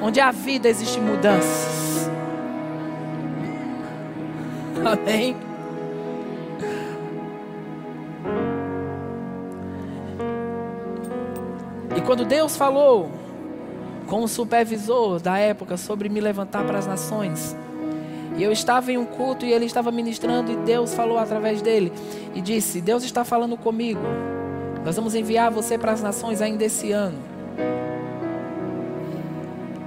Onde 0.05 0.21
há 0.21 0.31
vida, 0.31 0.69
existe 0.69 1.01
mudanças. 1.01 2.11
Amém? 4.85 5.35
E 11.97 12.01
quando 12.03 12.27
Deus 12.27 12.55
falou 12.55 13.11
com 14.07 14.23
o 14.23 14.29
supervisor 14.29 15.19
da 15.21 15.39
época 15.39 15.79
sobre 15.79 16.11
me 16.11 16.21
levantar 16.21 16.67
para 16.67 16.79
as 16.79 16.87
nações, 16.87 17.57
e 18.37 18.43
eu 18.43 18.53
estava 18.53 18.93
em 18.93 18.99
um 18.99 19.07
culto 19.07 19.47
e 19.47 19.55
ele 19.55 19.65
estava 19.65 19.91
ministrando 19.91 20.53
e 20.53 20.57
Deus 20.57 20.93
falou 20.93 21.17
através 21.17 21.63
dele 21.63 21.91
e 22.35 22.43
disse: 22.43 22.83
Deus 22.83 23.05
está 23.05 23.25
falando 23.25 23.57
comigo. 23.57 24.03
Nós 24.85 24.97
vamos 24.97 25.15
enviar 25.15 25.51
você 25.51 25.79
para 25.79 25.93
as 25.93 26.03
nações 26.03 26.43
ainda 26.43 26.63
esse 26.63 26.93
ano. 26.93 27.17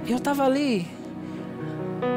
Eu 0.08 0.16
estava 0.16 0.44
ali. 0.44 0.86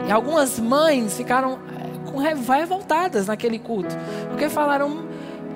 E 0.08 0.12
algumas 0.12 0.60
mães 0.60 1.16
ficaram 1.16 1.54
eh, 1.54 2.10
com 2.10 2.18
revoltadas 2.18 3.28
naquele 3.28 3.60
culto. 3.60 3.96
Porque 4.30 4.50
falaram: 4.50 5.06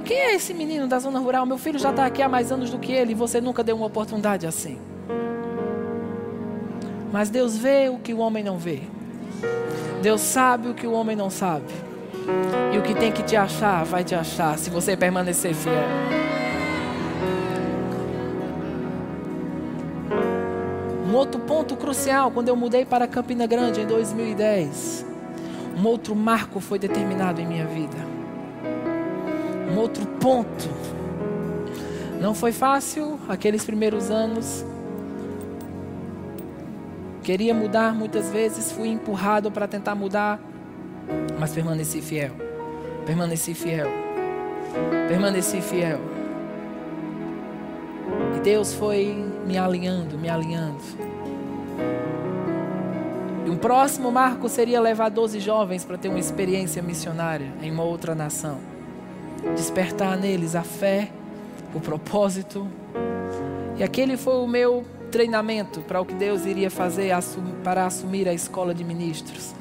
quem 0.03 0.17
é 0.17 0.35
esse 0.35 0.53
menino 0.53 0.87
da 0.87 0.99
zona 0.99 1.19
rural? 1.19 1.45
Meu 1.45 1.57
filho 1.57 1.79
já 1.79 1.89
está 1.89 2.05
aqui 2.05 2.21
há 2.21 2.29
mais 2.29 2.51
anos 2.51 2.69
do 2.69 2.77
que 2.77 2.91
ele 2.91 3.13
e 3.13 3.15
você 3.15 3.41
nunca 3.41 3.63
deu 3.63 3.75
uma 3.75 3.87
oportunidade 3.87 4.45
assim. 4.45 4.77
Mas 7.11 7.29
Deus 7.29 7.57
vê 7.57 7.89
o 7.89 7.97
que 7.97 8.13
o 8.13 8.19
homem 8.19 8.43
não 8.43 8.57
vê. 8.57 8.81
Deus 10.01 10.21
sabe 10.21 10.69
o 10.69 10.73
que 10.73 10.85
o 10.85 10.91
homem 10.91 11.15
não 11.15 11.29
sabe. 11.29 11.73
E 12.73 12.77
o 12.77 12.81
que 12.81 12.93
tem 12.93 13.11
que 13.11 13.23
te 13.23 13.35
achar, 13.35 13.85
vai 13.85 14.03
te 14.03 14.13
achar, 14.13 14.57
se 14.57 14.69
você 14.69 14.97
permanecer 14.97 15.53
fiel. 15.53 15.73
Outro 21.15 21.39
ponto 21.41 21.75
crucial, 21.75 22.31
quando 22.31 22.49
eu 22.49 22.55
mudei 22.55 22.85
para 22.85 23.07
Campina 23.07 23.45
Grande 23.47 23.81
em 23.81 23.87
2010, 23.87 25.05
um 25.77 25.85
outro 25.87 26.15
marco 26.15 26.59
foi 26.59 26.79
determinado 26.79 27.41
em 27.41 27.45
minha 27.45 27.65
vida. 27.65 27.97
Um 29.71 29.77
outro 29.77 30.05
ponto. 30.05 30.69
Não 32.21 32.33
foi 32.33 32.51
fácil 32.51 33.19
aqueles 33.27 33.63
primeiros 33.65 34.09
anos 34.09 34.65
Queria 37.25 37.55
mudar 37.55 37.95
muitas 37.95 38.29
vezes, 38.29 38.71
fui 38.71 38.87
empurrado 38.87 39.49
para 39.49 39.67
tentar 39.67 39.95
mudar, 39.95 40.39
mas 41.39 41.51
permaneci 41.51 41.99
fiel. 41.99 42.29
Permaneci 43.03 43.55
fiel. 43.55 43.87
Permaneci 45.07 45.59
fiel. 45.59 46.14
E 48.35 48.39
Deus 48.39 48.73
foi 48.73 49.15
me 49.45 49.57
alinhando, 49.57 50.17
me 50.17 50.29
alinhando. 50.29 50.81
E 53.45 53.49
um 53.49 53.57
próximo 53.57 54.11
marco 54.11 54.49
seria 54.49 54.81
levar 54.81 55.09
12 55.09 55.39
jovens 55.39 55.85
para 55.85 55.97
ter 55.97 56.09
uma 56.09 56.19
experiência 56.19 56.81
missionária 56.81 57.51
em 57.61 57.71
uma 57.71 57.83
outra 57.83 58.15
nação. 58.15 58.57
Despertar 59.55 60.17
neles 60.17 60.55
a 60.55 60.63
fé, 60.63 61.09
o 61.73 61.79
propósito. 61.79 62.67
E 63.77 63.83
aquele 63.83 64.17
foi 64.17 64.35
o 64.35 64.47
meu 64.47 64.83
treinamento 65.11 65.81
para 65.81 66.01
o 66.01 66.05
que 66.05 66.13
Deus 66.13 66.45
iria 66.45 66.69
fazer 66.69 67.11
para 67.63 67.85
assumir 67.85 68.27
a 68.27 68.33
escola 68.33 68.73
de 68.73 68.83
ministros. 68.83 69.53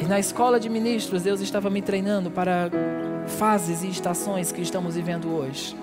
E 0.00 0.04
na 0.04 0.18
escola 0.18 0.58
de 0.58 0.68
ministros, 0.68 1.22
Deus 1.22 1.40
estava 1.40 1.70
me 1.70 1.80
treinando 1.80 2.28
para 2.30 2.70
fases 3.28 3.84
e 3.84 3.88
estações 3.88 4.50
que 4.50 4.60
estamos 4.60 4.96
vivendo 4.96 5.28
hoje. 5.32 5.76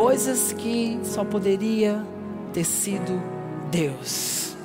Coisas 0.00 0.54
que 0.54 0.98
só 1.04 1.22
poderia 1.26 2.02
ter 2.54 2.64
sido 2.64 3.22
Deus. 3.70 4.56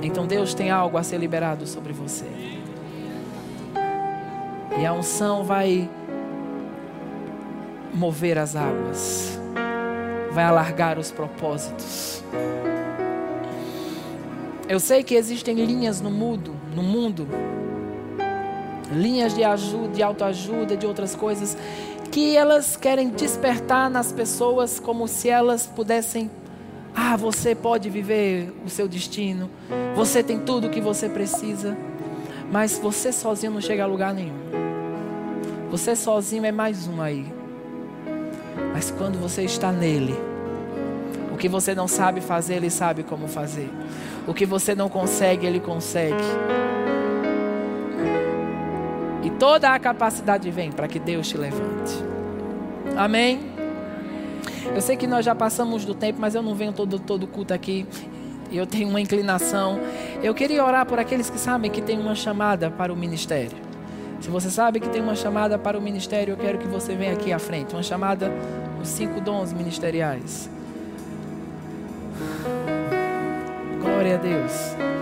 Então 0.00 0.28
Deus 0.28 0.54
tem 0.54 0.70
algo 0.70 0.96
a 0.96 1.02
ser 1.02 1.18
liberado 1.18 1.66
sobre 1.66 1.92
você. 1.92 2.24
E 4.78 4.86
a 4.86 4.92
unção 4.92 5.42
vai 5.42 5.90
mover 7.92 8.38
as 8.38 8.54
águas, 8.54 9.40
vai 10.30 10.44
alargar 10.44 10.96
os 10.96 11.10
propósitos. 11.10 12.22
Eu 14.68 14.78
sei 14.78 15.02
que 15.02 15.16
existem 15.16 15.56
linhas 15.56 16.00
no 16.00 16.12
mundo, 16.12 16.54
no 16.72 16.82
mundo, 16.84 17.26
linhas 18.92 19.34
de 19.34 19.42
ajuda, 19.42 19.88
de 19.88 20.02
autoajuda, 20.02 20.76
de 20.76 20.86
outras 20.86 21.16
coisas, 21.16 21.56
que 22.14 22.36
elas 22.36 22.76
querem 22.76 23.08
despertar 23.08 23.90
nas 23.90 24.12
pessoas 24.12 24.78
como 24.78 25.08
se 25.08 25.28
elas 25.28 25.66
pudessem 25.66 26.30
ah, 26.94 27.16
você 27.16 27.56
pode 27.56 27.90
viver 27.90 28.54
o 28.64 28.70
seu 28.70 28.86
destino. 28.86 29.50
Você 29.96 30.22
tem 30.22 30.38
tudo 30.38 30.68
o 30.68 30.70
que 30.70 30.80
você 30.80 31.08
precisa. 31.08 31.76
Mas 32.52 32.78
você 32.78 33.10
sozinho 33.10 33.50
não 33.50 33.60
chega 33.60 33.82
a 33.82 33.86
lugar 33.86 34.14
nenhum. 34.14 34.38
Você 35.72 35.96
sozinho 35.96 36.46
é 36.46 36.52
mais 36.52 36.86
um 36.86 37.02
aí. 37.02 37.26
Mas 38.72 38.92
quando 38.92 39.18
você 39.18 39.42
está 39.42 39.72
nele, 39.72 40.14
o 41.32 41.36
que 41.36 41.48
você 41.48 41.74
não 41.74 41.88
sabe 41.88 42.20
fazer, 42.20 42.54
ele 42.54 42.70
sabe 42.70 43.02
como 43.02 43.26
fazer. 43.26 43.68
O 44.24 44.32
que 44.32 44.46
você 44.46 44.72
não 44.72 44.88
consegue, 44.88 45.48
ele 45.48 45.58
consegue. 45.58 46.22
Toda 49.38 49.70
a 49.70 49.78
capacidade 49.78 50.50
vem 50.50 50.70
para 50.70 50.86
que 50.86 50.98
Deus 50.98 51.28
te 51.28 51.36
levante. 51.36 51.94
Amém? 52.96 53.40
Eu 54.74 54.80
sei 54.80 54.96
que 54.96 55.06
nós 55.06 55.24
já 55.24 55.34
passamos 55.34 55.84
do 55.84 55.94
tempo, 55.94 56.20
mas 56.20 56.34
eu 56.34 56.42
não 56.42 56.54
venho 56.54 56.72
todo, 56.72 56.98
todo 56.98 57.26
culto 57.26 57.52
aqui. 57.52 57.86
Eu 58.52 58.66
tenho 58.66 58.88
uma 58.88 59.00
inclinação. 59.00 59.80
Eu 60.22 60.34
queria 60.34 60.64
orar 60.64 60.86
por 60.86 60.98
aqueles 60.98 61.28
que 61.28 61.38
sabem 61.38 61.70
que 61.70 61.82
tem 61.82 61.98
uma 61.98 62.14
chamada 62.14 62.70
para 62.70 62.92
o 62.92 62.96
ministério. 62.96 63.56
Se 64.20 64.30
você 64.30 64.48
sabe 64.48 64.80
que 64.80 64.88
tem 64.88 65.02
uma 65.02 65.16
chamada 65.16 65.58
para 65.58 65.78
o 65.78 65.82
ministério, 65.82 66.32
eu 66.32 66.36
quero 66.36 66.58
que 66.58 66.66
você 66.66 66.94
venha 66.94 67.12
aqui 67.12 67.32
à 67.32 67.38
frente. 67.38 67.74
Uma 67.74 67.82
chamada 67.82 68.32
os 68.80 68.88
cinco 68.88 69.20
dons 69.20 69.52
ministeriais. 69.52 70.48
Glória 73.80 74.14
a 74.14 74.18
Deus. 74.18 74.93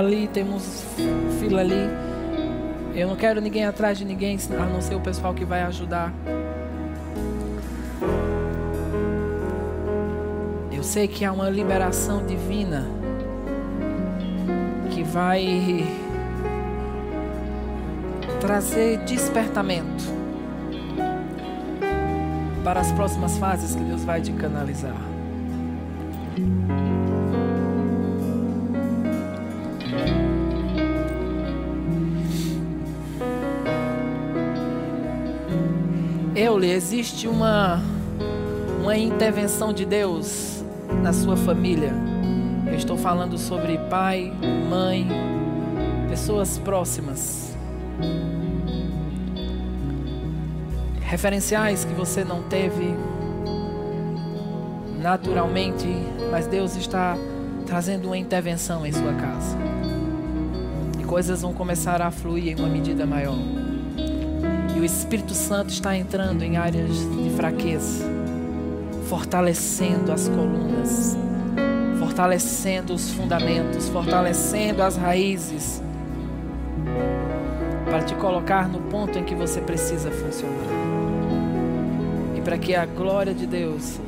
Ali, 0.00 0.28
temos 0.28 0.84
fila 1.38 1.60
ali. 1.60 1.88
Eu 2.94 3.06
não 3.06 3.16
quero 3.16 3.40
ninguém 3.40 3.64
atrás 3.64 3.96
de 3.96 4.04
ninguém, 4.04 4.36
a 4.58 4.66
não 4.66 4.80
ser 4.80 4.94
o 4.96 5.00
pessoal 5.00 5.32
que 5.32 5.44
vai 5.44 5.62
ajudar. 5.62 6.12
Eu 10.72 10.82
sei 10.82 11.06
que 11.06 11.24
há 11.24 11.32
uma 11.32 11.48
liberação 11.48 12.24
divina 12.26 12.86
que 14.90 15.02
vai 15.04 15.86
trazer 18.40 18.98
despertamento 19.04 20.04
para 22.64 22.80
as 22.80 22.90
próximas 22.92 23.36
fases 23.38 23.74
que 23.74 23.84
Deus 23.84 24.04
vai 24.04 24.20
te 24.20 24.32
canalizar. 24.32 24.96
Existe 36.80 37.28
uma, 37.28 37.78
uma 38.80 38.96
intervenção 38.96 39.70
de 39.70 39.84
Deus 39.84 40.64
na 41.02 41.12
sua 41.12 41.36
família. 41.36 41.92
Eu 42.66 42.74
estou 42.74 42.96
falando 42.96 43.36
sobre 43.36 43.76
pai, 43.90 44.32
mãe, 44.66 45.06
pessoas 46.08 46.56
próximas. 46.56 47.54
Referenciais 51.02 51.84
que 51.84 51.92
você 51.92 52.24
não 52.24 52.44
teve 52.44 52.94
naturalmente, 55.02 55.86
mas 56.30 56.46
Deus 56.46 56.76
está 56.76 57.14
trazendo 57.66 58.06
uma 58.06 58.16
intervenção 58.16 58.86
em 58.86 58.92
sua 58.92 59.12
casa. 59.12 59.54
E 60.98 61.04
coisas 61.04 61.42
vão 61.42 61.52
começar 61.52 62.00
a 62.00 62.10
fluir 62.10 62.48
em 62.48 62.54
uma 62.54 62.70
medida 62.70 63.04
maior. 63.04 63.36
O 64.80 64.84
Espírito 64.84 65.34
Santo 65.34 65.68
está 65.68 65.94
entrando 65.94 66.42
em 66.42 66.56
áreas 66.56 66.88
de 66.88 67.28
fraqueza, 67.36 68.02
fortalecendo 69.10 70.10
as 70.10 70.26
colunas, 70.26 71.18
fortalecendo 71.98 72.94
os 72.94 73.10
fundamentos, 73.10 73.90
fortalecendo 73.90 74.82
as 74.82 74.96
raízes, 74.96 75.82
para 77.84 78.00
te 78.04 78.14
colocar 78.14 78.70
no 78.70 78.80
ponto 78.80 79.18
em 79.18 79.24
que 79.24 79.34
você 79.34 79.60
precisa 79.60 80.10
funcionar. 80.10 80.64
E 82.34 82.40
para 82.40 82.56
que 82.56 82.74
a 82.74 82.86
glória 82.86 83.34
de 83.34 83.46
Deus, 83.46 84.00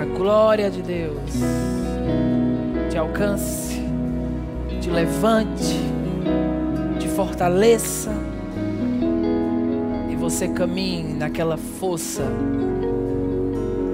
a 0.00 0.04
glória 0.16 0.70
de 0.70 0.80
Deus, 0.80 1.32
te 2.88 2.96
alcance, 2.96 3.82
te 4.80 4.88
levante, 4.90 5.74
te 7.00 7.08
fortaleça 7.08 8.27
você 10.28 10.46
caminhe 10.46 11.14
naquela 11.14 11.56
força 11.56 12.22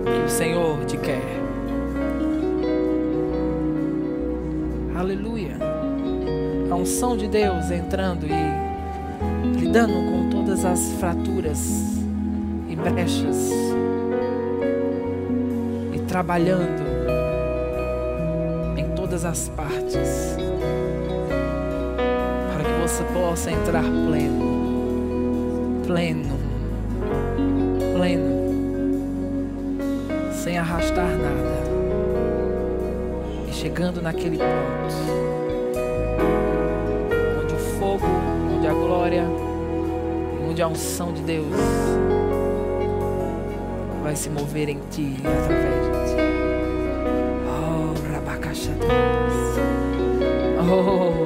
que 0.04 0.26
o 0.26 0.28
Senhor 0.28 0.84
te 0.84 0.96
quer. 0.96 1.22
Aleluia. 4.96 5.56
A 6.72 6.74
unção 6.74 7.16
de 7.16 7.28
Deus 7.28 7.70
entrando 7.70 8.26
e 8.26 9.60
lidando 9.60 9.92
com 9.92 10.28
todas 10.28 10.64
as 10.64 10.80
fraturas 10.98 12.02
e 12.68 12.74
brechas 12.74 13.52
e 15.92 16.00
trabalhando 16.00 16.82
em 18.76 18.92
todas 18.96 19.24
as 19.24 19.48
partes 19.50 20.36
para 22.52 22.64
que 22.64 22.80
você 22.82 23.04
possa 23.12 23.52
entrar 23.52 23.84
pleno, 23.84 24.53
pleno, 25.86 26.38
pleno, 27.94 28.34
sem 30.32 30.58
arrastar 30.58 31.06
nada 31.06 31.64
e 33.48 33.52
chegando 33.52 34.00
naquele 34.00 34.38
ponto 34.38 34.94
onde 37.42 37.54
o 37.54 37.58
fogo, 37.78 38.06
onde 38.56 38.66
a 38.66 38.72
glória, 38.72 39.24
onde 40.48 40.62
a 40.62 40.68
unção 40.68 41.12
de 41.12 41.22
Deus 41.22 41.54
vai 44.02 44.16
se 44.16 44.30
mover 44.30 44.68
em 44.68 44.80
ti 44.90 45.16
e 45.22 45.26
através 45.26 45.86
de 45.86 46.14
ti. 46.14 46.22
Oh, 47.46 48.12
Rabacaxatas. 48.12 48.88
Oh, 50.60 51.23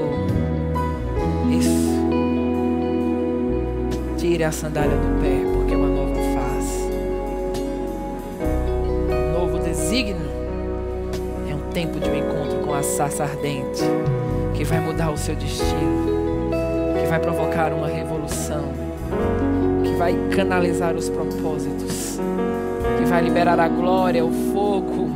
Tire 4.39 4.47
a 4.47 4.53
sandália 4.53 4.97
do 4.97 5.20
pé, 5.20 5.43
porque 5.53 5.74
é 5.74 5.76
uma 5.76 5.89
nova 5.89 6.14
fase. 6.14 6.84
Um 9.11 9.32
novo 9.32 9.59
desígnio. 9.59 10.30
É 11.51 11.55
um 11.57 11.70
tempo 11.72 11.99
de 11.99 12.09
um 12.09 12.14
encontro 12.14 12.64
com 12.64 12.72
a 12.72 12.80
sarça 12.80 13.24
ardente 13.24 13.82
que 14.55 14.62
vai 14.62 14.78
mudar 14.78 15.11
o 15.11 15.18
seu 15.18 15.34
destino, 15.34 16.53
que 17.01 17.07
vai 17.09 17.18
provocar 17.18 17.72
uma 17.72 17.89
revolução, 17.89 18.66
que 19.82 19.91
vai 19.97 20.14
canalizar 20.30 20.95
os 20.95 21.09
propósitos 21.09 22.20
que 22.97 23.07
vai 23.07 23.20
liberar 23.20 23.59
a 23.59 23.66
glória, 23.66 24.24
o 24.24 24.30
fogo 24.53 25.11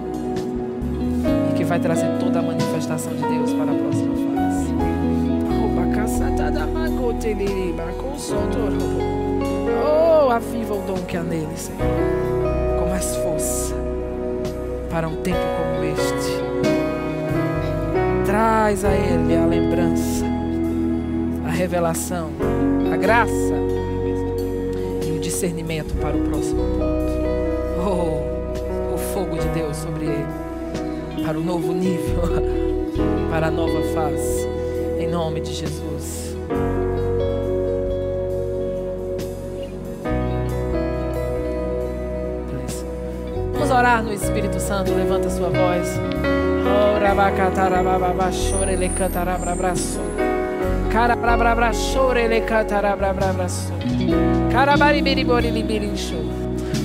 e 1.49 1.55
que 1.55 1.63
vai 1.63 1.79
trazer 1.79 2.19
toda 2.19 2.41
a 2.41 2.43
manifestação 2.43 3.15
de 3.15 3.23
Deus 3.23 3.53
para 3.53 3.71
a 3.71 3.75
próxima 3.77 4.12
Oh, 9.85 10.29
aviva 10.29 10.75
o 10.75 10.83
dom 10.83 10.97
que 11.07 11.17
há 11.17 11.23
nele, 11.23 11.57
Senhor, 11.57 11.79
com 12.81 12.89
mais 12.89 13.15
força 13.15 13.77
para 14.91 15.07
um 15.07 15.15
tempo 15.23 15.39
como 15.39 15.85
este. 15.85 16.43
Traz 18.27 18.85
a 18.85 18.93
Ele 18.93 19.37
a 19.37 19.47
lembrança, 19.47 20.25
a 21.47 21.51
revelação, 21.51 22.31
a 22.93 22.97
graça 22.97 23.55
e 25.07 25.17
o 25.17 25.21
discernimento 25.21 25.95
para 26.01 26.17
o 26.17 26.23
próximo 26.29 26.63
ponto. 26.77 27.13
Oh, 27.87 28.95
o 28.95 28.99
fogo 29.15 29.39
de 29.39 29.47
Deus 29.51 29.77
sobre 29.77 30.07
ele, 30.07 31.25
para 31.25 31.39
o 31.39 31.43
novo 31.45 31.73
nível, 31.73 32.21
para 33.31 33.47
a 33.47 33.51
nova 33.51 33.81
fase, 33.95 34.49
em 34.99 35.09
nome 35.09 35.41
de 35.41 35.53
Jesus. 35.53 35.92
Espírito 44.23 44.61
Santo, 44.61 44.93
levanta 44.95 45.29
sua 45.29 45.51
voz. 45.51 45.99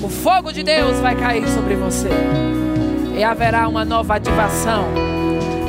O 0.02 0.08
fogo 0.08 0.52
de 0.52 0.62
Deus 0.62 0.98
vai 1.00 1.14
cair 1.14 1.46
sobre 1.48 1.74
você. 1.76 2.08
E 3.16 3.22
haverá 3.22 3.68
uma 3.68 3.84
nova 3.84 4.16
ativação. 4.16 4.84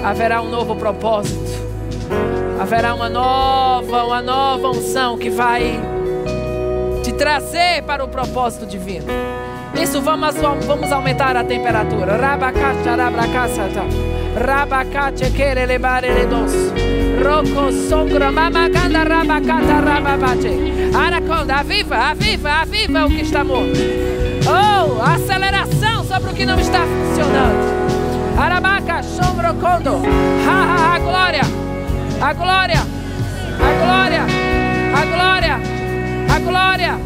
Haverá 0.03 0.41
um 0.41 0.49
novo 0.49 0.75
propósito. 0.75 1.51
Haverá 2.59 2.93
uma 2.95 3.09
nova, 3.09 4.05
uma 4.05 4.21
nova 4.21 4.69
unção 4.69 5.17
que 5.17 5.29
vai 5.29 5.79
te 7.03 7.11
trazer 7.13 7.83
para 7.83 8.03
o 8.03 8.07
propósito 8.07 8.65
divino. 8.65 9.07
Isso 9.73 10.01
vamos, 10.01 10.35
vamos 10.65 10.91
aumentar 10.91 11.35
a 11.35 11.43
temperatura. 11.43 12.17
Rabacacha, 12.17 12.95
rabacaça, 12.95 13.69
rabacacha, 14.35 15.29
quere 15.31 15.65
levar 15.65 16.03
ele 16.03 16.25
doce. 16.25 16.73
Roco, 17.23 17.71
sombra, 17.71 18.31
mamacanda, 18.31 19.03
rabacata, 19.03 19.79
rababate. 19.81 20.49
Anaconda, 20.95 21.55
aviva, 21.57 21.95
aviva, 21.97 22.49
aviva 22.61 23.05
o 23.05 23.09
que 23.09 23.21
está 23.21 23.43
morto. 23.43 23.79
Oh, 24.47 25.01
aceleração 25.01 26.03
sobre 26.03 26.31
o 26.31 26.33
que 26.33 26.45
não 26.45 26.59
está 26.59 26.79
funcionando. 26.79 27.79
Arabaca, 28.37 29.03
sombra, 29.03 29.53
condo. 29.53 30.01
Ha, 30.47 30.51
ha, 30.51 30.95
a 30.95 30.99
glória, 30.99 31.41
a 32.21 32.33
glória, 32.33 32.79
a 33.59 33.85
glória, 33.85 34.21
a 34.95 35.05
glória, 35.05 35.59
a 36.33 36.39
glória, 36.39 36.99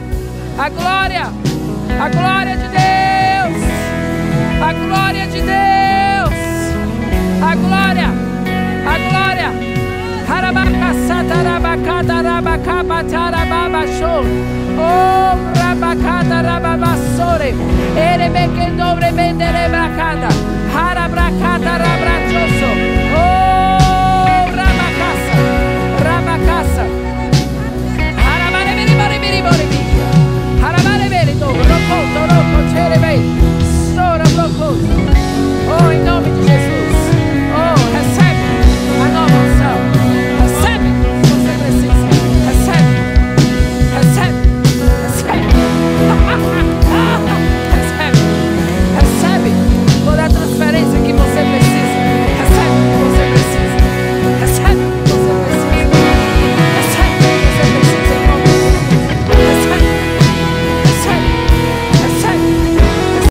a 0.57 0.69
glória, 0.69 1.52
a 1.99 2.09
glória 2.09 2.57
de 2.57 2.67
Deus. 2.67 3.63
A 4.61 4.73
glória 4.73 5.27
de 5.27 5.41
Deus. 5.41 6.33
A 7.41 7.55
glória. 7.55 8.09
A 8.85 8.97
glória. 8.97 9.49
Oh, 14.77 15.37
rabacata 15.55 16.41
rababasore. 16.41 17.53
Erebekendobre 17.95 19.11
benderebacata. 19.11 20.29
Harabracata 20.75 21.77
rabrachoso. 21.77 22.69
Oh, 23.15 24.45
rabacasa. 24.57 25.35
Rabacasa. 26.03 26.85
Harabaneberiboriberiboribi. 28.25 29.82
loco, 31.45 31.61
loco, 31.67 32.25
loco, 32.25 32.71
chévere, 32.71 33.19
so 33.93 34.17
loco. 34.35 34.77
Oh, 35.67 35.91
in 35.91 36.03
nome 36.03 36.31
di. 36.33 36.42